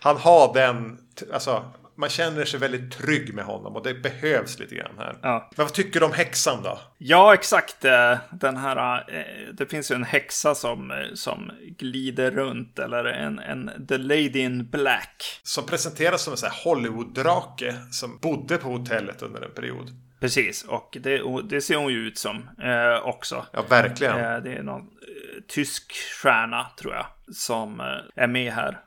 Han 0.00 0.16
har 0.16 0.54
den, 0.54 0.98
alltså 1.32 1.64
man 1.96 2.08
känner 2.08 2.44
sig 2.44 2.60
väldigt 2.60 2.92
trygg 2.92 3.34
med 3.34 3.44
honom 3.44 3.76
och 3.76 3.82
det 3.82 3.94
behövs 3.94 4.58
lite 4.58 4.74
grann 4.74 4.98
här. 4.98 5.16
Ja. 5.22 5.50
Men 5.56 5.66
vad 5.66 5.74
tycker 5.74 6.00
du 6.00 6.06
om 6.06 6.12
häxan 6.12 6.62
då? 6.62 6.78
Ja, 6.98 7.34
exakt. 7.34 7.84
eh, 7.84 8.16
Den 8.30 8.56
här, 8.56 9.04
eh, 9.08 9.54
det 9.54 9.66
finns 9.66 9.90
ju 9.90 9.94
en 9.94 10.04
häxa 10.04 10.54
som, 10.54 10.90
eh, 10.90 10.96
som 11.14 11.50
glider 11.78 12.30
runt, 12.30 12.78
eller 12.78 13.04
en, 13.04 13.38
en 13.38 13.86
The 13.88 13.98
Lady 13.98 14.38
in 14.38 14.70
Black. 14.70 15.40
Som 15.42 15.66
presenteras 15.66 16.22
som 16.22 16.32
en 16.32 16.36
sån 16.36 16.50
här 16.50 16.64
Hollywood-drake 16.64 17.74
som 17.90 18.18
bodde 18.18 18.56
på 18.56 18.68
hotellet 18.68 19.22
under 19.22 19.42
en 19.42 19.54
period. 19.54 19.90
Precis, 20.20 20.64
och 20.64 20.96
det, 21.00 21.22
det 21.48 21.60
ser 21.60 21.76
hon 21.76 21.92
ju 21.92 21.98
ut 21.98 22.18
som 22.18 22.50
eh, 22.62 23.06
också. 23.06 23.46
Ja, 23.52 23.62
verkligen. 23.68 24.18
Eh, 24.18 24.36
det 24.42 24.52
är 24.52 24.62
någon 24.62 24.80
eh, 24.80 25.42
tysk 25.48 25.92
stjärna, 26.22 26.66
tror 26.80 26.94
jag, 26.94 27.06
som 27.36 27.80
är 28.16 28.26
med 28.26 28.52
här. 28.52 28.78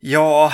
Ja, 0.00 0.52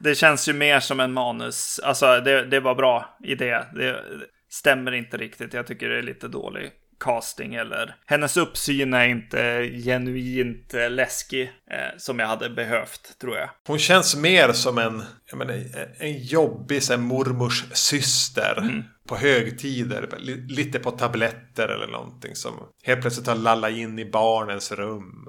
det 0.00 0.14
känns 0.14 0.48
ju 0.48 0.52
mer 0.52 0.80
som 0.80 1.00
en 1.00 1.12
manus. 1.12 1.80
Alltså, 1.84 2.20
det, 2.20 2.44
det 2.44 2.60
var 2.60 2.74
bra 2.74 3.18
idé. 3.24 3.60
Det 3.74 4.04
stämmer 4.50 4.92
inte 4.92 5.16
riktigt. 5.16 5.54
Jag 5.54 5.66
tycker 5.66 5.88
det 5.88 5.98
är 5.98 6.02
lite 6.02 6.28
dålig 6.28 6.70
casting 7.04 7.54
eller 7.54 7.96
hennes 8.06 8.36
uppsyn 8.36 8.94
är 8.94 9.06
inte 9.08 9.70
genuint 9.84 10.74
eh, 10.74 10.90
läskig 10.90 11.42
eh, 11.70 11.96
som 11.98 12.18
jag 12.18 12.26
hade 12.26 12.50
behövt 12.50 13.18
tror 13.20 13.36
jag. 13.36 13.50
Hon 13.66 13.78
känns 13.78 14.16
mer 14.16 14.52
som 14.52 14.78
en, 14.78 15.02
jag 15.30 15.38
menar, 15.38 15.54
en 15.98 16.18
jobbig 16.22 16.82
så 16.82 16.92
här, 16.92 17.00
mormors 17.00 17.64
syster. 17.72 18.82
På 19.08 19.16
högtider, 19.16 20.08
li- 20.18 20.46
lite 20.48 20.78
på 20.78 20.90
tabletter 20.90 21.68
eller 21.68 21.86
någonting. 21.86 22.34
Som 22.34 22.52
helt 22.84 23.00
plötsligt 23.00 23.26
har 23.26 23.34
lallat 23.34 23.70
in 23.70 23.98
i 23.98 24.10
barnens 24.10 24.72
rum. 24.72 25.28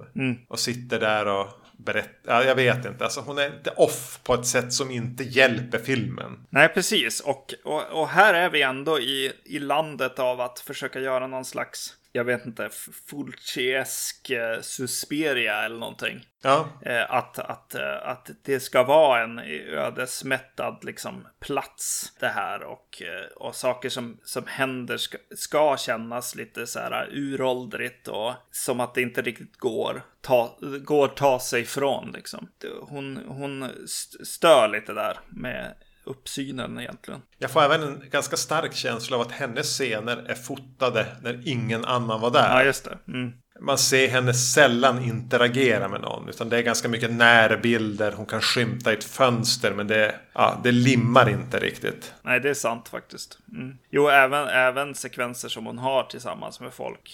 Och 0.49 0.59
sitter 0.59 0.99
där 0.99 1.27
och 1.27 1.47
berätta, 1.85 2.45
jag 2.45 2.55
vet 2.55 2.85
inte. 2.85 3.03
Alltså, 3.03 3.21
hon 3.21 3.37
är 3.37 3.49
lite 3.49 3.69
off 3.69 4.19
på 4.23 4.33
ett 4.33 4.45
sätt 4.47 4.73
som 4.73 4.91
inte 4.91 5.23
hjälper 5.23 5.79
filmen. 5.79 6.45
Nej, 6.49 6.67
precis. 6.67 7.19
Och, 7.19 7.53
och, 7.63 7.83
och 7.91 8.07
här 8.07 8.33
är 8.33 8.49
vi 8.49 8.61
ändå 8.61 8.99
i, 8.99 9.31
i 9.43 9.59
landet 9.59 10.19
av 10.19 10.41
att 10.41 10.59
försöka 10.59 10.99
göra 10.99 11.27
någon 11.27 11.45
slags, 11.45 11.93
jag 12.11 12.23
vet 12.23 12.45
inte, 12.45 12.69
Fulciesk 13.09 14.29
eh, 14.29 14.61
Susperia 14.61 15.63
eller 15.63 15.79
någonting. 15.79 16.25
Ja, 16.43 16.67
Eh, 16.85 17.11
att, 17.13 17.39
att, 17.39 17.75
eh, 17.75 18.07
att 18.07 18.29
det 18.43 18.59
ska 18.59 18.83
vara 18.83 19.23
en 19.23 19.39
ödesmättad 19.69 20.83
liksom, 20.83 21.27
plats 21.39 22.13
det 22.19 22.27
här 22.27 22.63
och, 22.63 23.01
och 23.35 23.55
saker 23.55 23.89
som, 23.89 24.17
som 24.23 24.47
händer 24.47 24.97
ska, 24.97 25.17
ska 25.35 25.77
kännas 25.77 26.35
lite 26.35 26.67
så 26.67 26.79
här 26.79 27.09
uråldrigt 27.11 28.07
och 28.07 28.33
som 28.51 28.79
att 28.79 28.93
det 28.93 29.01
inte 29.01 29.21
riktigt 29.21 29.57
går 29.57 30.01
ta, 30.21 30.57
går 30.85 31.07
ta 31.07 31.39
sig 31.39 31.61
ifrån 31.61 32.11
liksom. 32.11 32.47
Hon, 32.81 33.17
hon 33.27 33.63
st- 33.83 34.25
stör 34.25 34.67
lite 34.67 34.93
där 34.93 35.19
med 35.29 35.75
uppsynen 36.03 36.79
egentligen. 36.79 37.21
jag 37.37 37.51
får 37.51 37.61
även 37.61 37.83
en 37.83 38.03
ganska 38.09 38.37
stark 38.37 38.73
känsla 38.73 39.17
av 39.17 39.21
att 39.21 39.31
hennes 39.31 39.67
scener 39.67 40.17
är 40.17 40.35
fotade 40.35 41.05
när 41.21 41.41
ingen 41.45 41.85
annan 41.85 42.21
var 42.21 42.31
där. 42.31 42.49
Ja, 42.49 42.63
just 42.63 42.83
det. 42.85 42.97
Mm. 43.07 43.33
Man 43.59 43.77
ser 43.77 44.07
henne 44.07 44.33
sällan 44.33 45.03
interagera 45.03 45.87
med 45.87 46.01
någon. 46.01 46.29
Utan 46.29 46.49
det 46.49 46.57
är 46.57 46.61
ganska 46.61 46.87
mycket 46.87 47.11
närbilder. 47.11 48.11
Hon 48.11 48.25
kan 48.25 48.41
skymta 48.41 48.91
i 48.91 48.93
ett 48.93 49.03
fönster. 49.03 49.73
Men 49.73 49.87
det, 49.87 50.15
ja, 50.33 50.59
det 50.63 50.71
limmar 50.71 51.29
inte 51.29 51.59
riktigt. 51.59 52.13
Nej, 52.21 52.39
det 52.39 52.49
är 52.49 52.53
sant 52.53 52.89
faktiskt. 52.89 53.39
Mm. 53.51 53.77
Jo, 53.89 54.07
även, 54.09 54.47
även 54.47 54.95
sekvenser 54.95 55.49
som 55.49 55.65
hon 55.65 55.77
har 55.77 56.03
tillsammans 56.03 56.59
med 56.59 56.73
folk 56.73 57.11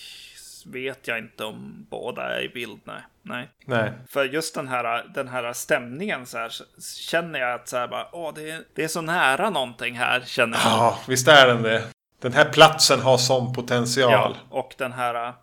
vet 0.71 1.07
jag 1.07 1.17
inte 1.17 1.43
om 1.43 1.87
båda 1.89 2.37
är 2.37 2.41
i 2.41 2.49
bild. 2.49 2.79
Nej. 2.83 3.01
nej. 3.21 3.49
Nej. 3.65 3.93
För 4.09 4.25
just 4.25 4.55
den 4.55 4.67
här, 4.67 5.05
den 5.13 5.27
här 5.27 5.53
stämningen 5.53 6.25
så 6.25 6.37
här, 6.37 6.51
känner 7.09 7.39
jag 7.39 7.53
att 7.53 7.67
så 7.67 7.77
här 7.77 7.87
bara, 7.87 8.07
åh, 8.11 8.33
det 8.35 8.51
är, 8.51 8.61
det 8.75 8.83
är 8.83 8.87
så 8.87 9.01
nära 9.01 9.49
någonting 9.49 9.95
här, 9.95 10.23
känner 10.25 10.57
jag. 10.57 10.65
Ja, 10.65 10.99
visst 11.07 11.27
är 11.27 11.47
den 11.47 11.61
det. 11.61 11.83
Den 12.21 12.33
här 12.33 12.45
platsen 12.45 13.01
har 13.01 13.17
sån 13.17 13.53
potential. 13.53 14.11
Ja, 14.11 14.35
och 14.49 14.75
den 14.77 14.91
här, 14.91 15.33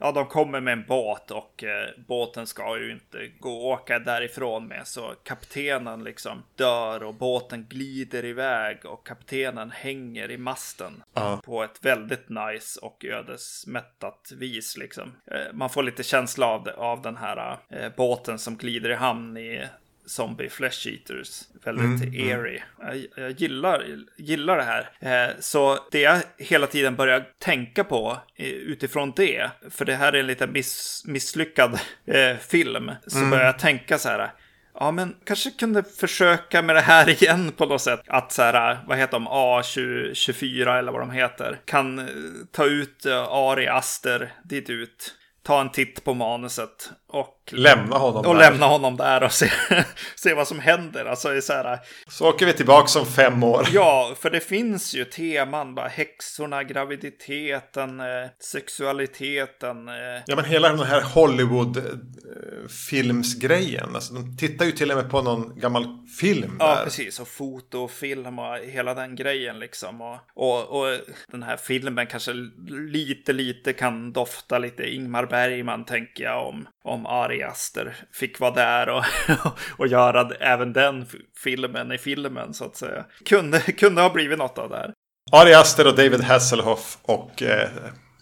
ja, 0.00 0.12
de 0.12 0.26
kommer 0.26 0.60
med 0.60 0.72
en 0.72 0.84
båt 0.88 1.30
och 1.30 1.64
eh, 1.64 1.88
båten 2.06 2.46
ska 2.46 2.78
ju 2.78 2.92
inte 2.92 3.28
gå 3.38 3.52
och 3.52 3.66
åka 3.66 3.98
därifrån 3.98 4.66
med. 4.66 4.86
Så 4.86 5.14
kaptenen 5.24 6.04
liksom 6.04 6.42
dör 6.56 7.02
och 7.02 7.14
båten 7.14 7.66
glider 7.68 8.24
iväg 8.24 8.78
och 8.84 9.06
kaptenen 9.06 9.70
hänger 9.70 10.30
i 10.30 10.38
masten. 10.38 11.02
Ja. 11.14 11.40
På 11.44 11.62
ett 11.62 11.84
väldigt 11.84 12.28
nice 12.28 12.80
och 12.80 13.04
ödesmättat 13.04 14.32
vis 14.36 14.76
liksom. 14.76 15.12
Eh, 15.26 15.52
man 15.52 15.70
får 15.70 15.82
lite 15.82 16.02
känsla 16.02 16.46
av, 16.46 16.64
det, 16.64 16.74
av 16.74 17.02
den 17.02 17.16
här 17.16 17.58
eh, 17.68 17.92
båten 17.96 18.38
som 18.38 18.56
glider 18.56 18.90
i 18.90 18.94
hamn 18.94 19.36
i 19.36 19.66
Zombie 20.10 20.48
Flesh 20.48 20.88
Eaters. 20.88 21.42
Väldigt 21.64 22.14
eerie. 22.14 22.62
Jag, 22.80 23.06
jag 23.16 23.30
gillar, 23.30 23.84
gillar 24.16 24.56
det 24.56 24.62
här. 24.62 24.90
Eh, 25.00 25.34
så 25.40 25.78
det 25.90 26.00
jag 26.00 26.22
hela 26.38 26.66
tiden 26.66 26.96
börjar 26.96 27.26
tänka 27.38 27.84
på 27.84 28.18
eh, 28.36 28.46
utifrån 28.46 29.12
det, 29.16 29.50
för 29.70 29.84
det 29.84 29.94
här 29.94 30.12
är 30.12 30.20
en 30.20 30.26
lite 30.26 30.46
miss, 30.46 31.02
misslyckad 31.06 31.80
eh, 32.06 32.36
film, 32.36 32.92
så 33.06 33.18
börjar 33.24 33.44
jag 33.44 33.58
tänka 33.58 33.98
så 33.98 34.08
här. 34.08 34.30
Ja, 34.74 34.90
men 34.90 35.16
kanske 35.24 35.50
kunde 35.50 35.82
försöka 35.82 36.62
med 36.62 36.76
det 36.76 36.80
här 36.80 37.08
igen 37.22 37.52
på 37.52 37.66
något 37.66 37.82
sätt. 37.82 38.00
Att 38.06 38.32
så 38.32 38.42
här, 38.42 38.78
vad 38.86 38.98
heter 38.98 39.12
de, 39.12 39.28
A24 39.28 40.78
eller 40.78 40.92
vad 40.92 41.00
de 41.00 41.10
heter, 41.10 41.60
kan 41.64 41.98
eh, 41.98 42.06
ta 42.50 42.64
ut 42.64 43.06
Ari 43.30 43.68
Aster 43.68 44.32
dit 44.44 44.70
ut, 44.70 45.14
ta 45.42 45.60
en 45.60 45.70
titt 45.72 46.04
på 46.04 46.14
manuset 46.14 46.90
och 47.08 47.36
Lämna 47.52 47.98
honom 47.98 48.26
och 48.26 48.34
där. 48.34 48.50
lämna 48.50 48.66
honom 48.66 48.96
där 48.96 49.22
och 49.22 49.32
se, 49.32 49.50
se 50.16 50.34
vad 50.34 50.48
som 50.48 50.58
händer. 50.60 51.04
Alltså, 51.04 51.40
så 51.40 51.52
här, 51.52 51.78
Så 52.08 52.28
åker 52.28 52.46
vi 52.46 52.52
tillbaka 52.52 52.98
om 53.00 53.06
fem 53.06 53.42
år. 53.42 53.66
ja, 53.72 54.14
för 54.20 54.30
det 54.30 54.40
finns 54.40 54.94
ju 54.94 55.04
teman, 55.04 55.74
bara 55.74 55.88
häxorna, 55.88 56.64
graviditeten, 56.64 58.00
eh, 58.00 58.06
sexualiteten. 58.40 59.88
Eh, 59.88 59.94
Ja 60.26 60.36
men 60.36 60.44
hela 60.44 60.68
den 60.68 60.78
här 60.86 61.00
Hollywood-filmsgrejen. 61.02 63.94
Alltså, 63.94 64.14
de 64.14 64.36
tittar 64.36 64.64
ju 64.64 64.72
till 64.72 64.90
och 64.90 64.96
med 64.96 65.10
på 65.10 65.22
någon 65.22 65.58
gammal 65.60 65.84
film 66.20 66.56
Ja, 66.58 66.74
där. 66.74 66.84
precis. 66.84 67.20
Och 67.20 67.28
foto 67.28 67.78
och 67.78 67.90
film 67.90 68.38
och 68.38 68.56
hela 68.58 68.94
den 68.94 69.16
grejen 69.16 69.58
liksom. 69.58 70.00
Och, 70.00 70.18
och, 70.34 70.80
och 70.80 70.98
den 71.32 71.42
här 71.42 71.56
filmen 71.56 72.06
kanske 72.06 72.32
lite, 72.68 73.32
lite 73.32 73.72
kan 73.72 74.12
dofta 74.12 74.58
lite 74.58 74.94
Ingmar 74.94 75.26
Bergman, 75.30 75.84
tänker 75.84 76.24
jag, 76.24 76.46
om, 76.48 76.68
om 76.84 77.06
Ari 77.06 77.42
Aster 77.42 77.96
fick 78.12 78.40
vara 78.40 78.50
där 78.54 78.88
och, 78.88 79.04
och 79.78 79.86
göra 79.86 80.30
även 80.40 80.72
den 80.72 81.06
filmen 81.44 81.92
i 81.92 81.98
filmen, 81.98 82.54
så 82.54 82.64
att 82.64 82.76
säga. 82.76 83.04
Kunde, 83.24 83.60
kunde 83.60 84.02
ha 84.02 84.10
blivit 84.10 84.38
något 84.38 84.58
av 84.58 84.70
det 84.70 84.76
här. 84.76 84.92
Ari 85.32 85.54
Aster 85.54 85.86
och 85.86 85.96
David 85.96 86.20
Hasselhoff 86.20 86.98
och 87.02 87.42
eh, 87.42 87.68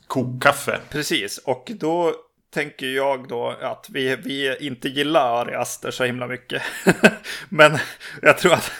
kokkaffe. 0.07 0.79
Precis, 0.91 1.39
och 1.39 1.73
då 1.81 2.15
tänker 2.51 2.86
jag 2.86 3.28
då 3.28 3.57
att 3.61 3.86
vi, 3.90 4.16
vi 4.16 4.57
inte 4.61 4.88
gillar 4.88 5.40
Ari 5.40 5.55
Aster 5.55 5.90
så 5.90 6.05
himla 6.05 6.26
mycket. 6.26 6.62
Men 7.49 7.78
jag 8.22 8.38
tror 8.38 8.53
att 8.53 8.72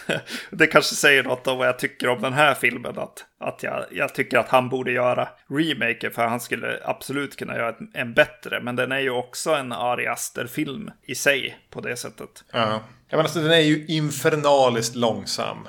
det 0.51 0.67
kanske 0.67 0.95
säger 0.95 1.23
något 1.25 1.47
om 1.47 1.59
vad 1.59 1.69
jag 1.69 1.79
tycker 1.79 2.09
om 2.09 2.23
den 2.23 2.33
här 2.33 2.55
filmen. 2.55 2.99
Att, 2.99 3.25
att 3.41 3.63
jag, 3.63 3.85
jag 3.91 4.15
tycker 4.15 4.39
att 4.39 4.49
han 4.49 4.69
borde 4.69 4.93
göra 4.93 5.29
remaker 5.49 6.11
för 6.11 6.27
han 6.27 6.41
skulle 6.41 6.81
absolut 6.85 7.37
kunna 7.37 7.57
göra 7.57 7.75
en 7.95 8.15
bättre. 8.15 8.61
Men 8.61 8.77
den 8.77 8.93
är 8.93 9.01
ju 9.01 9.11
också 9.11 9.55
en 9.55 9.73
Ari 9.73 10.07
Aster-film 10.07 10.91
i 11.03 11.15
sig 11.15 11.59
på 11.71 11.81
det 11.81 11.97
sättet. 11.97 12.45
Ja. 12.53 12.83
Jag 13.09 13.17
menar, 13.17 13.25
alltså, 13.25 13.41
den 13.41 13.53
är 13.53 13.59
ju 13.59 13.87
infernaliskt 13.87 14.97
långsam. 14.97 15.69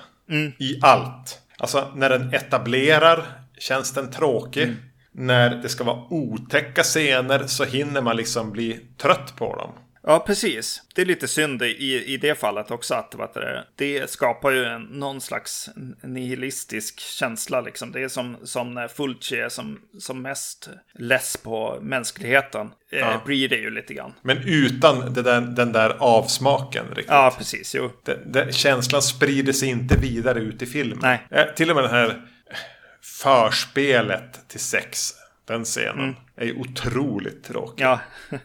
I 0.57 0.79
allt. 0.81 1.41
Alltså 1.57 1.91
när 1.95 2.09
den 2.09 2.33
etablerar 2.33 3.25
känns 3.57 3.93
den 3.93 4.11
tråkig. 4.11 4.75
När 5.12 5.49
det 5.49 5.70
ska 5.70 5.84
vara 5.84 6.03
otäcka 6.10 6.84
scener 6.84 7.47
så 7.47 7.64
hinner 7.64 8.01
man 8.01 8.16
liksom 8.16 8.51
bli 8.51 8.80
trött 8.97 9.36
på 9.36 9.55
dem. 9.55 9.72
Ja, 10.03 10.20
precis. 10.20 10.82
Det 10.95 11.01
är 11.01 11.05
lite 11.05 11.28
synd 11.28 11.62
i, 11.62 12.03
i 12.05 12.18
det 12.18 12.39
fallet 12.39 12.72
också 12.72 12.95
att 12.95 13.16
vet 13.18 13.34
du, 13.34 13.64
det 13.76 14.10
skapar 14.10 14.51
ju 14.51 14.66
en, 14.66 14.82
någon 14.82 15.22
slags 15.22 15.70
nihilistisk 16.03 16.99
känsla. 16.99 17.62
Liksom. 17.62 17.91
Det 17.91 18.03
är 18.03 18.07
som, 18.07 18.38
som 18.43 18.74
när 18.74 18.88
Fulci 18.88 19.39
är 19.39 19.49
som, 19.49 19.80
som 19.99 20.22
mest 20.22 20.70
less 20.93 21.38
på 21.38 21.80
mänskligheten. 21.82 22.72
Eh, 22.91 22.99
ja. 22.99 23.22
blir 23.26 23.49
det 23.49 23.55
ju 23.57 23.70
lite 23.70 23.93
grann. 23.93 24.14
Men 24.22 24.38
utan 24.38 25.14
där, 25.14 25.41
den 25.41 25.72
där 25.72 25.95
avsmaken 25.99 26.86
riktigt. 26.88 27.05
Ja, 27.07 27.36
precis. 27.38 27.76
Jo. 27.76 27.91
Det, 28.03 28.20
det, 28.26 28.55
känslan 28.55 29.01
sprider 29.01 29.53
sig 29.53 29.70
inte 29.70 29.97
vidare 29.97 30.39
ut 30.39 30.62
i 30.62 30.66
filmen. 30.66 30.99
Nej. 31.01 31.28
Eh, 31.32 31.45
till 31.55 31.70
och 31.70 31.76
med 31.76 31.84
den 31.84 31.93
här 31.93 32.28
förspelet 33.01 34.47
till 34.47 34.59
sex. 34.59 35.13
Den 35.47 35.65
scenen 35.65 35.99
mm. 35.99 36.15
är 36.37 36.45
ju 36.45 36.55
otroligt 36.59 37.43
tråkig. 37.43 37.83
Ja. 37.83 37.99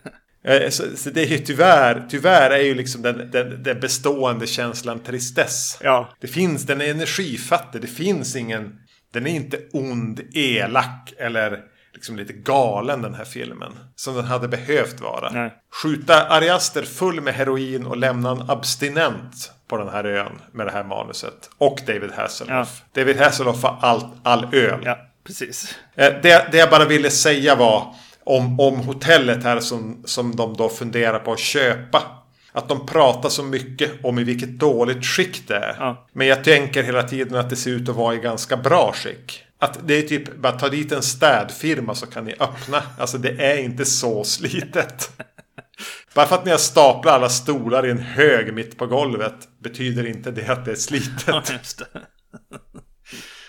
Eh, 0.47 0.71
så, 0.71 0.97
så, 0.97 1.11
det 1.11 1.23
är 1.23 1.27
ju 1.27 1.39
tyvärr, 1.39 2.07
tyvärr 2.11 2.51
är 2.51 2.63
ju 2.63 2.75
liksom 2.75 3.03
den, 3.03 3.31
den, 3.31 3.63
den 3.63 3.81
bestående 3.81 4.47
känslan 4.47 5.01
tristess. 5.01 5.79
Ja. 5.83 6.15
Det 6.21 6.27
finns, 6.27 6.63
den 6.63 6.81
är 6.81 6.91
energifattig. 6.91 7.81
Det 7.81 7.87
finns 7.87 8.37
ingen, 8.37 8.81
den 9.13 9.27
är 9.27 9.31
inte 9.31 9.59
ond, 9.73 10.21
elak 10.33 11.15
eller 11.19 11.61
liksom 11.95 12.17
lite 12.17 12.33
galen 12.33 13.03
den 13.03 13.15
här 13.15 13.25
filmen. 13.25 13.73
Som 13.97 14.15
den 14.15 14.25
hade 14.25 14.49
behövt 14.49 15.01
vara. 15.01 15.31
Nej. 15.31 15.55
Skjuta 15.83 16.29
Ariaster 16.29 16.83
full 16.83 17.21
med 17.21 17.35
heroin 17.35 17.87
och 17.87 17.97
lämna 17.97 18.31
en 18.31 18.51
abstinent 18.51 19.53
på 19.69 19.77
den 19.77 19.89
här 19.89 20.05
ön 20.05 20.41
med 20.53 20.67
det 20.67 20.73
här 20.73 20.85
manuset. 20.85 21.51
Och 21.59 21.81
David 21.87 22.13
Hasselhoff. 22.13 22.83
Ja. 22.95 23.01
David 23.01 23.21
Hasselhoff 23.21 23.63
har 23.63 23.79
all, 23.81 24.09
all 24.23 24.55
öl. 24.55 24.81
Ja, 24.85 24.99
precis. 25.27 25.75
Eh, 25.95 26.13
det, 26.23 26.49
det 26.53 26.59
jag 26.59 26.71
bara 26.71 26.85
ville 26.85 27.11
säga 27.11 27.55
var 27.55 27.95
om, 28.25 28.61
om 28.61 28.81
hotellet 28.81 29.45
här 29.45 29.61
som, 29.61 30.03
som 30.05 30.37
de 30.37 30.57
då 30.57 30.69
funderar 30.69 31.19
på 31.19 31.33
att 31.33 31.39
köpa. 31.39 32.03
Att 32.53 32.69
de 32.69 32.87
pratar 32.87 33.29
så 33.29 33.43
mycket 33.43 34.05
om 34.05 34.19
i 34.19 34.25
vilket 34.25 34.59
dåligt 34.59 35.05
skick 35.05 35.49
det 35.49 35.57
är. 35.57 35.77
Ja. 35.79 36.07
Men 36.13 36.27
jag 36.27 36.45
tänker 36.45 36.83
hela 36.83 37.03
tiden 37.03 37.39
att 37.39 37.51
det 37.51 37.57
ser 37.57 37.71
ut 37.71 37.89
att 37.89 37.97
vara 37.97 38.15
i 38.15 38.19
ganska 38.19 38.57
bra 38.57 38.93
skick. 38.95 39.45
Att 39.59 39.79
det 39.89 39.95
är 39.95 40.03
typ 40.03 40.37
bara 40.37 40.53
ta 40.53 40.69
dit 40.69 40.93
en 40.93 41.03
städfirma 41.03 41.95
så 41.95 42.07
kan 42.07 42.25
ni 42.25 42.35
öppna. 42.41 42.83
Alltså 42.99 43.19
det 43.19 43.45
är 43.45 43.59
inte 43.59 43.85
så 43.85 44.25
slitet. 44.25 45.11
Bara 46.15 46.27
för 46.27 46.35
att 46.35 46.45
ni 46.45 46.51
har 46.51 46.59
staplat 46.59 47.15
alla 47.15 47.29
stolar 47.29 47.87
i 47.87 47.91
en 47.91 47.99
hög 47.99 48.55
mitt 48.55 48.79
på 48.79 48.87
golvet 48.87 49.35
betyder 49.63 50.07
inte 50.07 50.31
det 50.31 50.49
att 50.49 50.65
det 50.65 50.71
är 50.71 50.77
slitet. 50.77 51.83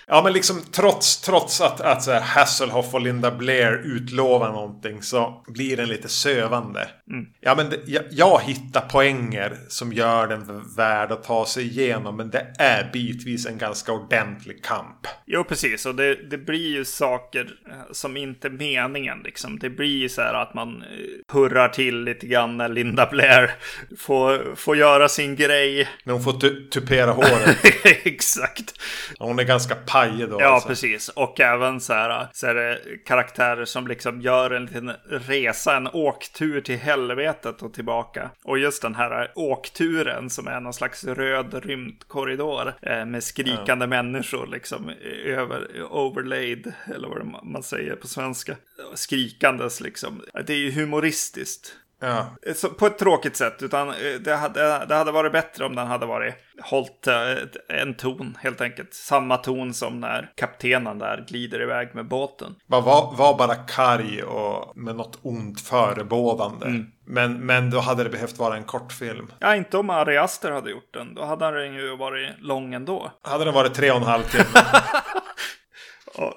Ja, 0.08 0.22
men 0.24 0.34
liksom 0.34 0.62
trots, 0.72 1.22
trots 1.22 1.62
att, 1.62 1.82
att 1.82 2.04
så 2.04 2.12
här, 2.12 2.22
Hasselhoff 2.22 2.94
och 2.94 3.02
Linda 3.02 3.32
Blair 3.32 3.82
utlovar 3.86 4.52
någonting 4.52 5.02
så 5.02 5.44
blir 5.48 5.78
den 5.78 5.90
lite 5.90 6.10
sövande. 6.10 6.88
Mm. 7.12 7.26
Ja, 7.40 7.56
men 7.56 7.70
det, 7.70 7.80
jag, 7.86 8.04
jag 8.12 8.42
hittar 8.42 8.82
poänger 8.82 9.58
som 9.68 9.94
gör 9.94 10.28
den 10.28 10.76
värd 10.76 11.12
att 11.12 11.24
ta 11.24 11.46
sig 11.46 11.64
igenom. 11.64 12.18
Men 12.18 12.30
det 12.30 12.54
är 12.60 12.90
bitvis 12.94 13.46
en 13.46 13.58
ganska 13.58 13.92
ordentlig 13.92 14.64
kamp. 14.64 15.08
Jo, 15.26 15.44
precis. 15.44 15.86
Och 15.86 15.96
det, 15.96 16.30
det 16.30 16.38
blir 16.38 16.68
ju 16.68 16.86
saker 16.86 17.52
eh, 17.70 17.74
som 17.92 18.18
inte 18.18 18.48
är 18.48 18.52
meningen. 18.52 19.22
Liksom. 19.24 19.60
Det 19.60 19.70
blir 19.70 19.98
ju 19.98 20.10
så 20.10 20.22
här 20.22 20.34
att 20.34 20.54
man 20.54 20.82
eh, 20.82 20.88
hurrar 21.34 21.70
till 21.70 22.04
lite 22.04 22.28
grann 22.28 22.58
när 22.58 22.70
Linda 22.70 23.06
Blair 23.12 23.52
får, 23.98 24.56
får 24.56 24.78
göra 24.78 25.10
sin 25.10 25.36
grej. 25.36 25.90
När 26.04 26.14
hon 26.14 26.24
får 26.24 26.34
tu 26.34 26.68
tupera 26.70 27.12
håret. 27.12 27.58
Exakt. 28.04 28.74
Hon 29.20 29.40
är 29.40 29.44
ganska 29.44 29.76
pajig 29.76 30.30
då. 30.30 30.42
Ja, 30.42 30.48
alltså. 30.48 30.68
precis. 30.68 31.10
Och 31.10 31.40
även 31.40 31.82
så 31.82 31.94
här, 31.94 32.28
så 32.34 32.48
är 32.48 32.56
det 32.56 32.80
karaktärer 33.06 33.66
som 33.66 33.88
liksom 33.88 34.22
gör 34.22 34.52
en 34.52 34.66
liten 34.66 34.92
resa, 35.10 35.76
en 35.76 35.88
åktur 35.88 36.62
till 36.62 36.78
helvetet 36.96 37.62
och 37.62 37.74
tillbaka. 37.74 38.32
Och 38.44 38.60
just 38.60 38.82
den 38.82 38.96
här 38.96 39.32
åkturen 39.36 40.30
som 40.30 40.48
är 40.48 40.60
någon 40.60 40.74
slags 40.74 41.04
röd 41.04 41.66
rymdkorridor 41.66 42.74
eh, 42.82 43.06
med 43.06 43.24
skrikande 43.24 43.84
ja. 43.84 43.88
människor 43.88 44.48
liksom 44.48 44.90
över, 45.26 45.84
overlaid, 45.92 46.74
eller 46.96 47.08
vad 47.08 47.44
man 47.46 47.64
säger 47.64 47.96
på 47.96 48.08
svenska. 48.08 48.56
Skrikandes 48.94 49.82
liksom. 49.82 50.22
Det 50.48 50.54
är 50.54 50.58
ju 50.58 50.72
humoristiskt. 50.72 51.76
Ja. 52.06 52.54
Så 52.56 52.70
på 52.70 52.86
ett 52.86 52.98
tråkigt 52.98 53.38
sätt, 53.38 53.64
utan 53.64 53.90
eh, 53.90 53.96
det 54.20 54.36
hade, 54.36 54.86
det 54.86 54.96
hade 54.96 55.12
varit 55.12 55.32
bättre 55.32 55.66
om 55.66 55.76
den 55.76 55.88
hade 55.88 56.06
varit 56.06 56.36
hållit 56.62 57.08
eh, 57.08 57.82
en 57.82 57.94
ton 57.94 58.38
helt 58.42 58.62
enkelt. 58.62 58.94
Samma 58.94 59.38
ton 59.38 59.74
som 59.74 60.00
när 60.00 60.32
kaptenen 60.36 61.00
där 61.00 61.26
glider 61.28 61.62
iväg 61.62 61.96
med 61.96 62.08
båten. 62.08 62.56
Var, 62.68 62.82
var 63.16 63.38
bara 63.38 63.56
karg 63.56 64.24
och 64.24 64.78
med 64.78 64.96
något 64.96 65.20
ont 65.22 65.62
förebådande. 65.62 66.66
Mm. 66.66 66.86
Men, 67.06 67.46
men 67.46 67.70
då 67.70 67.80
hade 67.80 68.04
det 68.04 68.10
behövt 68.10 68.40
vara 68.40 68.58
en 68.58 68.64
kortfilm. 68.64 69.32
Ja, 69.40 69.56
inte 69.56 69.78
om 69.78 69.90
Ari 69.90 70.18
Aster 70.18 70.52
hade 70.52 70.72
gjort 70.72 70.94
den. 70.94 71.16
Då 71.16 71.26
hade 71.26 71.62
den 71.62 71.74
ju 71.74 71.98
varit 71.98 72.30
lång 72.40 72.74
ändå. 72.74 73.12
Hade 73.22 73.46
den 73.46 73.54
varit 73.54 73.74
tre 73.74 73.92
och 73.92 73.98
en 73.98 74.04
halv 74.04 74.24
timme. 74.24 74.44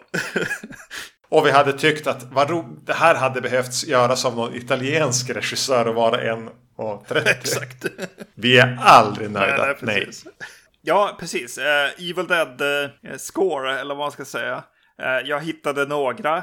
Och 1.29 1.47
vi 1.47 1.51
hade 1.51 1.73
tyckt 1.73 2.07
att 2.07 2.23
vad 2.33 2.51
ro- 2.51 2.79
det 2.85 2.93
här 2.95 3.15
hade 3.15 3.41
behövts 3.41 3.87
göras 3.87 4.25
av 4.25 4.37
någon 4.37 4.55
italiensk 4.55 5.31
regissör 5.31 5.89
och 5.89 5.95
vara 5.95 6.21
en 6.21 6.51
och 6.77 7.05
30. 7.09 7.29
Exakt. 7.31 7.87
Vi 8.35 8.59
är 8.59 8.79
aldrig 8.83 9.31
nöjda. 9.31 9.57
Nej, 9.67 9.75
Nej. 9.81 10.05
precis. 10.05 10.25
Ja, 10.83 11.17
precis. 11.21 11.59
Eh, 11.59 11.91
Evil 12.11 12.27
Dead 12.27 12.61
eh, 12.61 13.17
score, 13.17 13.81
eller 13.81 13.95
vad 13.95 14.05
man 14.05 14.13
ska 14.13 14.25
säga. 14.25 14.65
Eh, 15.03 15.29
jag 15.29 15.41
hittade 15.41 15.85
några 15.87 16.43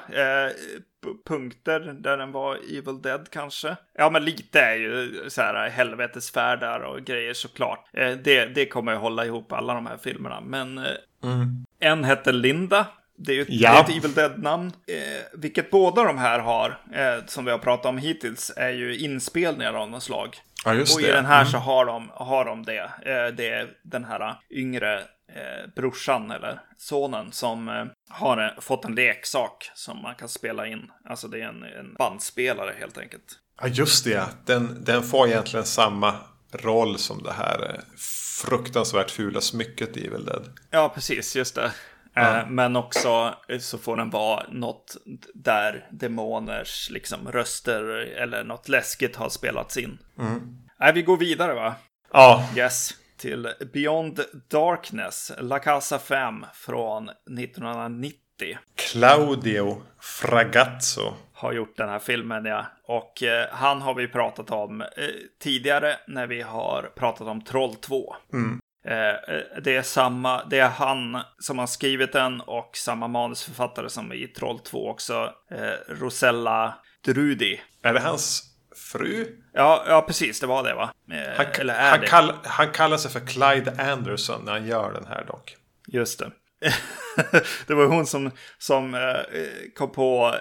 punkter 1.27 1.79
där 1.79 2.17
den 2.17 2.31
var 2.31 2.55
Evil 2.55 3.01
Dead 3.01 3.27
kanske. 3.31 3.75
Ja, 3.97 4.09
men 4.09 4.25
lite 4.25 4.59
är 4.59 4.75
ju 4.75 5.23
så 5.29 5.41
här 5.41 5.69
helvetesfärdar 5.69 6.79
och 6.79 7.01
grejer 7.01 7.33
såklart. 7.33 7.85
Det, 8.23 8.45
det 8.45 8.65
kommer 8.65 8.93
att 8.93 9.01
hålla 9.01 9.25
ihop 9.25 9.51
alla 9.51 9.73
de 9.73 9.85
här 9.85 9.97
filmerna. 9.97 10.41
Men 10.41 10.77
Mm. 11.23 11.65
en 11.79 12.03
hette 12.03 12.31
Linda. 12.31 12.85
Det 13.17 13.31
är 13.31 13.35
ju 13.35 13.41
ett, 13.41 13.47
Ja. 13.49 13.81
ett 13.81 13.89
Evil 13.97 14.13
Dead-namn. 14.13 14.67
Eh, 14.87 15.23
vilket 15.33 15.71
båda 15.71 16.03
de 16.03 16.17
här 16.17 16.39
har, 16.39 16.81
eh, 16.93 17.25
som 17.25 17.45
vi 17.45 17.51
har 17.51 17.57
pratat 17.57 17.85
om 17.85 17.97
hittills, 17.97 18.51
är 18.57 18.69
ju 18.69 18.97
inspelningar 18.97 19.73
av 19.73 19.89
något 19.89 20.03
slag. 20.03 20.37
Ja, 20.65 20.71
och 20.71 20.77
det. 21.01 21.07
i 21.07 21.11
den 21.11 21.25
här 21.25 21.41
Mm. 21.41 21.51
så 21.51 21.57
har 21.57 21.85
de, 21.85 22.11
har 22.13 22.45
de 22.45 22.63
det. 22.65 22.81
Eh, 22.81 23.35
det 23.37 23.49
är 23.49 23.67
den 23.83 24.05
här 24.05 24.35
yngre 24.51 24.99
eh, 25.35 25.69
brorsan 25.75 26.31
eller 26.31 26.59
sonen 26.77 27.31
som 27.31 27.69
eh, 27.69 27.85
har 28.09 28.37
en, 28.37 28.61
fått 28.61 28.85
en 28.85 28.95
leksak 28.95 29.71
som 29.75 30.01
man 30.01 30.15
kan 30.15 30.29
spela 30.29 30.67
in. 30.67 30.91
Alltså 31.09 31.27
det 31.27 31.41
är 31.41 31.45
en, 31.47 31.63
en 31.63 31.93
bandspelare 31.99 32.73
helt 32.79 32.97
enkelt. 32.97 33.39
Ja, 33.61 33.67
just 33.67 34.05
det. 34.05 34.23
Den, 34.45 34.83
den 34.83 35.03
får 35.03 35.27
egentligen 35.27 35.65
samma 35.65 36.15
roll 36.51 36.97
som 36.97 37.23
det 37.23 37.33
här 37.33 37.73
eh, 37.73 37.81
fruktansvärt 38.45 39.11
fula 39.11 39.41
smycket 39.41 39.97
i 39.97 40.07
Evil 40.07 40.25
Dead. 40.25 40.43
Ja, 40.71 40.91
precis, 40.95 41.35
just 41.35 41.55
det. 41.55 41.71
Ja. 42.15 42.39
Eh, 42.39 42.47
Men 42.47 42.75
också 42.75 43.35
eh, 43.47 43.59
så 43.59 43.77
får 43.77 43.97
den 43.97 44.09
vara 44.09 44.45
något 44.49 44.97
där 45.33 45.87
demoners 45.91 46.89
liksom, 46.89 47.31
röster 47.31 47.83
eller 48.17 48.43
något 48.43 48.69
läskigt 48.69 49.15
har 49.15 49.29
spelats 49.29 49.77
in. 49.77 49.97
Mm. 50.19 50.57
Nej, 50.79 50.93
vi 50.93 51.01
går 51.01 51.17
vidare 51.17 51.53
va? 51.53 51.75
Ja, 52.13 52.49
Yes. 52.57 52.89
Till 53.17 53.49
Beyond 53.73 54.19
Darkness, 54.47 55.31
La 55.39 55.59
Casa 55.59 55.99
5 55.99 56.45
från 56.53 57.09
1990. 57.09 58.57
Claudio 58.75 59.81
Fragazzo. 59.99 61.13
Har 61.33 61.53
gjort 61.53 61.77
den 61.77 61.89
här 61.89 61.99
filmen 61.99 62.45
ja. 62.45 62.65
Och 62.83 63.23
eh, 63.23 63.47
han 63.51 63.81
har 63.81 63.93
vi 63.93 64.07
pratat 64.07 64.51
om 64.51 64.81
eh, 64.81 64.87
tidigare 65.39 65.95
när 66.07 66.27
vi 66.27 66.41
har 66.41 66.91
pratat 66.95 67.27
om 67.27 67.41
Troll 67.41 67.75
2. 67.75 68.15
Mm. 68.33 68.59
Eh, 68.87 69.61
det 69.63 69.75
är 69.75 69.81
samma, 69.81 70.43
det 70.45 70.59
är 70.59 70.69
han 70.69 71.21
som 71.39 71.59
har 71.59 71.67
skrivit 71.67 72.13
den 72.13 72.41
och 72.41 72.77
samma 72.77 73.07
manusförfattare 73.07 73.89
som 73.89 74.13
i 74.13 74.27
Troll 74.27 74.59
2 74.59 74.89
också. 74.89 75.33
Eh, 75.51 75.93
Rosella 75.93 76.73
Drudi. 77.05 77.61
Är 77.83 77.93
det 77.93 77.99
hans 77.99 78.43
fru? 78.91 79.25
Ja, 79.53 79.85
ja, 79.87 80.01
precis, 80.01 80.39
det 80.39 80.47
var 80.47 80.63
det 80.63 80.73
va? 80.73 80.93
Eh, 81.11 81.37
Han, 81.37 81.45
eller 81.59 81.73
är 81.73 81.89
han, 81.89 81.99
det? 81.99 82.07
kall, 82.07 82.33
han 82.43 82.71
kallar 82.71 82.97
sig 82.97 83.11
för 83.11 83.19
Clyde 83.19 83.91
Anderson 83.91 84.41
när 84.45 84.51
han 84.51 84.67
gör 84.67 84.93
den 84.93 85.05
här 85.07 85.25
dock. 85.25 85.55
Just 85.87 86.19
det. 86.19 86.31
det 87.67 87.73
var 87.73 87.85
hon 87.85 88.05
som, 88.05 88.31
som 88.57 89.15
kom 89.75 89.91
på 89.91 90.35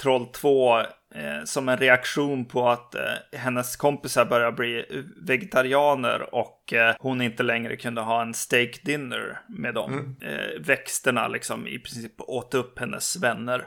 Troll 0.00 0.26
2 0.26 0.82
eh, 1.14 1.44
som 1.44 1.68
en 1.68 1.76
reaktion 1.76 2.44
på 2.44 2.68
att 2.68 2.94
eh, 2.94 3.02
hennes 3.32 3.76
kompisar 3.76 4.24
började 4.24 4.56
bli 4.56 5.04
vegetarianer 5.22 6.34
och 6.34 6.72
eh, 6.72 6.94
hon 6.98 7.22
inte 7.22 7.42
längre 7.42 7.76
kunde 7.76 8.00
ha 8.00 8.22
en 8.22 8.34
steak 8.34 8.80
dinner 8.84 9.40
med 9.48 9.74
dem. 9.74 10.16
Eh, 10.22 10.60
växterna 10.60 11.28
liksom 11.28 11.66
i 11.66 11.78
princip 11.78 12.20
åt 12.20 12.54
upp 12.54 12.78
hennes 12.78 13.16
vänner. 13.16 13.64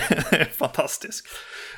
Fantastisk 0.58 1.26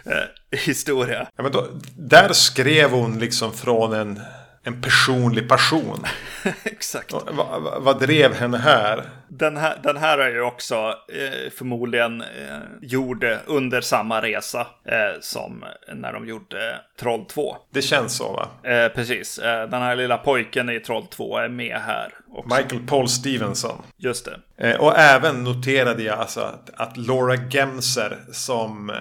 eh, 0.05 0.59
historia. 0.59 1.27
Ja, 1.37 1.43
men 1.43 1.53
då, 1.53 1.67
där 1.97 2.33
skrev 2.33 2.91
hon 2.91 3.19
liksom 3.19 3.53
från 3.53 3.93
en, 3.93 4.21
en 4.65 4.81
personlig 4.83 5.49
passion. 5.49 6.05
Exakt. 6.65 7.13
Vad, 7.13 7.35
vad- 7.63 7.83
vad 7.83 8.01
drev 8.01 8.35
henne 8.35 8.59
här? 8.59 9.03
Den 9.29 9.57
här, 9.57 9.79
den 9.83 9.97
här 9.97 10.19
är 10.19 10.31
ju 10.31 10.41
också 10.43 10.75
eh, 11.09 11.51
förmodligen 11.59 12.21
eh, 12.21 12.59
gjord 12.83 13.25
under 13.47 13.81
samma 13.81 14.23
resa 14.23 14.61
eh, 14.85 15.21
som 15.21 15.65
när 15.95 16.13
de 16.13 16.29
gjorde 16.29 16.81
Troll 17.01 17.25
2. 17.25 17.57
Det 17.71 17.83
känns 17.83 18.17
så 18.17 18.33
va? 18.33 18.71
Eh, 18.71 18.89
precis, 18.89 19.39
eh, 19.39 19.69
den 19.69 19.83
här 19.83 19.97
lilla 19.97 20.19
pojken 20.19 20.71
i 20.71 20.81
Troll 20.81 21.07
2 21.07 21.39
är 21.39 21.49
med 21.49 21.77
här 21.87 22.15
också. 22.33 22.57
Michael 22.57 22.87
Paul 22.87 23.09
Stevenson. 23.09 23.83
Just 23.97 24.25
det. 24.57 24.71
Eh, 24.71 24.81
och 24.81 24.99
även 24.99 25.45
noterade 25.45 26.03
jag 26.03 26.19
alltså 26.19 26.41
att, 26.41 26.71
att 26.75 26.97
Laura 26.97 27.35
Gemser 27.51 28.19
som 28.33 28.93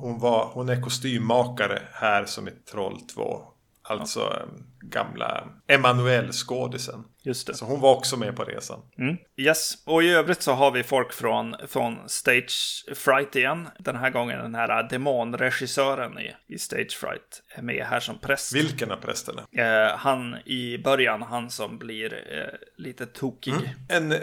hon- 0.00 0.18
var, 0.18 0.44
hon 0.52 0.68
är 0.68 0.82
kostymmakare 0.82 1.78
här 1.92 2.24
som 2.24 2.48
i 2.48 2.50
Troll 2.50 3.00
2. 3.14 3.40
Alltså 3.84 4.20
eh, 4.20 4.46
gamla 4.82 5.61
Emanuel-skådisen. 5.74 7.04
Just 7.24 7.46
det. 7.46 7.54
Så 7.54 7.64
hon 7.64 7.80
var 7.80 7.94
också 7.94 8.16
med 8.16 8.36
på 8.36 8.44
resan. 8.44 8.80
Mm. 8.98 9.16
Yes, 9.36 9.74
och 9.86 10.02
i 10.02 10.10
övrigt 10.10 10.42
så 10.42 10.52
har 10.52 10.70
vi 10.70 10.82
folk 10.82 11.12
från, 11.12 11.54
från 11.68 12.08
Stage 12.08 12.84
Fright 12.94 13.36
igen. 13.36 13.68
Den 13.78 13.96
här 13.96 14.10
gången 14.10 14.38
den 14.38 14.54
här 14.54 14.88
demonregissören 14.88 16.18
i, 16.18 16.54
i 16.54 16.58
Stage 16.58 16.98
Fright 17.00 17.42
är 17.54 17.62
med 17.62 17.86
här 17.86 18.00
som 18.00 18.18
präst. 18.18 18.54
Vilken 18.54 18.90
av 18.90 18.96
prästerna? 18.96 19.42
Eh, 19.56 19.96
han 19.96 20.36
i 20.46 20.78
början, 20.78 21.22
han 21.22 21.50
som 21.50 21.78
blir 21.78 22.14
eh, 22.14 22.84
lite 22.84 23.06
tokig. 23.06 23.54
En 23.88 24.12
eh, 24.12 24.18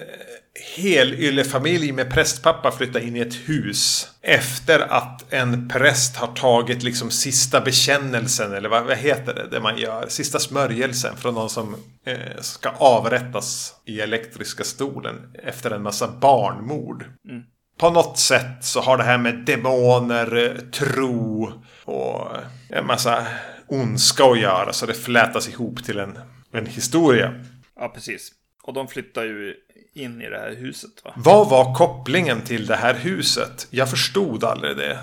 helyllefamilj 0.75 1.91
med 1.91 2.11
prästpappa 2.11 2.71
flyttar 2.71 2.99
in 2.99 3.15
i 3.15 3.19
ett 3.19 3.35
hus. 3.35 4.07
Efter 4.21 4.79
att 4.79 5.33
en 5.33 5.69
präst 5.69 6.15
har 6.15 6.27
tagit 6.27 6.83
liksom 6.83 7.11
sista 7.11 7.61
bekännelsen, 7.61 8.53
eller 8.53 8.69
vad, 8.69 8.85
vad 8.85 8.97
heter 8.97 9.33
det, 9.33 9.47
det 9.51 9.59
man 9.59 9.77
gör? 9.77 10.05
Sista 10.07 10.39
smörjelsen 10.39 11.17
från 11.17 11.37
någon 11.39 11.49
som 11.49 11.75
eh, 12.05 12.41
ska 12.41 12.69
avrättas 12.69 13.75
i 13.85 14.01
elektriska 14.01 14.63
stolen 14.63 15.15
efter 15.43 15.71
en 15.71 15.81
massa 15.81 16.07
barnmord. 16.07 17.05
På 17.77 17.89
något 17.89 18.17
sätt 18.17 18.65
så 18.65 18.81
har 18.81 18.97
det 18.97 19.03
här 19.03 19.17
med 19.17 19.35
demoner, 19.35 20.37
eh, 20.37 20.57
tro 20.71 21.51
och 21.85 22.27
en 22.69 22.85
massa 22.85 23.27
ondska 23.67 24.23
att 24.23 24.39
göra. 24.39 24.73
Så 24.73 24.85
det 24.85 24.93
flätas 24.93 25.49
ihop 25.49 25.83
till 25.83 25.99
en, 25.99 26.19
en 26.51 26.65
historia. 26.65 27.33
Ja, 27.75 27.89
precis. 27.89 28.31
Och 28.63 28.73
de 28.73 28.87
flyttar 28.87 29.23
ju 29.23 29.55
in 29.93 30.21
i 30.21 30.29
det 30.29 30.37
här 30.37 30.55
huset 30.55 30.91
va? 31.03 31.13
Vad 31.15 31.49
var 31.49 31.75
kopplingen 31.75 32.41
till 32.41 32.65
det 32.65 32.75
här 32.75 32.93
huset? 32.93 33.67
Jag 33.69 33.89
förstod 33.89 34.43
aldrig 34.43 34.77
det. 34.77 34.99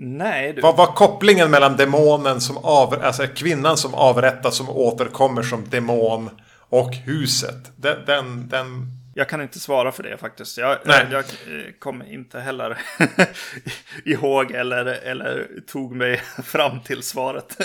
Nej, 0.00 0.52
du. 0.52 0.60
Vad 0.60 0.76
var 0.76 0.86
kopplingen 0.86 1.50
mellan 1.50 1.76
demonen 1.76 2.40
som 2.40 2.56
av, 2.56 2.94
alltså 3.02 3.26
kvinnan 3.26 3.76
som 3.76 3.94
avrättas 3.94 4.56
som 4.56 4.70
återkommer 4.70 5.42
som 5.42 5.68
demon 5.68 6.30
och 6.68 6.94
huset? 6.94 7.72
Den, 7.76 7.96
den, 8.06 8.48
den 8.48 8.97
jag 9.18 9.28
kan 9.28 9.40
inte 9.42 9.60
svara 9.60 9.92
för 9.92 10.02
det 10.02 10.16
faktiskt. 10.16 10.58
Jag, 10.58 10.78
Nej. 10.84 11.06
jag, 11.10 11.24
jag 11.46 11.56
eh, 11.58 11.72
kommer 11.78 12.12
inte 12.12 12.40
heller 12.40 12.78
ihåg 14.04 14.50
eller, 14.52 14.84
eller 14.86 15.46
tog 15.66 15.96
mig 15.96 16.16
fram 16.44 16.80
till 16.80 17.02
svaret. 17.02 17.56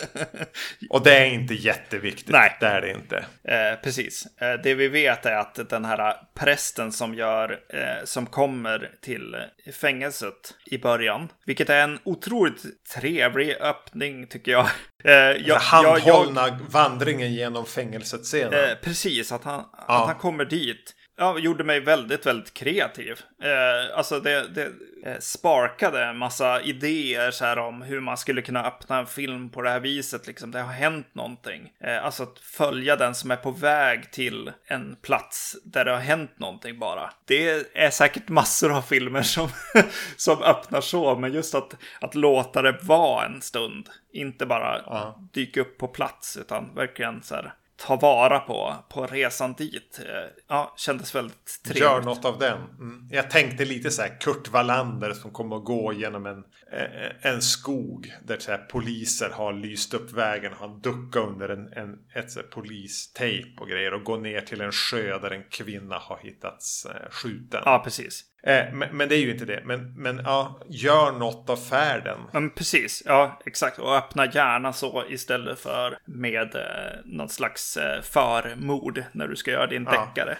och 0.89 1.03
det 1.03 1.17
är 1.17 1.25
inte 1.25 1.53
jätteviktigt. 1.53 2.29
Nej. 2.29 2.57
Det 2.59 2.65
är 2.65 2.81
det 2.81 2.91
inte. 2.91 3.17
Eh, 3.43 3.81
precis. 3.83 4.27
Eh, 4.41 4.53
det 4.63 4.73
vi 4.73 4.87
vet 4.87 5.25
är 5.25 5.35
att 5.35 5.69
den 5.69 5.85
här 5.85 6.15
prästen 6.35 6.91
som 6.91 7.15
gör, 7.15 7.59
eh, 7.69 8.05
som 8.05 8.25
kommer 8.25 8.91
till 9.01 9.35
eh, 9.65 9.73
fängelset 9.73 10.53
i 10.65 10.77
början, 10.77 11.29
vilket 11.45 11.69
är 11.69 11.83
en 11.83 11.99
otroligt 12.03 12.63
trevlig 12.95 13.55
öppning 13.61 14.27
tycker 14.27 14.51
jag. 14.51 14.65
Eh, 15.03 15.11
jag, 15.13 15.33
Den 15.35 15.41
jag, 15.45 15.55
jag 15.55 15.59
handhållna 15.59 16.59
vandringen 16.69 17.33
genom 17.33 17.65
fängelset-scenen. 17.65 18.53
eh, 18.69 18.75
precis, 18.83 19.31
att 19.31 19.43
han, 19.43 19.59
att 19.87 20.07
han 20.07 20.15
kommer 20.15 20.45
dit. 20.45 20.95
Ja, 21.17 21.39
gjorde 21.39 21.63
mig 21.63 21.79
väldigt, 21.79 22.25
väldigt 22.25 22.53
kreativ. 22.53 23.19
Eh, 23.43 23.97
alltså 23.97 24.19
det, 24.19 24.47
det 24.47 24.71
eh, 25.05 25.19
sparkade 25.19 26.05
en 26.05 26.17
massa 26.17 26.61
idéer 26.61 27.31
så 27.31 27.45
här 27.45 27.57
om 27.59 27.81
hur 27.81 27.99
man 27.99 28.17
skulle 28.17 28.41
kunna 28.41 28.65
öppna 28.65 28.99
en 28.99 29.05
film 29.07 29.49
på 29.49 29.61
det 29.61 29.69
här 29.69 29.79
viset. 29.79 30.27
Liksom. 30.27 30.51
Det 30.51 30.59
har 30.59 30.73
hänt 30.73 31.07
någonting. 31.15 31.73
Eh, 31.83 32.05
alltså 32.05 32.23
att 32.23 32.39
följa 32.39 32.95
den 32.95 33.15
som 33.15 33.31
är 33.31 33.35
på 33.35 33.51
väg 33.51 34.11
till 34.11 34.51
en 34.65 34.95
plats 35.01 35.55
där 35.63 35.85
det 35.85 35.91
har 35.91 35.99
hänt 35.99 36.39
någonting 36.39 36.79
bara. 36.79 37.13
Det 37.25 37.77
är 37.77 37.89
säkert 37.89 38.29
massor 38.29 38.77
av 38.77 38.81
filmer 38.81 39.21
som, 39.21 39.49
som 40.17 40.43
öppnar 40.43 40.81
så, 40.81 41.15
men 41.15 41.33
just 41.33 41.55
att, 41.55 41.75
att 42.01 42.15
låta 42.15 42.61
det 42.61 42.77
vara 42.81 43.25
en 43.25 43.41
stund. 43.41 43.89
Inte 44.13 44.45
bara 44.45 44.81
Ja. 44.85 45.19
dyka 45.33 45.61
upp 45.61 45.77
på 45.77 45.87
plats, 45.87 46.37
utan 46.37 46.75
verkligen 46.75 47.23
så 47.23 47.35
här 47.35 47.53
ta 47.83 47.95
vara 47.95 48.39
på, 48.39 48.75
på 48.89 49.05
resan 49.05 49.53
dit. 49.53 49.99
Eh, 49.99 50.29
Ja, 50.47 50.73
kändes 50.77 51.15
väldigt 51.15 51.61
trevligt. 51.63 51.83
Gör 51.83 52.01
något 52.01 52.25
av 52.25 52.39
den. 52.39 52.57
Mm. 52.57 53.07
Jag 53.11 53.31
tänkte 53.31 53.65
lite 53.65 53.91
så 53.91 54.01
här 54.01 54.19
Kurt 54.19 54.47
Wallander 54.47 55.13
som 55.13 55.31
kommer 55.31 55.55
att 55.55 55.63
gå 55.63 55.93
genom 55.93 56.25
en, 56.25 56.43
eh, 56.71 57.31
en 57.31 57.41
skog. 57.41 58.13
Där 58.23 58.37
så 58.39 58.51
här, 58.51 58.57
poliser 58.57 59.29
har 59.29 59.53
lyst 59.53 59.93
upp 59.93 60.11
vägen. 60.11 60.53
Han 60.59 60.81
duckar 60.81 61.19
under 61.19 61.49
en, 61.49 61.73
en, 61.73 61.99
ett 62.15 62.31
så 62.31 62.39
här, 62.39 62.47
polistejp 62.47 63.61
och 63.61 63.67
grejer. 63.67 63.93
Och 63.93 64.03
går 64.03 64.17
ner 64.17 64.41
till 64.41 64.61
en 64.61 64.71
sjö 64.71 65.19
där 65.19 65.31
en 65.31 65.43
kvinna 65.43 65.95
har 65.97 66.19
hittats 66.23 66.85
eh, 66.85 67.09
skjuten. 67.11 67.61
Ja, 67.65 67.81
precis. 67.83 68.23
Eh, 68.47 68.73
men, 68.73 68.97
men 68.97 69.09
det 69.09 69.15
är 69.15 69.19
ju 69.19 69.31
inte 69.31 69.45
det. 69.45 69.61
Men, 69.65 69.93
men 69.93 70.21
ja, 70.23 70.59
gör 70.69 71.11
något 71.11 71.49
av 71.49 71.55
färden. 71.57 72.19
Men 72.33 72.49
precis, 72.49 73.03
ja 73.05 73.41
exakt. 73.45 73.79
Och 73.79 73.95
öppna 73.97 74.25
gärna 74.25 74.73
så 74.73 75.03
istället 75.09 75.59
för 75.59 75.97
med 76.05 76.55
eh, 76.55 76.61
något 77.05 77.31
slags 77.31 77.77
eh, 77.77 78.01
förmord 78.01 79.03
när 79.11 79.27
du 79.27 79.35
ska 79.35 79.51
göra 79.51 79.67
din 79.67 79.87
Ja. 79.91 80.05
deckare. 80.15 80.37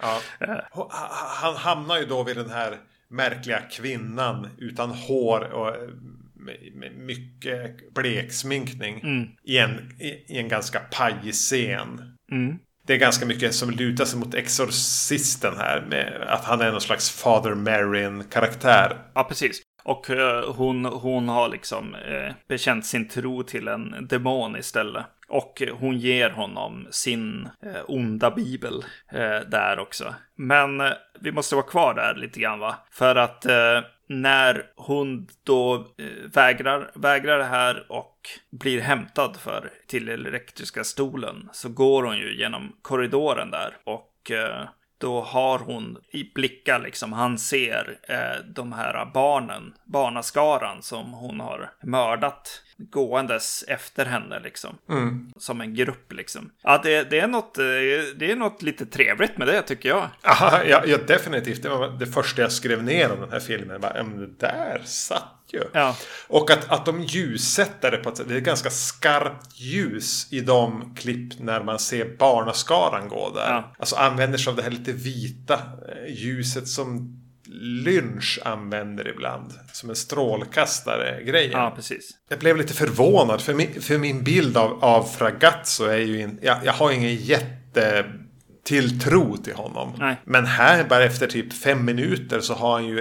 Ja. 0.00 0.20
Ha- 0.70 0.90
Han 1.42 1.56
hamnar 1.56 1.98
ju 1.98 2.04
då 2.04 2.22
vid 2.22 2.36
den 2.36 2.50
här 2.50 2.76
märkliga 3.08 3.60
kvinnan 3.60 4.48
utan 4.58 4.90
hår 4.90 5.40
och 5.52 5.68
eh, 5.68 5.88
med, 6.74 6.92
mycket 6.96 7.94
bleksminkning. 7.94 9.02
I, 9.44 9.58
en, 9.58 9.92
i, 10.00 10.08
I 10.08 10.38
en 10.38 10.48
ganska 10.48 10.80
pajig 10.80 11.34
scen. 11.34 12.16
Mm. 12.32 12.58
Det 12.90 12.94
är 12.94 12.98
ganska 12.98 13.26
mycket 13.26 13.54
som 13.54 13.70
lutar 13.70 14.04
sig 14.04 14.18
mot 14.18 14.34
Exorcisten 14.34 15.56
här. 15.56 15.80
Med 15.80 16.24
att 16.28 16.44
han 16.44 16.60
är 16.60 16.70
någon 16.70 16.80
slags 16.80 17.10
Father 17.10 17.54
Marin-karaktär. 17.54 18.98
Ja, 19.14 19.24
precis. 19.24 19.62
Och 19.82 20.10
eh, 20.10 20.54
hon, 20.54 20.84
hon 20.84 21.28
har 21.28 21.48
liksom 21.48 21.94
eh, 21.94 22.34
bekänt 22.48 22.86
sin 22.86 23.08
tro 23.08 23.42
till 23.42 23.68
en 23.68 24.06
demon 24.08 24.56
istället. 24.56 25.04
Och 25.28 25.62
hon 25.72 25.98
ger 25.98 26.30
honom 26.30 26.86
sin 26.90 27.48
eh, 27.66 27.82
onda 27.88 28.30
bibel 28.30 28.84
eh, 29.12 29.48
där 29.50 29.78
också. 29.78 30.14
Men 30.36 30.80
eh, 30.80 30.92
vi 31.20 31.32
måste 31.32 31.54
vara 31.54 31.66
kvar 31.66 31.94
där 31.94 32.14
lite 32.14 32.40
grann 32.40 32.58
va? 32.58 32.74
För 32.90 33.16
att 33.16 33.46
eh, 33.46 33.80
när 34.10 34.66
hon 34.76 35.28
då 35.44 35.74
eh, 35.74 36.30
vägrar, 36.34 36.90
vägrar 36.94 37.38
det 37.38 37.44
här 37.44 37.92
och 37.92 38.16
blir 38.50 38.80
hämtad 38.80 39.36
för 39.36 39.70
till 39.86 40.08
elektriska 40.08 40.84
stolen 40.84 41.48
så 41.52 41.68
går 41.68 42.02
hon 42.02 42.16
ju 42.16 42.38
genom 42.38 42.76
korridoren 42.82 43.50
där 43.50 43.76
och 43.84 44.30
eh, 44.30 44.68
då 44.98 45.20
har 45.20 45.58
hon 45.58 45.98
i 46.12 46.32
blickar 46.34 46.80
liksom, 46.80 47.12
han 47.12 47.38
ser 47.38 47.98
eh, 48.08 48.44
de 48.54 48.72
här 48.72 49.10
barnen, 49.14 49.74
barnaskaran 49.84 50.82
som 50.82 51.12
hon 51.12 51.40
har 51.40 51.70
mördat 51.82 52.62
gåendes 52.90 53.64
efter 53.68 54.06
henne 54.06 54.40
liksom. 54.40 54.78
Som 55.38 55.60
en 55.60 55.74
grupp 55.74 56.12
liksom. 56.12 56.50
Ja, 56.62 56.80
det, 56.82 57.10
det, 57.10 57.20
är 57.20 57.26
något, 57.28 57.58
eh, 57.58 57.64
det 58.16 58.30
är 58.30 58.36
något 58.36 58.62
lite 58.62 58.86
trevligt 58.86 59.38
med 59.38 59.48
det 59.48 59.62
tycker 59.62 59.88
jag. 59.88 60.08
Aha, 60.22 60.60
ja, 60.64 60.82
ja, 60.86 60.98
definitivt. 61.06 61.62
Det 61.62 61.68
var 61.68 61.88
det 61.88 62.06
första 62.06 62.42
jag 62.42 62.52
skrev 62.52 62.82
ner 62.82 63.12
om 63.12 63.20
den 63.20 63.32
här 63.32 63.40
filmen. 63.40 63.80
Bara, 63.80 63.96
"Ja, 63.96 64.02
men 64.02 64.18
det 64.18 64.38
där 64.46 64.82
satt 64.84 65.36
ju. 65.52 65.62
Ja. 65.72 65.96
Och 66.28 66.50
att, 66.50 66.70
att 66.72 66.86
de 66.86 67.02
ljussätter 67.02 67.90
det 67.90 67.96
på 67.96 68.08
ett 68.08 68.16
sätt. 68.16 68.28
Det 68.28 68.36
är 68.36 68.40
ganska 68.40 68.70
skarpt 68.70 69.58
ljus 69.60 70.32
i 70.32 70.40
de 70.40 70.94
klipp 70.94 71.38
när 71.40 71.62
man 71.62 71.78
ser 71.78 72.16
barnaskaran 72.16 73.08
gå 73.08 73.30
där. 73.34 73.50
Ja. 73.50 73.74
Alltså 73.78 73.96
använder 73.96 74.38
sig 74.38 74.50
av 74.50 74.56
det 74.56 74.62
här 74.62 74.70
lite 74.70 74.92
vita 74.92 75.54
eh, 75.54 76.14
ljuset 76.14 76.68
som 76.68 77.19
Lynch 77.52 78.38
använder 78.44 79.08
ibland. 79.08 79.52
Som 79.72 79.90
en 79.90 79.96
strålkastare-grejen. 79.96 81.50
Ja, 81.52 81.72
precis. 81.76 82.10
Jag 82.28 82.38
blev 82.38 82.56
lite 82.56 82.74
förvånad 82.74 83.40
för 83.40 83.54
min, 83.54 83.82
för 83.82 83.98
min 83.98 84.24
bild 84.24 84.56
av, 84.56 84.84
av 84.84 85.04
Fragazzo 85.04 85.84
är 85.84 85.98
ju 85.98 86.20
in, 86.20 86.38
jag, 86.42 86.58
jag 86.64 86.72
har 86.72 86.90
ingen 86.90 87.16
jätte 87.16 88.04
tilltro 88.64 89.36
till 89.36 89.54
honom. 89.54 89.92
Nej. 89.98 90.16
Men 90.24 90.46
här 90.46 90.84
bara 90.84 91.04
efter 91.04 91.26
typ 91.26 91.52
fem 91.52 91.84
minuter 91.84 92.40
så 92.40 92.54
har 92.54 92.72
han 92.72 92.86
ju 92.86 92.98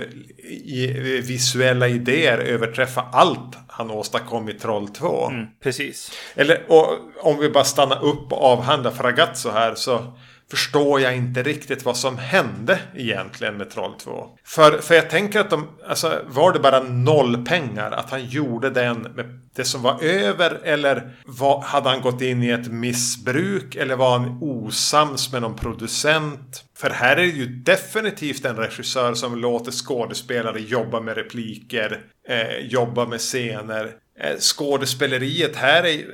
i, 0.65 0.87
visuella 1.21 1.87
idéer 1.87 2.37
överträffat 2.37 3.05
allt 3.11 3.57
han 3.67 3.91
åstadkom 3.91 4.49
i 4.49 4.53
Troll 4.53 4.87
2. 4.87 5.29
Mm, 5.29 5.45
precis. 5.63 6.11
Eller 6.35 6.63
och, 6.67 6.87
om 7.21 7.39
vi 7.39 7.49
bara 7.49 7.63
stannar 7.63 8.03
upp 8.03 8.31
och 8.31 8.43
avhandlar 8.43 8.91
Fragazzo 8.91 9.49
här 9.49 9.75
så 9.75 10.13
förstår 10.51 11.01
jag 11.01 11.15
inte 11.15 11.43
riktigt 11.43 11.85
vad 11.85 11.97
som 11.97 12.17
hände 12.17 12.79
egentligen 12.95 13.57
med 13.57 13.69
Troll 13.69 13.93
2. 13.99 14.37
För, 14.45 14.77
för 14.77 14.95
jag 14.95 15.09
tänker 15.09 15.39
att 15.39 15.49
de, 15.49 15.67
alltså 15.87 16.21
var 16.27 16.53
det 16.53 16.59
bara 16.59 16.83
noll 16.83 17.45
pengar 17.45 17.91
att 17.91 18.09
han 18.09 18.25
gjorde 18.25 18.69
den 18.69 19.01
med 19.01 19.39
det 19.55 19.65
som 19.65 19.81
var 19.81 20.03
över 20.03 20.59
eller 20.63 21.17
var, 21.25 21.61
hade 21.61 21.89
han 21.89 22.01
gått 22.01 22.21
in 22.21 22.43
i 22.43 22.49
ett 22.49 22.71
missbruk 22.71 23.75
eller 23.75 23.95
var 23.95 24.19
han 24.19 24.37
osams 24.41 25.31
med 25.31 25.41
någon 25.41 25.55
producent? 25.55 26.63
För 26.77 26.89
här 26.89 27.11
är 27.11 27.21
det 27.21 27.31
ju 27.31 27.45
definitivt 27.45 28.45
en 28.45 28.55
regissör 28.55 29.13
som 29.13 29.37
låter 29.37 29.71
skådespelare 29.71 30.59
jobba 30.61 30.99
med 31.01 31.17
repliker, 31.17 32.01
eh, 32.29 32.57
jobba 32.67 33.05
med 33.05 33.19
scener. 33.19 33.91
Eh, 34.19 34.37
skådespeleriet 34.39 35.55
här 35.55 35.83
är, 35.83 36.05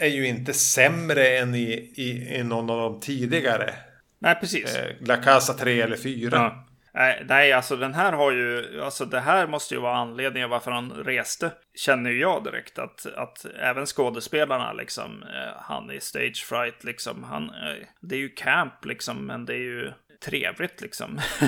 är 0.00 0.08
ju 0.08 0.26
inte 0.26 0.52
sämre 0.52 1.38
än 1.38 1.54
i, 1.54 1.92
i, 1.94 2.36
i 2.36 2.42
någon 2.44 2.70
av 2.70 2.78
de 2.78 3.00
tidigare. 3.00 3.74
Nej, 4.18 4.34
precis. 4.40 4.76
Eh, 4.76 4.96
La 5.00 5.16
Casa 5.16 5.54
3 5.54 5.80
eller 5.80 5.96
4. 5.96 6.30
Ja. 6.32 6.66
Nej, 7.28 7.52
alltså 7.52 7.76
den 7.76 7.94
här 7.94 8.12
har 8.12 8.32
ju, 8.32 8.80
alltså 8.82 9.04
det 9.04 9.20
här 9.20 9.46
måste 9.46 9.74
ju 9.74 9.80
vara 9.80 9.96
anledningen 9.96 10.50
varför 10.50 10.70
han 10.70 10.90
reste. 10.90 11.50
Känner 11.74 12.10
ju 12.10 12.20
jag 12.20 12.44
direkt 12.44 12.78
att, 12.78 13.06
att 13.06 13.46
även 13.60 13.86
skådespelarna 13.86 14.72
liksom, 14.72 15.22
eh, 15.22 15.60
han 15.60 15.90
i 15.90 16.00
stage 16.00 16.44
fright 16.48 16.84
liksom, 16.84 17.24
han, 17.24 17.44
eh, 17.44 17.86
det 18.00 18.14
är 18.14 18.18
ju 18.18 18.28
camp 18.28 18.84
liksom, 18.84 19.26
men 19.26 19.44
det 19.44 19.54
är 19.54 19.58
ju 19.58 19.92
trevligt 20.24 20.80
liksom. 20.80 21.16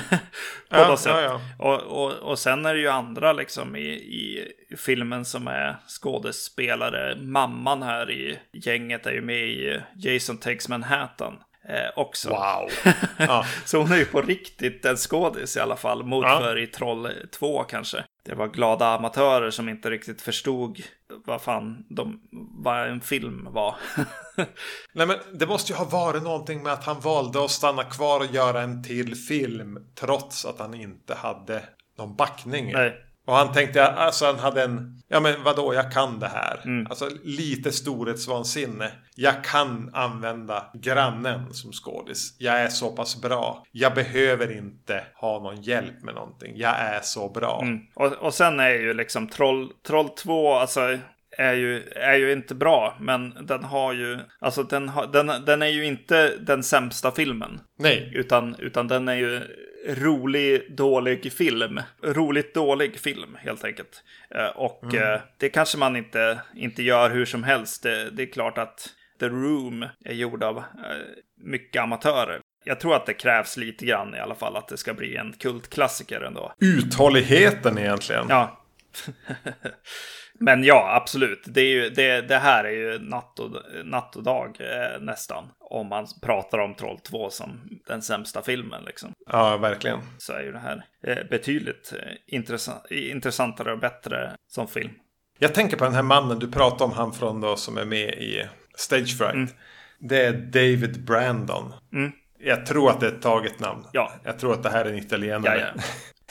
på 0.70 0.76
Ja, 0.76 0.88
något 0.88 1.00
sätt. 1.00 1.12
ja, 1.14 1.20
ja. 1.22 1.40
Och, 1.58 1.82
och, 2.04 2.12
och 2.12 2.38
sen 2.38 2.66
är 2.66 2.74
det 2.74 2.80
ju 2.80 2.88
andra 2.88 3.32
liksom 3.32 3.76
i, 3.76 3.88
i 3.90 4.54
filmen 4.76 5.24
som 5.24 5.48
är 5.48 5.76
skådespelare. 5.88 7.16
Mamman 7.16 7.82
här 7.82 8.10
i 8.10 8.38
gänget 8.52 9.06
är 9.06 9.12
ju 9.12 9.20
med 9.22 9.42
i 9.48 9.80
Jason 9.96 10.38
Takes 10.38 10.68
Manhattan. 10.68 11.38
Eh, 11.68 11.90
också. 11.96 12.28
Wow. 12.28 12.70
Ja. 13.18 13.46
Så 13.64 13.78
hon 13.78 13.92
är 13.92 13.96
ju 13.96 14.04
på 14.04 14.22
riktigt 14.22 14.84
en 14.84 14.96
skådis 14.96 15.56
i 15.56 15.60
alla 15.60 15.76
fall. 15.76 16.04
Mot 16.04 16.24
Ja. 16.24 16.38
för 16.40 16.58
i 16.58 16.66
Troll 16.66 17.08
2 17.30 17.62
kanske. 17.64 18.04
Det 18.26 18.34
var 18.34 18.48
glada 18.48 18.86
amatörer 18.86 19.50
som 19.50 19.68
inte 19.68 19.90
riktigt 19.90 20.22
förstod 20.22 20.82
vad 21.24 21.42
fan 21.42 21.84
de, 21.88 22.20
vad 22.64 22.88
en 22.88 23.00
film 23.00 23.48
var. 23.50 23.74
Nej 24.92 25.06
men 25.06 25.16
det 25.34 25.46
måste 25.46 25.72
ju 25.72 25.78
ha 25.78 25.84
varit 25.84 26.22
någonting 26.22 26.62
med 26.62 26.72
att 26.72 26.84
han 26.84 27.00
valde 27.00 27.44
att 27.44 27.50
stanna 27.50 27.84
kvar 27.84 28.20
och 28.20 28.34
göra 28.34 28.62
en 28.62 28.82
till 28.82 29.14
film. 29.16 29.78
Trots 29.94 30.44
att 30.44 30.58
han 30.58 30.74
inte 30.74 31.14
hade 31.14 31.62
någon 31.98 32.16
backning. 32.16 32.72
Nej. 32.72 33.03
Och 33.26 33.34
han 33.34 33.52
tänkte, 33.52 33.86
alltså 33.86 34.26
han 34.26 34.38
hade 34.38 34.62
en, 34.62 35.02
ja 35.08 35.20
men 35.20 35.42
vadå, 35.42 35.74
jag 35.74 35.92
kan 35.92 36.18
det 36.18 36.28
här. 36.28 36.60
Mm. 36.64 36.86
Alltså 36.86 37.10
lite 37.22 37.72
storhetsvansinne. 37.72 38.90
Jag 39.14 39.44
kan 39.44 39.90
använda 39.92 40.70
grannen 40.74 41.54
som 41.54 41.72
skådis. 41.72 42.36
Jag 42.38 42.60
är 42.60 42.68
så 42.68 42.90
pass 42.90 43.22
bra. 43.22 43.64
Jag 43.72 43.94
behöver 43.94 44.56
inte 44.56 45.04
ha 45.14 45.42
någon 45.42 45.62
hjälp 45.62 46.02
med 46.02 46.14
någonting. 46.14 46.52
Jag 46.56 46.80
är 46.80 47.00
så 47.02 47.28
bra. 47.28 47.60
Mm. 47.62 47.80
Och, 47.94 48.12
och 48.12 48.34
sen 48.34 48.60
är 48.60 48.70
ju 48.70 48.94
liksom 48.94 49.28
Troll, 49.28 49.68
Troll 49.86 50.08
2, 50.08 50.52
alltså 50.52 50.98
är 51.38 51.54
ju, 51.54 51.82
är 51.96 52.14
ju 52.14 52.32
inte 52.32 52.54
bra, 52.54 52.96
men 53.00 53.46
den 53.46 53.64
har 53.64 53.92
ju, 53.92 54.18
alltså 54.40 54.62
den, 54.62 54.88
har, 54.88 55.06
den, 55.06 55.44
den 55.46 55.62
är 55.62 55.66
ju 55.66 55.84
inte 55.84 56.36
den 56.36 56.62
sämsta 56.62 57.10
filmen. 57.10 57.60
Nej, 57.78 58.12
Utan, 58.14 58.56
utan 58.58 58.88
den 58.88 59.08
är 59.08 59.14
ju 59.14 59.42
rolig, 59.88 60.76
dålig 60.76 61.32
film. 61.32 61.80
Roligt 62.02 62.54
dålig 62.54 62.98
film, 62.98 63.36
helt 63.40 63.64
enkelt. 63.64 64.02
Eh, 64.30 64.46
Och 64.46 64.94
eh, 64.94 65.20
det 65.38 65.48
kanske 65.48 65.78
man 65.78 65.96
inte, 65.96 66.40
inte 66.56 66.82
gör 66.82 67.10
hur 67.10 67.24
som 67.24 67.42
helst. 67.44 67.82
Det, 67.82 68.10
det 68.10 68.22
är 68.22 68.32
klart 68.32 68.58
att 68.58 68.88
The 69.20 69.26
Room 69.28 69.86
är 70.04 70.14
gjord 70.14 70.42
av 70.42 70.56
eh, 70.58 70.62
mycket 71.40 71.82
amatörer. 71.82 72.40
Jag 72.64 72.80
tror 72.80 72.96
att 72.96 73.06
det 73.06 73.14
krävs 73.14 73.56
lite 73.56 73.86
grann 73.86 74.14
i 74.14 74.18
alla 74.18 74.34
fall 74.34 74.56
att 74.56 74.68
det 74.68 74.76
ska 74.76 74.94
bli 74.94 75.16
en 75.16 75.32
kultklassiker 75.32 76.20
ändå. 76.20 76.54
uthålligheten 76.60 77.78
egentligen. 77.78 78.26
Ja. 78.28 78.60
Men 80.44 80.64
ja, 80.64 80.96
absolut. 81.02 81.42
Det, 81.46 81.60
är 81.60 81.68
ju, 81.68 81.90
det, 81.90 82.20
det 82.20 82.38
här 82.38 82.64
är 82.64 82.70
ju 82.70 82.98
natt 82.98 83.38
och, 83.38 83.50
natt 83.84 84.16
och 84.16 84.22
dag 84.22 84.56
eh, 84.60 85.00
nästan. 85.00 85.44
Om 85.60 85.88
man 85.88 86.06
pratar 86.22 86.58
om 86.58 86.74
Troll 86.74 86.98
2 86.98 87.30
som 87.30 87.60
den 87.86 88.02
sämsta 88.02 88.42
filmen 88.42 88.84
liksom. 88.84 89.12
Ja, 89.26 89.56
verkligen. 89.56 89.98
Så 90.18 90.32
är 90.32 90.42
ju 90.42 90.52
det 90.52 90.58
här 90.58 90.84
eh, 91.06 91.28
betydligt 91.30 91.92
eh, 91.92 92.12
intressant, 92.26 92.90
intressantare 92.90 93.72
och 93.72 93.78
bättre 93.78 94.36
som 94.48 94.68
film. 94.68 94.92
Jag 95.38 95.54
tänker 95.54 95.76
på 95.76 95.84
den 95.84 95.94
här 95.94 96.02
mannen 96.02 96.38
du 96.38 96.50
pratade 96.50 96.84
om, 96.84 96.92
han 96.92 97.12
från 97.12 97.40
då 97.40 97.56
som 97.56 97.78
är 97.78 97.84
med 97.84 98.08
i 98.08 98.48
Stage 98.76 99.18
Fright. 99.18 99.34
Mm. 99.34 99.48
Det 99.98 100.24
är 100.24 100.32
David 100.32 101.04
Brandon. 101.04 101.72
Jag 102.38 102.66
tror 102.66 102.90
att 102.90 103.00
det 103.00 103.06
är 103.06 103.12
ett 103.12 103.22
taget 103.22 103.60
namn. 103.60 103.84
Ja. 103.92 104.12
Jag 104.24 104.38
tror 104.38 104.52
att 104.52 104.62
det 104.62 104.70
här 104.70 104.84
är 104.84 104.90
en 104.90 104.98
italienare. 104.98 105.58
Ja, 105.60 105.66
ja. 105.76 105.82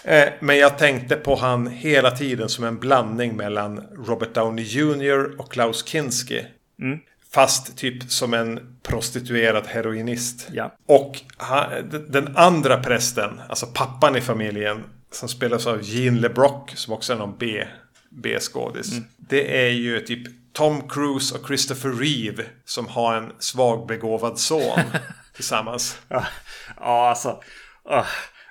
Eh, 0.03 0.29
Men 0.39 0.57
jag 0.57 0.77
tänkte 0.77 1.15
på 1.15 1.35
han 1.35 1.67
hela 1.67 2.11
tiden 2.11 2.49
som 2.49 2.63
en 2.63 2.79
blandning 2.79 3.35
mellan 3.35 3.83
Robert 4.07 4.33
Downey 4.33 4.65
Jr. 4.65 5.39
och 5.39 5.51
Klaus 5.51 5.85
Kinski. 5.85 6.45
Mm. 6.81 6.99
Fast 7.33 7.77
typ 7.77 8.11
som 8.11 8.33
en 8.33 8.77
prostituerad 8.83 9.67
heroinist. 9.67 10.47
Ja. 10.51 10.75
Och 10.85 11.21
han, 11.37 11.69
den 12.09 12.37
andra 12.37 12.83
prästen, 12.83 13.41
alltså 13.49 13.65
pappan 13.65 14.15
i 14.15 14.21
familjen, 14.21 14.83
som 15.11 15.29
spelas 15.29 15.67
av 15.67 15.79
Gene 15.83 16.19
LeBrock, 16.19 16.71
som 16.75 16.93
också 16.93 17.13
är 17.13 17.17
någon 17.17 17.37
B, 17.37 17.67
B-skådis. 18.09 18.91
Mm. 18.91 19.03
Det 19.17 19.65
är 19.65 19.69
ju 19.69 19.99
typ 19.99 20.27
Tom 20.53 20.89
Cruise 20.89 21.35
och 21.35 21.47
Christopher 21.47 21.89
Reeve 21.89 22.45
som 22.65 22.87
har 22.87 23.15
en 23.15 23.31
svagbegåvad 23.39 24.39
son 24.39 24.79
tillsammans. 25.35 25.97
Ja, 26.07 26.25
ja 26.79 27.09
alltså. 27.09 27.43
ah, 27.85 28.05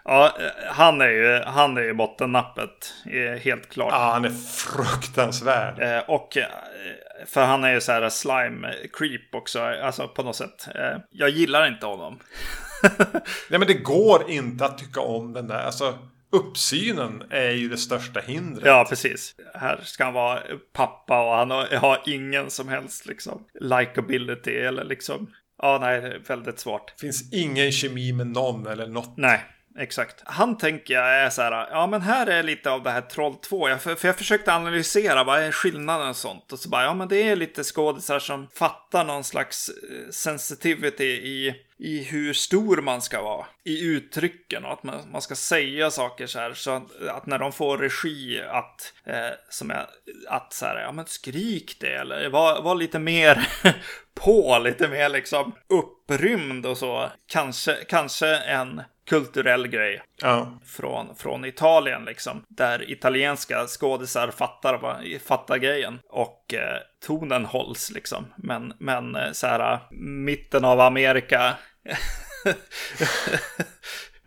Ja, 0.04 0.36
han 0.66 1.00
är 1.00 1.08
ju, 1.08 1.42
han 1.46 1.76
är 1.76 1.82
ju 1.82 1.94
bottennappet. 1.94 2.94
eh, 3.06 3.40
Helt 3.42 3.68
klart. 3.70 3.88
Ja, 3.92 4.10
han 4.12 4.24
är 4.24 4.30
fruktansvärd. 4.56 5.82
Eh, 5.82 6.10
och 6.10 6.36
eh, 6.36 6.46
för 7.26 7.44
han 7.44 7.64
är 7.64 7.72
ju 7.74 7.80
så 7.80 7.92
här 7.92 8.08
slime 8.08 8.74
creep 8.92 9.34
också. 9.34 9.60
Alltså 9.62 10.08
på 10.08 10.22
något 10.22 10.36
sätt. 10.36 10.68
Jag 11.10 11.30
gillar 11.30 11.66
inte 11.66 11.86
honom. 11.86 12.18
Nej, 13.50 13.58
men 13.58 13.66
det 13.66 13.74
går 13.74 14.30
inte 14.30 14.64
att 14.64 14.78
tycka 14.78 15.00
om 15.00 15.32
den 15.32 15.48
där. 15.48 15.62
Alltså, 15.62 15.98
uppsynen 16.32 17.22
är 17.30 17.50
ju 17.50 17.68
det 17.68 17.76
största 17.76 18.20
hindret. 18.20 18.66
Ja, 18.66 18.86
precis. 18.88 19.34
Här 19.54 19.80
ska 19.82 20.04
han 20.04 20.12
vara 20.14 20.40
pappa 20.72 21.24
och 21.24 21.36
han 21.36 21.50
har, 21.50 22.02
ingen 22.06 22.50
som 22.50 22.68
helst 22.68 23.06
liksom 23.06 23.44
likability 23.60 24.56
eller 24.56 24.84
liksom. 24.84 25.30
Ja, 25.62 25.78
nej, 25.80 26.18
väldigt 26.26 26.58
svårt. 26.60 27.00
finns 27.00 27.32
ingen 27.32 27.72
kemi 27.72 28.12
med 28.12 28.26
någon 28.26 28.66
eller 28.66 28.86
något. 28.86 29.16
Nej, 29.16 29.40
exakt. 29.78 30.22
Han 30.24 30.58
tänker 30.58 30.94
jag 30.94 31.14
är 31.14 31.30
så 31.30 31.42
här, 31.42 31.68
ja 31.70 31.86
men 31.86 32.02
här 32.02 32.26
är 32.26 32.42
lite 32.42 32.70
av 32.70 32.82
det 32.82 32.90
här 32.90 33.00
Troll 33.00 33.34
2. 33.34 33.68
Jag, 33.68 33.82
för, 33.82 33.94
för 33.94 34.08
jag 34.08 34.16
försökte 34.16 34.54
analysera, 34.54 35.24
vad 35.24 35.42
är 35.42 35.52
skillnaden 35.52 36.08
och 36.08 36.16
sånt? 36.16 36.52
Och 36.52 36.58
så 36.58 36.68
bara, 36.68 36.84
ja 36.84 36.94
men 36.94 37.08
det 37.08 37.22
är 37.22 37.36
lite 37.36 37.64
skådisar 37.64 38.18
som 38.18 38.48
fattar 38.54 39.04
någon 39.04 39.24
slags 39.24 39.68
eh, 39.68 40.10
sensitivity 40.10 41.04
i, 41.04 41.54
i 41.78 42.02
hur 42.02 42.32
stor 42.32 42.76
man 42.76 43.02
ska 43.02 43.22
vara. 43.22 43.46
I 43.64 43.84
uttrycken 43.84 44.64
och 44.64 44.72
att 44.72 44.82
man, 44.82 45.10
man 45.12 45.22
ska 45.22 45.34
säga 45.34 45.90
saker 45.90 46.26
så 46.26 46.38
här. 46.38 46.54
Så 46.54 46.70
att, 46.70 47.02
att 47.08 47.26
när 47.26 47.38
de 47.38 47.52
får 47.52 47.78
regi 47.78 48.42
att, 48.50 48.92
eh, 49.04 49.34
som 49.50 49.70
jag, 49.70 49.86
att 50.28 50.52
så 50.52 50.66
här, 50.66 50.80
ja 50.80 50.92
men 50.92 51.06
skrik 51.06 51.76
det 51.80 51.94
eller 51.94 52.28
var, 52.28 52.62
var 52.62 52.74
lite 52.74 52.98
mer 52.98 53.48
på, 54.14 54.58
lite 54.58 54.88
mer 54.88 55.08
liksom 55.08 55.52
upprymd 55.68 56.66
och 56.66 56.78
så. 56.78 57.10
Kanske, 57.26 57.74
kanske 57.74 58.36
en 58.36 58.82
kulturell 59.12 59.68
grej 59.68 60.02
Ja. 60.22 60.60
från, 60.66 61.16
från 61.16 61.44
Italien 61.44 62.04
liksom. 62.04 62.44
Där 62.48 62.90
italienska 62.90 63.66
skådisar 63.66 64.30
fattar, 64.30 65.18
fattar 65.18 65.56
grejen. 65.56 65.98
Och 66.08 66.54
eh, 66.54 66.78
tonen 67.06 67.44
hålls 67.44 67.90
liksom. 67.90 68.26
Men, 68.36 68.72
men 68.78 69.16
eh, 69.16 69.32
så 69.32 69.46
här, 69.46 69.78
mitten 70.24 70.64
av 70.64 70.80
Amerika. 70.80 71.54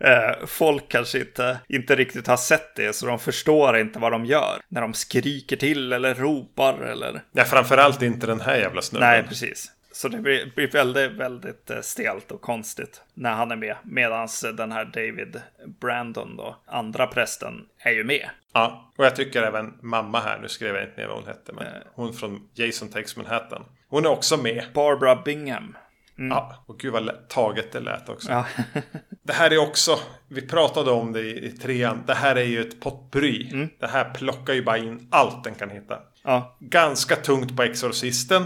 eh, 0.00 0.46
folk 0.46 0.88
kanske 0.88 1.18
inte, 1.18 1.58
inte 1.68 1.96
riktigt 1.96 2.26
har 2.26 2.36
sett 2.36 2.76
det, 2.76 2.92
så 2.92 3.06
de 3.06 3.18
förstår 3.18 3.78
inte 3.78 3.98
vad 3.98 4.12
de 4.12 4.24
gör. 4.24 4.60
När 4.68 4.80
de 4.80 4.94
skriker 4.94 5.56
till 5.56 5.92
eller 5.92 6.14
ropar 6.14 6.78
eller... 6.80 7.22
Nej, 7.32 7.44
framförallt 7.44 8.02
inte 8.02 8.26
den 8.26 8.40
här 8.40 8.56
jävla 8.56 8.82
snubben. 8.82 9.08
Nej, 9.08 9.22
precis. 9.22 9.72
Så 9.96 10.08
det 10.08 10.18
blir, 10.18 10.52
blir 10.54 10.68
väldigt, 10.70 11.12
väldigt 11.12 11.70
eh, 11.70 11.80
stelt 11.80 12.30
och 12.32 12.40
konstigt 12.40 13.02
när 13.14 13.32
han 13.32 13.50
är 13.50 13.56
med. 13.56 13.76
Medan 13.82 14.28
den 14.56 14.72
här 14.72 14.84
David 14.84 15.40
Brandon 15.80 16.36
då, 16.36 16.56
andra 16.66 17.06
prästen, 17.06 17.66
är 17.78 17.90
ju 17.92 18.04
med. 18.04 18.28
Ja, 18.52 18.92
och 18.98 19.04
jag 19.04 19.16
tycker 19.16 19.42
även 19.42 19.74
mamma 19.82 20.20
här, 20.20 20.38
nu 20.42 20.48
skrev 20.48 20.74
jag 20.74 20.84
inte 20.84 21.00
ner 21.00 21.08
vad 21.08 21.16
hon 21.16 21.26
hette, 21.26 21.52
Eh. 21.52 21.56
men 21.56 21.66
hon 21.94 22.12
från 22.12 22.48
Jason 22.54 22.88
Takes 22.88 23.16
Manhattan. 23.16 23.64
Hon 23.88 24.04
är 24.06 24.10
också 24.10 24.36
med. 24.36 24.64
Barbara 24.74 25.22
Bingham. 25.24 25.76
Ja, 26.16 26.64
och 26.66 26.78
gud 26.78 26.92
vad 26.92 27.28
taget 27.28 27.72
det 27.72 27.80
lät 27.80 28.08
också. 28.08 28.30
Ja, 28.32 28.46
Det 29.22 29.32
här 29.32 29.50
är 29.50 29.58
också, 29.58 29.98
vi 30.28 30.42
pratade 30.48 30.90
om 30.90 31.12
det 31.12 31.20
i, 31.20 31.46
i 31.46 31.50
trean, 31.50 32.02
det 32.06 32.14
här 32.14 32.36
är 32.36 32.44
ju 32.44 32.60
ett 32.60 32.80
potpurri. 32.80 33.50
Mm. 33.52 33.68
Det 33.78 33.86
här 33.86 34.10
plockar 34.14 34.54
ju 34.54 34.62
bara 34.64 34.78
in 34.78 35.08
allt 35.10 35.44
den 35.44 35.54
kan 35.54 35.70
hitta. 35.70 35.98
ja, 36.24 36.56
Ganska 36.60 37.16
tungt 37.16 37.56
på 37.56 37.62
Exorcisten, 37.62 38.44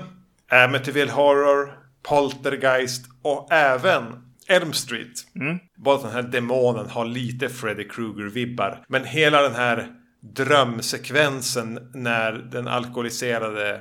Amityville 0.51 1.13
Horror, 1.13 1.73
Poltergeist 2.03 3.05
och 3.23 3.53
även 3.53 4.05
Elm 4.49 4.73
Street. 4.73 5.27
Mm. 5.41 5.59
Bara 5.77 5.99
den 5.99 6.13
här 6.13 6.23
demonen 6.23 6.87
har 6.91 7.05
lite 7.05 7.49
Freddy 7.49 7.89
Krueger-vibbar. 7.89 8.85
Men 8.89 9.05
hela 9.05 9.43
den 9.43 9.55
här 9.55 9.89
drömsekvensen 10.35 11.91
när 11.95 12.33
den 12.33 12.69
alkoholiserade 12.69 13.81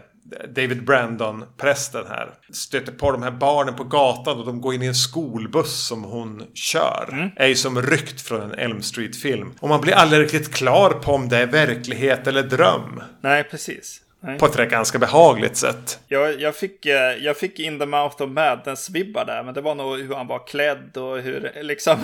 David 0.56 0.86
Brandon, 0.86 1.46
prästen 1.58 2.04
här, 2.10 2.30
stöter 2.54 2.92
på 2.92 3.12
de 3.12 3.24
här 3.24 3.32
barnen 3.32 3.76
på 3.76 3.84
gatan 3.84 4.40
och 4.40 4.46
de 4.46 4.62
går 4.62 4.74
in 4.74 4.82
i 4.82 4.86
en 4.86 4.96
skolbuss 4.96 5.88
som 5.88 6.04
hon 6.04 6.44
kör. 6.54 7.10
Mm. 7.12 7.30
Är 7.36 7.48
ju 7.48 7.56
som 7.56 7.82
ryckt 7.82 8.22
från 8.22 8.42
en 8.42 8.54
Elm 8.54 8.82
Street-film. 8.82 9.54
Och 9.60 9.70
man 9.70 9.82
blir 9.82 9.94
aldrig 9.94 10.22
riktigt 10.22 10.54
klar 10.54 10.90
på 10.90 11.12
om 11.12 11.30
det 11.30 11.38
är 11.38 11.48
verklighet 11.48 12.28
eller 12.28 12.44
dröm. 12.44 13.02
Nej, 13.22 13.44
precis. 13.44 14.02
Nej. 14.22 14.40
På 14.40 14.46
ett 14.46 14.70
ganska 14.70 15.00
behagligt 15.00 15.58
sätt. 15.58 16.00
Jag, 16.08 16.42
jag, 16.42 16.56
fick, 16.56 16.86
eh, 16.86 17.16
jag 17.20 17.38
fick 17.38 17.60
In 17.60 17.80
the 17.80 17.86
Mouth 17.86 18.22
of 18.22 18.30
Madness-vibbar 18.30 19.26
där, 19.26 19.44
men 19.44 19.54
det 19.54 19.62
var 19.62 19.76
nog 19.76 20.00
hur 20.00 20.16
han 20.16 20.28
var 20.28 20.48
klädd 20.48 20.98
och 20.98 21.20
hur, 21.20 21.52
liksom, 21.64 21.98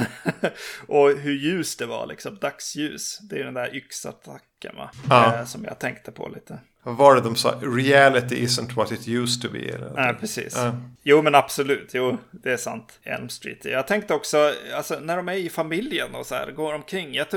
och 0.88 1.10
hur 1.10 1.34
ljus 1.34 1.76
det 1.76 1.86
var, 1.86 2.08
liksom, 2.08 2.38
dagsljus. 2.42 3.20
Det 3.20 3.40
är 3.40 3.44
den 3.44 3.54
där 3.54 3.76
yxattacken, 3.76 4.76
va? 4.76 4.92
Ja. 5.10 5.36
Eh, 5.36 5.46
som 5.46 5.64
jag 5.64 5.80
tänkte 5.80 6.12
på 6.12 6.28
lite. 6.28 6.60
Vad 6.86 6.96
var 6.96 7.16
det 7.16 7.22
de 7.22 7.36
sa? 7.36 7.60
Reality 7.62 8.36
isn't 8.36 8.76
what 8.76 8.92
it 8.92 9.08
used 9.08 9.42
to 9.42 9.50
be. 9.50 9.60
Eller? 9.60 9.92
Nej, 9.96 10.14
precis. 10.20 10.54
Ja. 10.56 10.76
Jo, 11.04 11.22
men 11.22 11.36
absolut. 11.36 11.92
Jo, 11.94 12.18
det 12.32 12.52
är 12.52 12.58
sant. 12.58 13.00
Elm 13.04 13.30
Street. 13.30 13.66
Jag 13.66 13.88
tänkte 13.88 14.14
också, 14.14 14.54
alltså, 14.76 15.00
när 15.00 15.18
de 15.18 15.30
är 15.30 15.34
i 15.34 15.50
familjen 15.50 16.16
och 16.16 16.26
så 16.26 16.36
här, 16.36 16.52
går 16.52 16.74
omkring. 16.74 17.14
Jag, 17.14 17.28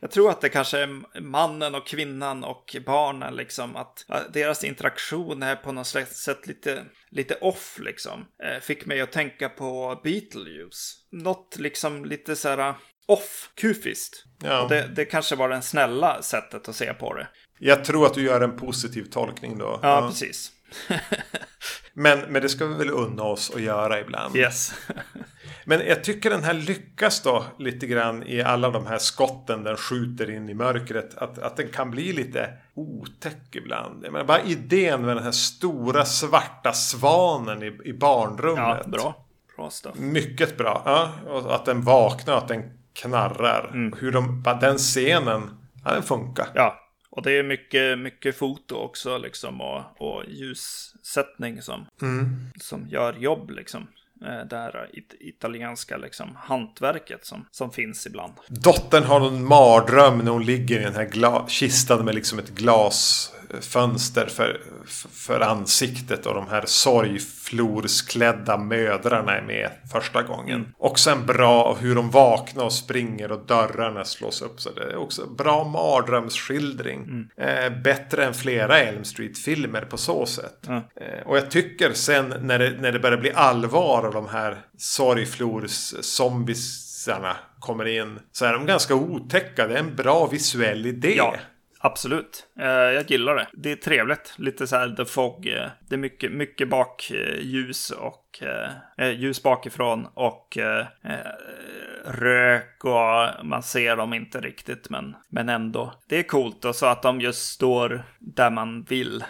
jag 0.00 0.10
tror 0.10 0.30
att 0.30 0.40
det 0.40 0.48
kanske 0.48 0.78
är 0.78 1.20
mannen 1.20 1.74
och 1.74 1.86
kvinnan 1.86 2.44
och 2.44 2.76
barnen, 2.86 3.34
liksom. 3.34 3.76
Att, 3.76 4.04
att 4.08 4.32
deras 4.32 4.64
interaktion 4.64 5.42
är 5.42 5.56
på 5.56 5.72
något 5.72 5.86
sätt 5.86 6.46
lite, 6.46 6.84
lite 7.10 7.34
off, 7.34 7.78
liksom. 7.80 8.26
Eh, 8.44 8.60
fick 8.60 8.86
mig 8.86 9.00
att 9.00 9.12
tänka 9.12 9.48
på 9.48 10.00
Beetlejuice. 10.04 10.96
Något 11.12 11.56
liksom 11.58 12.04
lite 12.04 12.36
så 12.36 12.48
här 12.48 12.74
off, 13.06 13.50
kufiskt. 13.54 14.24
Ja. 14.42 14.62
Och 14.62 14.68
det, 14.68 14.90
det 14.96 15.04
kanske 15.04 15.36
var 15.36 15.48
det 15.48 15.62
snälla 15.62 16.22
sättet 16.22 16.68
att 16.68 16.76
se 16.76 16.94
på 16.94 17.14
det. 17.14 17.28
Jag 17.62 17.84
tror 17.84 18.06
att 18.06 18.14
du 18.14 18.22
gör 18.22 18.40
en 18.40 18.56
positiv 18.56 19.04
tolkning 19.04 19.58
då. 19.58 19.78
Ja, 19.82 19.88
ja. 20.00 20.08
precis. 20.08 20.52
men, 21.92 22.20
men 22.20 22.42
det 22.42 22.48
ska 22.48 22.66
vi 22.66 22.74
väl 22.74 22.90
unna 22.90 23.22
oss 23.22 23.52
att 23.54 23.60
göra 23.60 24.00
ibland. 24.00 24.36
Yes. 24.36 24.74
men 25.64 25.86
jag 25.86 26.04
tycker 26.04 26.30
den 26.30 26.44
här 26.44 26.54
lyckas 26.54 27.22
då 27.22 27.44
lite 27.58 27.86
grann 27.86 28.22
i 28.22 28.42
alla 28.42 28.70
de 28.70 28.86
här 28.86 28.98
skotten 28.98 29.64
den 29.64 29.76
skjuter 29.76 30.30
in 30.30 30.48
i 30.48 30.54
mörkret. 30.54 31.14
Att, 31.18 31.38
att 31.38 31.56
den 31.56 31.68
kan 31.68 31.90
bli 31.90 32.12
lite 32.12 32.52
otäck 32.74 33.56
ibland. 33.56 34.06
Men 34.12 34.26
bara 34.26 34.40
idén 34.40 35.02
med 35.02 35.16
den 35.16 35.24
här 35.24 35.32
stora 35.32 36.04
svarta 36.04 36.72
svanen 36.72 37.62
i, 37.62 37.78
i 37.84 37.92
barnrummet. 37.92 38.80
Ja, 38.84 38.90
bra. 38.90 39.26
Bra 39.56 39.70
stuff. 39.70 39.94
Mycket 39.98 40.56
bra. 40.56 40.82
Ja, 40.84 41.12
och 41.28 41.54
att 41.54 41.64
den 41.64 41.82
vaknar, 41.82 42.36
att 42.36 42.48
den 42.48 42.62
knarrar. 42.92 43.70
Mm. 43.74 43.98
Hur 43.98 44.12
de, 44.12 44.44
den 44.60 44.78
scenen, 44.78 45.50
ja, 45.84 45.92
den 45.92 46.02
funkar. 46.02 46.48
Ja, 46.54 46.89
och 47.20 47.24
det 47.24 47.38
är 47.38 47.42
mycket, 47.42 47.98
mycket 47.98 48.36
foto 48.36 48.74
också 48.74 49.18
liksom 49.18 49.60
och, 49.60 49.82
och 49.98 50.24
ljussättning 50.28 51.62
som, 51.62 51.86
mm. 52.02 52.50
som 52.60 52.88
gör 52.88 53.12
jobb 53.12 53.50
liksom. 53.50 53.86
Eh, 54.24 54.46
det 54.50 54.56
här 54.56 54.90
it 54.92 55.14
italienska 55.20 55.96
liksom, 55.96 56.36
hantverket 56.36 57.26
som, 57.26 57.46
som 57.50 57.70
finns 57.70 58.06
ibland. 58.06 58.32
Dottern 58.48 59.04
har 59.04 59.20
någon 59.20 59.44
mardröm 59.44 60.18
när 60.18 60.30
hon 60.30 60.44
ligger 60.44 60.80
i 60.80 60.84
den 60.84 60.94
här 60.94 61.48
kistan 61.48 62.04
med 62.04 62.14
liksom 62.14 62.38
ett 62.38 62.50
glasfönster 63.50 64.26
för, 64.26 64.60
för 65.12 65.40
ansiktet 65.40 66.26
och 66.26 66.34
de 66.34 66.48
här 66.48 66.62
sorgflorsklädda 66.66 68.56
mödrarna 68.56 69.36
är 69.36 69.42
med 69.42 69.70
första 69.92 70.22
gången. 70.22 70.56
Mm. 70.56 70.68
Också 70.78 71.10
en 71.10 71.26
bra 71.26 71.76
hur 71.80 71.94
de 71.94 72.10
vaknar 72.10 72.64
och 72.64 72.72
springer 72.72 73.32
och 73.32 73.46
dörrarna 73.46 74.04
slås 74.04 74.42
upp. 74.42 74.60
Så 74.60 74.70
det 74.70 74.82
är 74.82 74.96
också 74.96 75.26
bra 75.26 75.64
mardrömsskildring. 75.64 77.02
Mm. 77.02 77.28
Eh, 77.36 77.82
bättre 77.82 78.24
än 78.24 78.34
flera 78.34 78.78
Elm 78.78 79.04
Street-filmer 79.04 79.82
på 79.82 79.96
så 79.96 80.26
sätt. 80.26 80.68
Mm. 80.68 80.82
Eh, 80.96 81.26
och 81.26 81.36
jag 81.36 81.50
tycker 81.50 81.92
sen 81.92 82.34
när 82.40 82.58
det, 82.58 82.70
när 82.80 82.92
det 82.92 82.98
börjar 82.98 83.18
bli 83.18 83.32
allvar 83.32 84.06
och 84.06 84.14
de 84.14 84.28
här 84.28 84.58
sorgflors 84.78 85.94
zombiesarna 86.00 87.36
kommer 87.58 87.86
in 87.86 88.18
så 88.32 88.44
är 88.44 88.52
de 88.52 88.66
ganska 88.66 88.94
otäcka. 88.94 89.66
Det 89.66 89.74
är 89.74 89.78
en 89.78 89.96
bra 89.96 90.26
visuell 90.26 90.86
idé. 90.86 91.14
Ja. 91.16 91.34
Absolut. 91.82 92.46
Eh, 92.58 92.66
jag 92.68 93.10
gillar 93.10 93.34
det. 93.34 93.46
Det 93.52 93.72
är 93.72 93.76
trevligt. 93.76 94.34
Lite 94.36 94.66
så 94.66 94.76
här 94.76 94.88
The 94.88 95.04
Fog. 95.04 95.46
Eh, 95.46 95.68
det 95.88 95.94
är 95.94 95.98
mycket, 95.98 96.32
mycket 96.32 96.68
bakljus 96.68 97.90
och 97.90 98.42
eh, 98.98 99.10
ljus 99.10 99.42
bakifrån 99.42 100.06
och 100.14 100.58
eh, 100.58 100.86
rök 102.04 102.84
och 102.84 103.46
man 103.46 103.62
ser 103.62 103.96
dem 103.96 104.14
inte 104.14 104.40
riktigt 104.40 104.90
men, 104.90 105.16
men 105.28 105.48
ändå. 105.48 105.94
Det 106.08 106.18
är 106.18 106.22
coolt 106.22 106.64
och 106.64 106.76
så 106.76 106.86
att 106.86 107.02
de 107.02 107.20
just 107.20 107.52
står 107.52 108.02
där 108.18 108.50
man 108.50 108.82
vill 108.82 109.24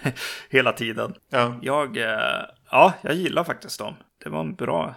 hela 0.48 0.72
tiden. 0.72 1.14
Ja. 1.30 1.58
Jag, 1.62 1.96
ja, 2.70 2.92
jag 3.02 3.14
gillar 3.14 3.44
faktiskt 3.44 3.78
dem. 3.78 3.94
Det 4.24 4.30
var 4.30 4.40
en 4.40 4.54
bra, 4.54 4.94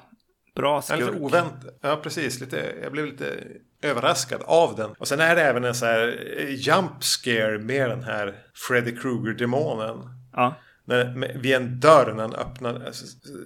bra 0.55 0.81
skurk. 0.81 0.99
Lite 0.99 1.11
oväntat. 1.11 1.79
Ja, 1.81 1.99
precis. 2.03 2.39
Lite, 2.39 2.75
jag 2.83 2.91
blev 2.91 3.05
lite 3.05 3.43
överraskad 3.85 4.41
av 4.45 4.75
den. 4.75 4.91
Och 4.97 5.07
sen 5.07 5.19
är 5.19 5.35
det 5.35 5.41
även 5.41 5.63
en 5.63 5.75
så 5.75 5.85
här 5.85 6.07
jump 6.49 7.03
scare 7.03 7.59
med 7.59 7.89
den 7.89 8.03
här 8.03 8.35
Freddy 8.67 8.97
Krueger-demonen. 8.97 9.97
Ja. 10.33 10.55
När, 10.87 11.37
vid 11.39 11.55
en 11.55 11.79
dörr 11.79 12.13
när 12.13 12.23
den 12.23 12.33
öppnar. 12.33 12.85
Alltså, 12.85 13.05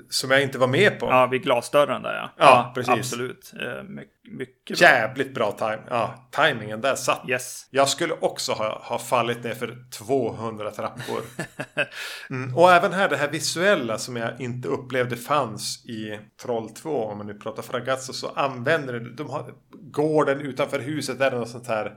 som 0.10 0.32
jag 0.32 0.42
inte 0.42 0.58
var 0.58 0.68
med 0.68 1.00
på. 1.00 1.06
Ja, 1.06 1.26
vid 1.26 1.44
glasdörren 1.44 2.02
där 2.02 2.14
ja. 2.14 2.30
Ja, 2.38 2.46
ja 2.46 2.72
precis. 2.76 2.94
Absolut. 2.94 3.54
Eh, 3.62 3.84
My 3.84 4.04
mycket 4.32 4.80
bra. 4.80 4.88
Jävligt 4.88 5.34
bra 5.34 5.52
time. 5.52 5.80
Ja, 5.90 6.30
timingen 6.32 6.82
där 6.82 6.96
satt. 6.96 7.30
Yes. 7.30 7.68
Jag 7.72 7.90
skulle 7.90 8.14
också 8.14 8.52
ha, 8.52 8.82
ha 8.84 9.00
fallit 9.00 9.44
ner 9.44 9.54
för 9.54 9.90
200 9.98 10.72
trappor. 10.72 11.22
mm. 12.30 12.58
Och 12.58 12.72
även 12.72 12.94
här 12.94 13.10
det 13.10 13.18
här 13.18 13.28
visuella 13.28 13.98
som 13.98 14.16
jag 14.16 14.42
inte 14.42 14.68
upplevde 14.68 15.16
fanns 15.16 15.86
i 15.86 16.20
Troll 16.42 16.70
2. 16.70 17.06
Om 17.06 17.18
man 17.18 17.28
nu 17.28 17.34
pratar 17.34 17.64
fragazzo 17.64 18.14
så 18.14 18.30
använder 18.30 18.94
det. 18.94 19.14
De 19.14 19.30
har, 19.30 19.54
gården 19.92 20.42
utanför 20.42 20.80
huset 20.80 21.22
är 21.22 21.32
det 21.32 21.38
något 21.38 21.50
sånt 21.50 21.68
här 21.68 21.86
eh, 21.86 21.92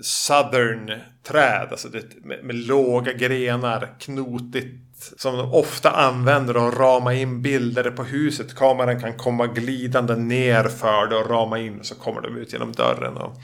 southern 0.00 0.92
träd. 1.22 1.68
Alltså 1.70 1.88
det, 1.88 2.24
med, 2.24 2.44
med 2.44 2.56
låga 2.56 3.12
grenar, 3.12 3.96
knotigt 4.00 4.88
som 5.16 5.36
de 5.36 5.52
ofta 5.52 5.90
använder 5.90 6.56
och 6.56 6.76
rama 6.76 7.14
in 7.14 7.42
bilder 7.42 7.90
på 7.90 8.04
huset. 8.04 8.54
Kameran 8.54 9.00
kan 9.00 9.16
komma 9.16 9.46
glidande 9.46 10.16
ner 10.16 10.64
för 10.64 11.06
det 11.06 11.16
och 11.16 11.30
rama 11.30 11.58
in 11.58 11.78
så 11.82 11.94
kommer 11.94 12.20
de 12.20 12.36
ut 12.36 12.52
genom 12.52 12.72
dörren. 12.72 13.16
Och 13.16 13.36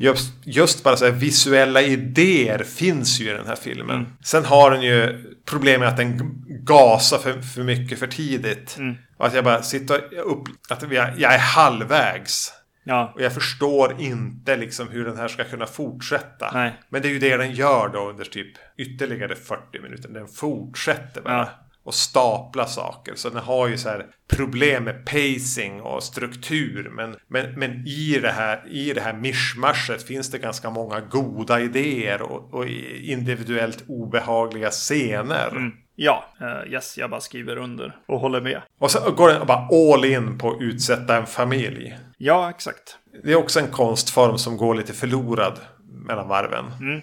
just, 0.00 0.32
just 0.44 0.84
bara 0.84 0.96
så 0.96 1.04
här 1.04 1.12
visuella 1.12 1.82
idéer 1.82 2.58
finns 2.58 3.20
ju 3.20 3.30
i 3.30 3.32
den 3.32 3.46
här 3.46 3.56
filmen. 3.56 3.96
Mm. 3.96 4.12
Sen 4.24 4.44
har 4.44 4.70
den 4.70 4.82
ju 4.82 5.24
problemet 5.44 5.88
att 5.88 5.96
den 5.96 6.44
gasar 6.48 7.18
för, 7.18 7.40
för 7.40 7.62
mycket 7.62 7.98
för 7.98 8.06
tidigt. 8.06 8.76
Mm. 8.78 8.94
Och 9.16 9.26
att 9.26 9.34
jag 9.34 9.44
bara 9.44 9.62
sitter 9.62 10.14
upp, 10.14 10.48
att 10.68 10.82
jag, 10.92 11.18
jag 11.18 11.34
är 11.34 11.38
halvvägs. 11.38 12.52
Ja. 12.84 13.12
Och 13.14 13.22
jag 13.22 13.34
förstår 13.34 14.00
inte 14.00 14.56
liksom 14.56 14.88
hur 14.88 15.04
den 15.04 15.16
här 15.16 15.28
ska 15.28 15.44
kunna 15.44 15.66
fortsätta. 15.66 16.50
Nej. 16.54 16.72
Men 16.88 17.02
det 17.02 17.08
är 17.08 17.12
ju 17.12 17.18
det 17.18 17.36
den 17.36 17.52
gör 17.52 17.88
då 17.88 18.08
under 18.08 18.24
typ 18.24 18.52
ytterligare 18.76 19.34
40 19.34 19.80
minuter. 19.80 20.08
Den 20.08 20.28
fortsätter 20.28 21.22
bara. 21.22 21.36
Ja. 21.36 21.48
Och 21.84 21.94
stapla 21.94 22.66
saker. 22.66 23.14
Så 23.14 23.28
den 23.28 23.42
har 23.42 23.68
ju 23.68 23.78
så 23.78 23.88
här 23.88 24.06
problem 24.36 24.84
med 24.84 25.06
pacing 25.06 25.80
och 25.80 26.02
struktur. 26.02 26.90
Men, 26.92 27.16
men, 27.28 27.58
men 27.58 27.86
i, 27.86 28.18
det 28.22 28.30
här, 28.30 28.62
i 28.68 28.92
det 28.92 29.00
här 29.00 29.12
mischmaschet 29.12 30.02
finns 30.02 30.30
det 30.30 30.38
ganska 30.38 30.70
många 30.70 31.00
goda 31.00 31.60
idéer. 31.60 32.22
Och, 32.22 32.54
och 32.54 32.66
individuellt 33.02 33.84
obehagliga 33.88 34.70
scener. 34.70 35.48
Mm. 35.48 35.72
Ja, 35.96 36.24
uh, 36.40 36.72
yes, 36.72 36.98
jag 36.98 37.10
bara 37.10 37.20
skriver 37.20 37.56
under 37.56 37.96
och 38.06 38.20
håller 38.20 38.40
med. 38.40 38.62
Och 38.78 38.90
så 38.90 39.10
går 39.10 39.28
den 39.28 39.46
bara 39.46 39.68
all 39.72 40.04
in 40.04 40.38
på 40.38 40.50
att 40.50 40.62
utsätta 40.62 41.16
en 41.16 41.26
familj. 41.26 41.98
Ja, 42.24 42.50
exakt. 42.50 42.98
Det 43.24 43.32
är 43.32 43.36
också 43.36 43.60
en 43.60 43.70
konstform 43.70 44.38
som 44.38 44.56
går 44.56 44.74
lite 44.74 44.92
förlorad 44.92 45.60
mellan 46.06 46.28
varven. 46.28 46.72
Mm. 46.80 47.00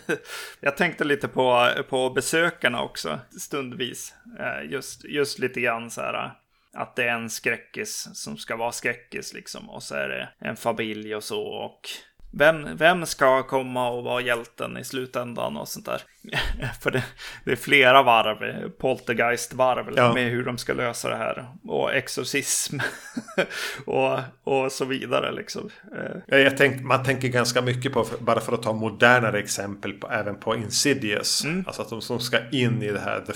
jag 0.60 0.76
tänkte 0.76 1.04
lite 1.04 1.28
på, 1.28 1.70
på 1.88 2.10
besökarna 2.10 2.82
också 2.82 3.18
stundvis. 3.40 4.14
Uh, 4.40 4.70
just, 4.70 5.04
just 5.04 5.38
lite 5.38 5.60
grann 5.60 5.90
så 5.90 6.00
här 6.00 6.32
att 6.72 6.96
det 6.96 7.04
är 7.04 7.14
en 7.14 7.30
skräckis 7.30 8.08
som 8.12 8.36
ska 8.36 8.56
vara 8.56 8.72
skräckis 8.72 9.34
liksom. 9.34 9.70
Och 9.70 9.82
så 9.82 9.94
är 9.94 10.08
det 10.08 10.28
en 10.38 10.56
familj 10.56 11.14
och 11.14 11.24
så. 11.24 11.42
Och 11.42 11.80
vem, 12.32 12.76
vem 12.76 13.06
ska 13.06 13.42
komma 13.42 13.90
och 13.90 14.04
vara 14.04 14.20
hjälten 14.20 14.76
i 14.76 14.84
slutändan 14.84 15.56
och 15.56 15.68
sånt 15.68 15.86
där? 15.86 16.02
För 16.80 16.90
det, 16.90 17.04
det, 17.44 17.52
är 17.52 17.56
flera 17.56 18.02
varv, 18.02 18.70
poltergeist-varv 18.70 19.92
ja. 19.96 20.14
med 20.14 20.30
hur 20.30 20.44
de 20.44 20.58
ska 20.58 20.72
lösa 20.72 21.08
det 21.08 21.16
här. 21.16 21.46
Och 21.64 21.94
exorcism 21.94 22.78
och, 23.86 24.18
och 24.44 24.72
så 24.72 24.84
vidare 24.84 25.32
liksom. 25.32 25.70
Jag 26.26 26.56
tänk, 26.56 26.82
man 26.82 27.04
tänker 27.04 27.28
ganska 27.28 27.62
mycket 27.62 27.92
på, 27.92 28.06
bara 28.18 28.40
för 28.40 28.52
att 28.52 28.62
ta 28.62 28.72
modernare 28.72 29.38
exempel, 29.38 29.92
på, 29.92 30.10
även 30.10 30.36
på 30.36 30.56
Insidious. 30.56 31.44
Mm. 31.44 31.64
Alltså 31.66 31.82
att 31.82 31.90
de 31.90 32.00
som 32.00 32.20
ska 32.20 32.38
in 32.52 32.82
i 32.82 32.92
det 32.92 33.00
här 33.00 33.20
The 33.20 33.32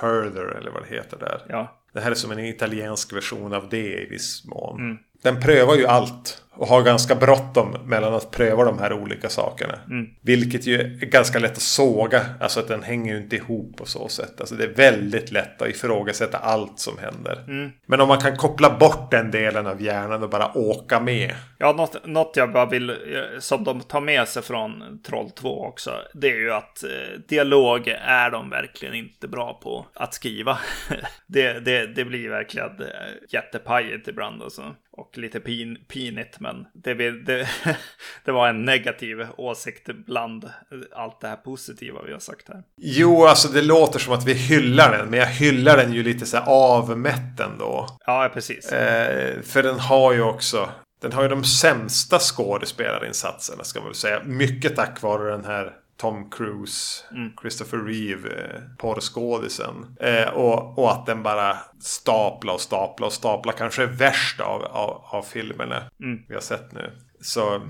Further 0.00 0.56
eller 0.58 0.70
vad 0.70 0.82
det 0.82 0.96
heter 0.96 1.18
där. 1.18 1.42
Ja. 1.48 1.80
Det 1.92 2.00
här 2.00 2.10
är 2.10 2.14
som 2.14 2.30
en 2.30 2.38
italiensk 2.38 3.12
version 3.12 3.54
av 3.54 3.68
det 3.68 4.02
i 4.02 4.06
viss 4.10 4.44
mån. 4.44 4.80
Mm. 4.80 4.98
Den 5.24 5.40
prövar 5.40 5.74
ju 5.74 5.86
allt 5.86 6.44
och 6.56 6.66
har 6.66 6.82
ganska 6.82 7.14
bråttom 7.14 7.76
mellan 7.84 8.14
att 8.14 8.30
pröva 8.30 8.64
de 8.64 8.78
här 8.78 8.92
olika 8.92 9.28
sakerna. 9.28 9.78
Mm. 9.90 10.06
Vilket 10.20 10.66
ju 10.66 10.80
är 10.80 11.06
ganska 11.06 11.38
lätt 11.38 11.52
att 11.52 11.62
såga. 11.62 12.20
Alltså 12.40 12.60
att 12.60 12.68
den 12.68 12.82
hänger 12.82 13.14
ju 13.14 13.20
inte 13.20 13.36
ihop 13.36 13.76
på 13.76 13.86
så 13.86 14.08
sätt. 14.08 14.40
Alltså 14.40 14.54
det 14.54 14.64
är 14.64 14.74
väldigt 14.74 15.32
lätt 15.32 15.62
att 15.62 15.68
ifrågasätta 15.68 16.38
allt 16.38 16.78
som 16.78 16.98
händer. 16.98 17.44
Mm. 17.48 17.70
Men 17.86 18.00
om 18.00 18.08
man 18.08 18.20
kan 18.20 18.36
koppla 18.36 18.78
bort 18.78 19.10
den 19.10 19.30
delen 19.30 19.66
av 19.66 19.82
hjärnan 19.82 20.22
och 20.22 20.30
bara 20.30 20.58
åka 20.58 21.00
med. 21.00 21.34
Ja, 21.58 21.72
något, 21.72 22.06
något 22.06 22.36
jag 22.36 22.52
bara 22.52 22.66
vill, 22.66 22.96
som 23.38 23.64
de 23.64 23.80
tar 23.80 24.00
med 24.00 24.28
sig 24.28 24.42
från 24.42 25.02
Troll 25.02 25.30
2 25.30 25.64
också. 25.64 25.90
Det 26.14 26.30
är 26.30 26.36
ju 26.36 26.52
att 26.52 26.84
eh, 26.84 27.18
dialog 27.28 27.88
är 27.88 28.30
de 28.30 28.50
verkligen 28.50 28.94
inte 28.94 29.28
bra 29.28 29.60
på 29.62 29.86
att 29.94 30.14
skriva. 30.14 30.58
det, 31.26 31.52
det, 31.64 31.86
det 31.86 32.04
blir 32.04 32.30
verkligen 32.30 32.80
eh, 32.80 32.86
jättepajigt 33.30 34.08
ibland 34.08 34.42
alltså. 34.42 34.74
Och 34.96 35.18
lite 35.18 35.40
pin, 35.40 35.78
pinigt 35.88 36.40
men 36.40 36.66
det, 36.72 36.94
det, 36.94 37.48
det, 38.24 38.32
var 38.32 38.48
en 38.48 38.64
negativ 38.64 39.26
åsikt 39.36 39.86
bland 40.06 40.50
allt 40.92 41.20
det 41.20 41.28
här 41.28 41.36
positiva 41.36 42.02
vi 42.06 42.12
har 42.12 42.18
sagt 42.18 42.48
här. 42.48 42.62
Jo, 42.76 43.24
alltså 43.24 43.48
det 43.48 43.62
låter 43.62 43.98
som 43.98 44.12
att 44.12 44.24
vi 44.24 44.32
hyllar 44.32 44.98
den, 44.98 45.08
men 45.10 45.18
jag 45.18 45.26
hyllar 45.26 45.76
den 45.76 45.92
ju 45.92 46.02
lite 46.02 46.26
så 46.26 46.36
här 46.36 46.44
avmätt 46.48 47.40
ändå. 47.40 47.86
Ja, 48.06 48.30
precis. 48.34 48.72
Eh, 48.72 49.42
för 49.42 49.62
den 49.62 49.78
har 49.78 50.12
ju 50.12 50.22
också, 50.22 50.68
den 51.00 51.12
har 51.12 51.22
ju 51.22 51.28
de 51.28 51.44
sämsta 51.44 52.18
skådespelarinsatserna 52.18 53.64
ska 53.64 53.80
man 53.80 53.88
väl 53.88 53.94
säga. 53.94 54.22
Mycket 54.24 54.76
tack 54.76 55.02
vare 55.02 55.30
den 55.30 55.44
här 55.44 55.72
Tom 55.96 56.30
Cruise, 56.30 57.04
mm. 57.10 57.32
Christopher 57.40 57.78
Reeve, 57.78 58.28
eh, 58.28 58.60
porrskådisen. 58.78 59.96
Eh, 60.00 60.28
och, 60.28 60.78
och 60.78 60.92
att 60.92 61.06
den 61.06 61.22
bara 61.22 61.56
staplar 61.80 62.54
och 62.54 62.60
staplar 62.60 63.06
och 63.06 63.12
staplar. 63.12 63.52
Kanske 63.52 63.82
är 63.82 63.86
värst 63.86 64.40
av, 64.40 64.62
av, 64.64 65.04
av 65.04 65.22
filmerna 65.22 65.82
mm. 66.00 66.22
vi 66.28 66.34
har 66.34 66.40
sett 66.40 66.72
nu. 66.72 66.92
Så 67.20 67.62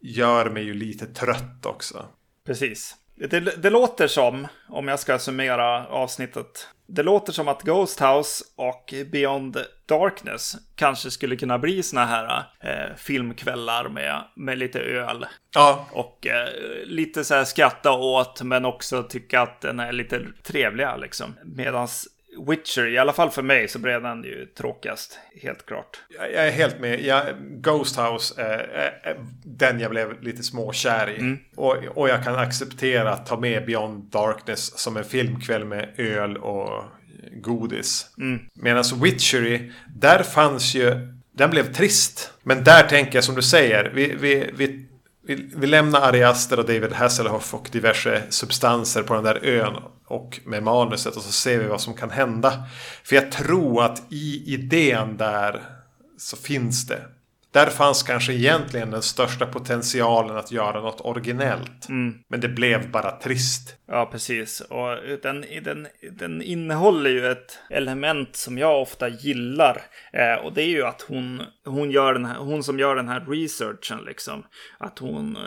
gör 0.00 0.50
mig 0.50 0.64
ju 0.64 0.74
lite 0.74 1.06
trött 1.06 1.66
också. 1.66 2.06
Precis. 2.46 2.96
Det, 3.16 3.62
det, 3.62 3.70
låter 3.70 4.06
som, 4.06 4.46
om 4.68 4.88
jag 4.88 5.00
ska 5.00 5.18
summera 5.18 5.86
avsnittet. 5.86 6.68
Det 6.86 7.02
låter 7.02 7.32
som 7.32 7.48
att 7.48 7.62
Ghost 7.62 8.00
House 8.00 8.44
och 8.56 8.94
Beyond 9.12 9.58
Darkness 9.86 10.56
kanske 10.74 11.10
skulle 11.10 11.36
kunna 11.36 11.58
bli 11.58 11.82
såna 11.82 12.04
här 12.04 12.44
eh, 12.60 12.96
filmkvällar 12.96 13.88
med, 13.88 14.24
med 14.36 14.58
lite 14.58 14.80
öl. 14.80 15.26
Ja. 15.54 15.88
Och 15.92 16.26
eh, 16.26 16.48
lite 16.84 17.24
så 17.24 17.34
här 17.34 17.44
skratta 17.44 17.92
åt, 17.92 18.42
men 18.42 18.64
också 18.64 19.02
tycka 19.02 19.40
att 19.40 19.60
den 19.60 19.80
är 19.80 19.92
lite 19.92 20.20
trevliga 20.42 20.96
liksom. 20.96 21.34
Medans 21.44 22.08
Witcher, 22.48 22.86
i 22.86 22.98
alla 22.98 23.12
fall 23.12 23.30
för 23.30 23.42
mig, 23.42 23.68
så 23.68 23.78
blev 23.78 24.02
den 24.02 24.24
ju 24.24 24.46
tråkigast. 24.46 25.18
Helt 25.42 25.66
klart. 25.66 26.02
Jag 26.18 26.46
är 26.46 26.50
helt 26.50 26.80
med. 26.80 27.00
Jag, 27.00 27.24
Ghost 27.40 27.96
House 27.96 28.42
är, 28.42 28.58
är, 29.02 29.16
den 29.44 29.80
jag 29.80 29.90
blev 29.90 30.22
lite 30.22 30.42
småkär 30.42 31.10
i. 31.10 31.18
Mm. 31.18 31.38
Och, 31.56 31.76
och 31.94 32.08
jag 32.08 32.24
kan 32.24 32.34
acceptera 32.34 33.12
att 33.12 33.26
ta 33.26 33.40
med 33.40 33.66
Beyond 33.66 34.04
Darkness 34.04 34.78
som 34.78 34.96
en 34.96 35.04
filmkväll 35.04 35.64
med 35.64 35.88
öl 35.96 36.36
och 36.36 36.84
godis. 37.32 38.06
Mm. 38.18 38.40
Medan 38.54 38.84
Witchery, 39.02 39.72
där 39.86 40.22
fanns 40.22 40.74
ju... 40.74 41.14
Den 41.36 41.50
blev 41.50 41.72
trist. 41.72 42.32
Men 42.42 42.64
där 42.64 42.82
tänker 42.82 43.14
jag 43.14 43.24
som 43.24 43.34
du 43.34 43.42
säger. 43.42 43.92
Vi, 43.94 44.14
vi, 44.20 44.50
vi, 44.56 44.86
vi, 45.26 45.50
vi 45.56 45.66
lämnar 45.66 46.00
Ari 46.00 46.24
Aster 46.24 46.58
och 46.58 46.66
David 46.66 46.92
Hasselhoff 46.92 47.54
och 47.54 47.68
diverse 47.72 48.22
substanser 48.28 49.02
på 49.02 49.14
den 49.14 49.24
där 49.24 49.44
ön 49.44 49.76
och 50.06 50.40
med 50.44 50.62
manuset 50.62 51.16
och 51.16 51.22
så 51.22 51.32
ser 51.32 51.58
vi 51.58 51.66
vad 51.66 51.80
som 51.80 51.94
kan 51.94 52.10
hända. 52.10 52.62
För 53.04 53.16
jag 53.16 53.32
tror 53.32 53.84
att 53.84 54.02
i 54.12 54.54
idén 54.54 55.16
där 55.16 55.62
så 56.18 56.36
finns 56.36 56.86
det. 56.86 57.02
Där 57.54 57.66
fanns 57.66 58.02
kanske 58.02 58.32
egentligen 58.32 58.90
den 58.90 59.02
största 59.02 59.46
potentialen 59.46 60.36
att 60.36 60.52
göra 60.52 60.80
något 60.80 61.00
originellt. 61.00 61.88
Mm. 61.88 62.14
Men 62.28 62.40
det 62.40 62.48
blev 62.48 62.90
bara 62.90 63.10
trist. 63.10 63.76
Ja, 63.86 64.08
precis. 64.12 64.60
Och 64.60 64.96
den, 65.22 65.44
den, 65.62 65.86
den 66.12 66.42
innehåller 66.42 67.10
ju 67.10 67.26
ett 67.26 67.58
element 67.70 68.36
som 68.36 68.58
jag 68.58 68.82
ofta 68.82 69.08
gillar. 69.08 69.82
Eh, 70.12 70.44
och 70.44 70.52
det 70.52 70.62
är 70.62 70.68
ju 70.68 70.84
att 70.84 71.02
hon, 71.02 71.42
hon, 71.64 71.90
gör 71.90 72.12
den 72.12 72.24
här, 72.24 72.36
hon 72.36 72.64
som 72.64 72.78
gör 72.78 72.96
den 72.96 73.08
här 73.08 73.24
researchen, 73.28 73.98
liksom. 74.06 74.44
Att 74.78 74.98
hon 74.98 75.36
eh, 75.36 75.42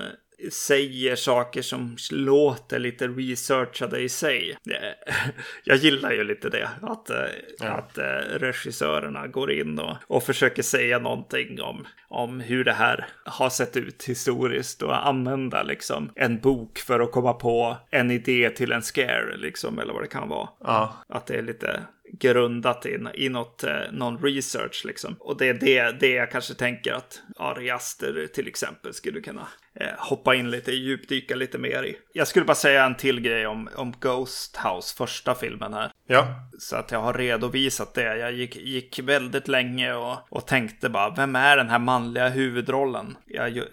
säger 0.52 1.16
saker 1.16 1.62
som 1.62 1.98
låter 2.12 2.80
lite 2.80 3.08
researchade 3.08 4.00
i 4.00 4.10
sig. 4.10 4.58
Jag 5.64 5.78
gillar 5.78 6.12
ju 6.12 6.24
lite 6.24 6.50
det. 6.50 6.70
Att, 6.82 7.10
eh, 7.10 7.18
ja. 7.60 7.68
att 7.68 7.98
eh, 7.98 8.04
regissörerna 8.40 9.28
går 9.28 9.52
in 9.52 9.80
och, 9.80 9.96
och 10.08 10.24
försöker 10.24 10.64
säga 10.64 11.00
någonting 11.00 11.62
om, 11.62 11.88
om 12.08 12.40
hur 12.40 12.64
det 12.64 12.74
här 12.74 13.08
har 13.26 13.50
sett 13.50 13.78
ut 13.78 14.04
historiskt 14.04 14.82
och 14.82 15.08
använda 15.08 15.64
liksom 15.64 16.12
en 16.16 16.40
bok 16.40 16.78
för 16.78 17.00
att 17.00 17.12
komma 17.12 17.34
på 17.34 17.78
en 17.92 18.12
idé 18.12 18.50
till 18.50 18.72
en 18.72 18.82
scare 18.82 19.38
liksom 19.38 19.80
eller 19.80 19.94
vad 19.94 20.04
det 20.04 20.08
kan 20.08 20.30
vara. 20.30 20.50
Ja. 20.60 20.94
Att 21.10 21.26
det 21.26 21.36
är 21.36 21.42
lite 21.42 21.82
grundat 22.12 22.86
i, 22.86 23.00
i 23.14 23.30
något, 23.30 23.64
eh, 23.64 23.92
någon 23.92 24.18
research 24.18 24.84
liksom. 24.86 25.16
Och 25.20 25.38
det 25.38 25.50
är 25.50 25.54
det, 25.54 26.00
det 26.00 26.12
jag 26.12 26.32
kanske 26.32 26.54
tänker 26.54 26.94
att 26.94 27.22
Ari 27.38 27.72
Aster 27.72 28.28
till 28.34 28.48
exempel 28.48 28.94
skulle 28.94 29.22
kunna 29.22 29.48
eh, 29.80 29.88
hoppa 29.98 30.36
in 30.36 30.52
lite, 30.52 30.72
djupdyka 30.72 31.36
lite 31.36 31.58
mer 31.58 31.84
i. 31.84 31.98
Jag 32.14 32.28
skulle 32.28 32.46
bara 32.46 32.56
säga 32.56 32.86
en 32.86 32.96
till 32.96 33.22
grej 33.22 33.48
om, 33.48 33.70
om 33.76 33.94
Ghost 34.00 34.58
House, 34.58 34.96
första 34.98 35.36
filmen 35.36 35.74
här. 35.74 35.92
Ja. 36.08 36.28
Så 36.60 36.76
att 36.76 36.92
jag 36.92 37.00
har 37.00 37.14
redovisat 37.14 37.94
det. 37.94 38.18
Jag 38.18 38.34
gick, 38.34 38.56
gick 38.56 39.00
väldigt 39.00 39.48
länge 39.48 39.94
och, 39.94 40.18
och 40.30 40.48
tänkte 40.48 40.90
bara, 40.90 41.10
vem 41.10 41.36
är 41.36 41.58
den 41.58 41.70
här 41.70 41.80
manliga 41.80 42.30
huvudrollen? 42.30 43.18
Jag 43.26 43.58
eh, 43.58 43.64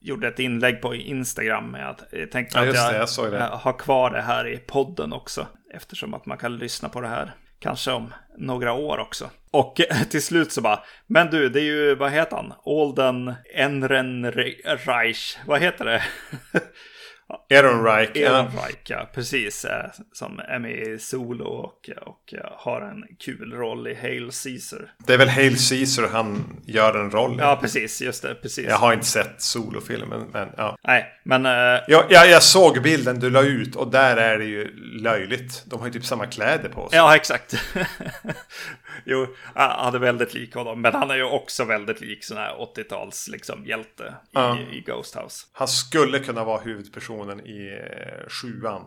gjorde 0.00 0.28
ett 0.28 0.38
inlägg 0.38 0.82
på 0.82 0.94
Instagram 0.94 1.70
med 1.70 1.90
att 1.90 2.04
jag 2.12 2.30
tänkte 2.30 2.58
ja, 2.58 2.62
att 2.68 3.16
jag, 3.18 3.32
det, 3.32 3.38
jag 3.38 3.48
har 3.48 3.78
kvar 3.78 4.10
det 4.10 4.22
här 4.22 4.48
i 4.48 4.58
podden 4.58 5.12
också. 5.12 5.46
Eftersom 5.74 6.14
att 6.14 6.26
man 6.26 6.38
kan 6.38 6.56
lyssna 6.56 6.88
på 6.88 7.00
det 7.00 7.08
här 7.08 7.34
Kanske 7.58 7.92
om 7.92 8.14
några 8.38 8.72
år 8.72 8.98
också. 8.98 9.30
Och 9.50 9.80
till 10.10 10.22
slut 10.22 10.52
så 10.52 10.60
bara, 10.60 10.82
men 11.06 11.30
du, 11.30 11.48
det 11.48 11.60
är 11.60 11.64
ju, 11.64 11.94
vad 11.94 12.12
heter 12.12 12.36
han? 12.36 12.52
Olden 12.62 13.34
Enrenreich, 13.54 15.38
vad 15.46 15.60
heter 15.60 15.84
det? 15.84 16.02
Ehrenreich. 17.48 18.16
Ehrenreich, 18.16 18.76
ja. 18.84 19.08
Precis. 19.14 19.64
Eh, 19.64 19.90
som 20.12 20.40
är 20.48 20.58
med 20.58 20.70
i 20.70 20.98
Solo 20.98 21.44
och, 21.44 21.90
och 22.02 22.34
har 22.56 22.80
en 22.80 23.04
kul 23.18 23.52
roll 23.52 23.88
i 23.88 23.94
Hail 23.94 24.30
Caesar. 24.44 24.92
Det 25.06 25.14
är 25.14 25.18
väl 25.18 25.28
Hail 25.28 25.56
Caesar 25.68 26.08
han 26.12 26.56
gör 26.66 26.94
en 26.94 27.10
roll 27.10 27.34
i. 27.34 27.38
Ja, 27.38 27.58
precis. 27.60 28.02
Just 28.02 28.22
det. 28.22 28.34
Precis. 28.34 28.66
Jag 28.68 28.76
har 28.76 28.92
inte 28.92 29.06
sett 29.06 29.42
Solo-filmen, 29.42 30.26
men 30.32 30.48
ja. 30.56 30.76
Nej, 30.82 31.06
men... 31.22 31.46
Uh... 31.46 31.52
Jag, 31.88 32.04
jag, 32.08 32.30
jag, 32.30 32.42
såg 32.42 32.82
bilden 32.82 33.20
du 33.20 33.30
la 33.30 33.42
ut 33.42 33.76
och 33.76 33.90
där 33.90 34.16
är 34.16 34.38
det 34.38 34.44
ju 34.44 34.76
löjligt. 35.00 35.62
De 35.66 35.78
har 35.80 35.86
ju 35.86 35.92
typ 35.92 36.04
samma 36.04 36.26
kläder 36.26 36.68
på 36.68 36.88
sig. 36.88 36.98
Ja, 36.98 37.16
exakt. 37.16 37.54
jo, 39.04 39.26
han 39.54 39.94
är 39.94 39.98
väldigt 39.98 40.34
lik 40.34 40.54
honom. 40.54 40.80
Men 40.80 40.94
han 40.94 41.10
är 41.10 41.16
ju 41.16 41.24
också 41.24 41.64
väldigt 41.64 42.00
lik 42.00 42.24
sån 42.24 42.36
här 42.36 42.54
80-tals 42.76 43.28
liksom, 43.28 43.66
hjälte 43.66 44.14
i, 44.30 44.76
i 44.76 44.80
Ghost 44.86 45.14
House. 45.14 45.46
Han 45.52 45.68
skulle 45.68 46.18
kunna 46.18 46.44
vara 46.44 46.60
huvudpersonen 46.60 47.46
i 47.46 47.80
eh, 47.82 48.28
sjuan. 48.28 48.82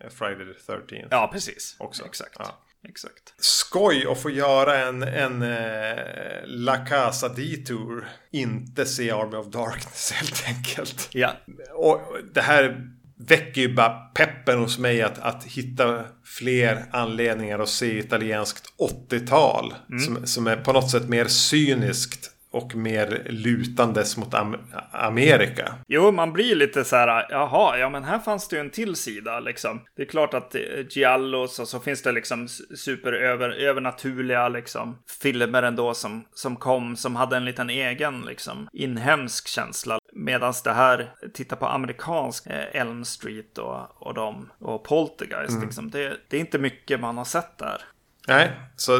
Eh, 0.00 0.10
Friday 0.10 0.54
the 0.54 0.72
13th. 0.72 1.08
Ja, 1.10 1.30
precis. 1.32 1.76
Också. 1.78 2.04
Exakt. 2.04 2.36
Ja. 2.38 2.62
Exakt. 2.88 3.34
Skoj 3.38 4.06
att 4.10 4.22
få 4.22 4.30
göra 4.30 4.78
en, 4.78 5.02
en 5.02 5.42
eh, 5.42 6.42
La 6.44 6.76
Casa 6.76 7.28
Detour. 7.28 8.08
Inte 8.30 8.86
se 8.86 9.10
Army 9.10 9.36
of 9.36 9.46
Darkness 9.46 10.12
helt 10.14 10.44
enkelt. 10.46 11.08
Ja. 11.12 11.32
Och 11.74 12.00
det 12.32 12.40
här 12.40 12.90
väcker 13.18 13.60
ju 13.60 13.74
bara 13.74 13.90
peppen 13.90 14.58
hos 14.58 14.78
mig 14.78 15.02
att, 15.02 15.18
att 15.18 15.44
hitta 15.44 16.04
fler 16.24 16.84
anledningar 16.90 17.58
att 17.58 17.68
se 17.68 17.98
italienskt 17.98 18.64
80-tal. 19.10 19.74
Mm. 19.90 20.04
Som, 20.04 20.26
som 20.26 20.46
är 20.46 20.56
på 20.56 20.72
något 20.72 20.90
sätt 20.90 21.08
mer 21.08 21.24
cyniskt 21.24 22.30
och 22.56 22.74
mer 22.74 23.26
lutandes 23.30 24.16
mot 24.16 24.34
Am 24.34 24.56
Amerika. 24.90 25.74
Jo, 25.88 26.12
man 26.12 26.32
blir 26.32 26.54
lite 26.54 26.84
så 26.84 26.96
här, 26.96 27.26
jaha, 27.30 27.78
ja 27.78 27.88
men 27.88 28.04
här 28.04 28.18
fanns 28.18 28.48
det 28.48 28.56
ju 28.56 28.60
en 28.60 28.70
till 28.70 28.96
sida 28.96 29.40
liksom. 29.40 29.80
Det 29.96 30.02
är 30.02 30.06
klart 30.06 30.34
att 30.34 30.54
eh, 30.54 30.60
Giallos 30.90 31.58
och 31.58 31.68
så 31.68 31.80
finns 31.80 32.02
det 32.02 32.12
liksom 32.12 32.48
superövernaturliga 32.76 34.48
liksom 34.48 34.98
filmer 35.22 35.62
ändå 35.62 35.94
som, 35.94 36.24
som 36.32 36.56
kom 36.56 36.96
som 36.96 37.16
hade 37.16 37.36
en 37.36 37.44
liten 37.44 37.70
egen 37.70 38.20
liksom 38.20 38.68
inhemsk 38.72 39.48
känsla. 39.48 39.98
Medan 40.12 40.54
det 40.64 40.72
här, 40.72 41.14
titta 41.34 41.56
på 41.56 41.66
amerikansk 41.66 42.46
eh, 42.46 42.80
Elm 42.80 43.04
Street 43.04 43.58
och, 43.58 44.06
och 44.06 44.14
de 44.14 44.50
och 44.58 44.84
Poltergeist 44.84 45.50
mm. 45.50 45.64
liksom. 45.64 45.90
Det, 45.90 46.16
det 46.28 46.36
är 46.36 46.40
inte 46.40 46.58
mycket 46.58 47.00
man 47.00 47.18
har 47.18 47.24
sett 47.24 47.58
där. 47.58 47.82
Nej, 48.28 48.50
så 48.76 48.98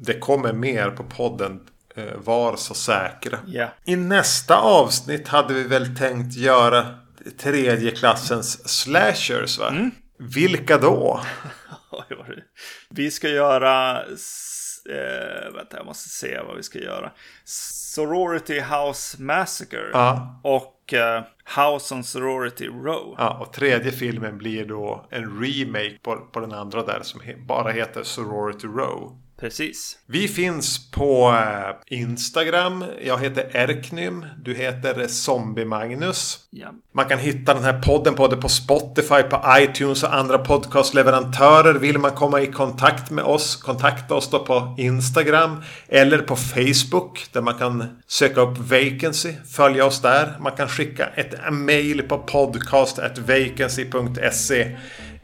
det 0.00 0.18
kommer 0.18 0.52
mer 0.52 0.90
på 0.90 1.04
podden 1.04 1.60
var 2.16 2.56
så 2.56 2.74
säkra. 2.74 3.38
Yeah. 3.48 3.70
I 3.84 3.96
nästa 3.96 4.56
avsnitt 4.56 5.28
hade 5.28 5.54
vi 5.54 5.62
väl 5.62 5.96
tänkt 5.96 6.36
göra 6.36 6.86
tredje 7.38 7.90
klassens 7.90 8.68
slashers 8.68 9.58
va? 9.58 9.68
Mm. 9.68 9.90
Vilka 10.18 10.78
då? 10.78 11.20
Vi 12.90 13.10
ska 13.10 13.28
göra... 13.28 14.02
Eh, 14.90 15.52
vänta, 15.54 15.76
jag 15.76 15.86
måste 15.86 16.08
se 16.08 16.40
vad 16.46 16.56
vi 16.56 16.62
ska 16.62 16.78
göra. 16.78 17.12
Sorority 17.44 18.60
House 18.60 19.22
Massacre. 19.22 19.90
Ja. 19.92 20.40
Och 20.44 20.94
eh, 20.94 21.22
House 21.56 21.94
on 21.94 22.04
Sorority 22.04 22.66
Row. 22.66 23.14
Ja, 23.18 23.38
och 23.38 23.52
tredje 23.52 23.92
filmen 23.92 24.38
blir 24.38 24.64
då 24.64 25.06
en 25.10 25.42
remake 25.42 25.98
på, 26.02 26.16
på 26.16 26.40
den 26.40 26.52
andra 26.52 26.82
där 26.82 27.00
som 27.02 27.20
he, 27.20 27.36
bara 27.36 27.72
heter 27.72 28.02
Sorority 28.02 28.66
Row. 28.66 29.18
Precis. 29.40 29.98
Vi 30.06 30.28
finns 30.28 30.90
på 30.90 31.30
eh, 31.30 31.98
Instagram. 31.98 32.84
Jag 33.04 33.18
heter 33.18 33.56
Erknym. 33.56 34.26
Du 34.44 34.54
heter 34.54 35.06
Zombie 35.06 35.64
Magnus. 35.64 36.38
Ja. 36.50 36.68
Man 36.92 37.04
kan 37.04 37.18
hitta 37.18 37.54
den 37.54 37.64
här 37.64 37.82
podden 37.82 38.14
både 38.14 38.36
på 38.36 38.48
Spotify, 38.48 39.22
på 39.22 39.42
iTunes 39.58 40.02
och 40.02 40.14
andra 40.14 40.38
podcastleverantörer. 40.38 41.74
Vill 41.74 41.98
man 41.98 42.10
komma 42.10 42.40
i 42.40 42.46
kontakt 42.46 43.10
med 43.10 43.24
oss, 43.24 43.56
kontakta 43.56 44.14
oss 44.14 44.30
då 44.30 44.38
på 44.38 44.74
Instagram 44.78 45.62
eller 45.88 46.18
på 46.18 46.36
Facebook 46.36 47.26
där 47.32 47.40
man 47.40 47.54
kan 47.54 48.00
söka 48.06 48.40
upp 48.40 48.58
Vacancy. 48.58 49.32
Följa 49.50 49.84
oss 49.84 50.00
där. 50.00 50.36
Man 50.40 50.52
kan 50.52 50.68
skicka 50.68 51.06
ett 51.06 51.52
mail 51.52 52.02
på 52.02 52.18
podcast.vacancy.se. 52.18 54.76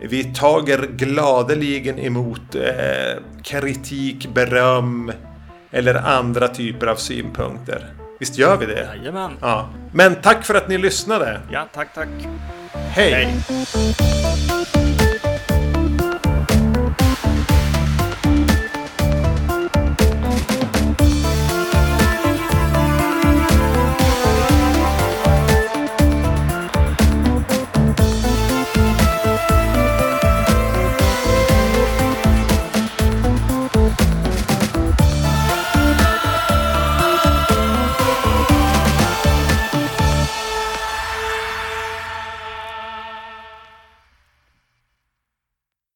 Vi 0.03 0.24
tager 0.24 0.86
gladeligen 0.96 1.98
emot 1.98 2.55
eh, 2.55 3.22
kritik, 3.42 4.28
beröm 4.34 5.12
eller 5.70 5.94
andra 5.94 6.48
typer 6.48 6.86
av 6.86 6.96
synpunkter. 6.96 7.86
Visst 8.20 8.38
gör 8.38 8.57
vi 8.57 8.66
det? 8.66 8.88
Jajamän. 8.96 9.30
Ja. 9.40 9.68
Men 9.92 10.14
tack 10.14 10.44
för 10.44 10.55
att 10.55 10.68
ni 10.68 10.78
lyssnade. 10.78 11.40
Ja, 11.53 11.68
tack, 11.74 11.94
tack. 11.94 12.09
Hej. 12.72 13.12
Hej. 13.12 14.59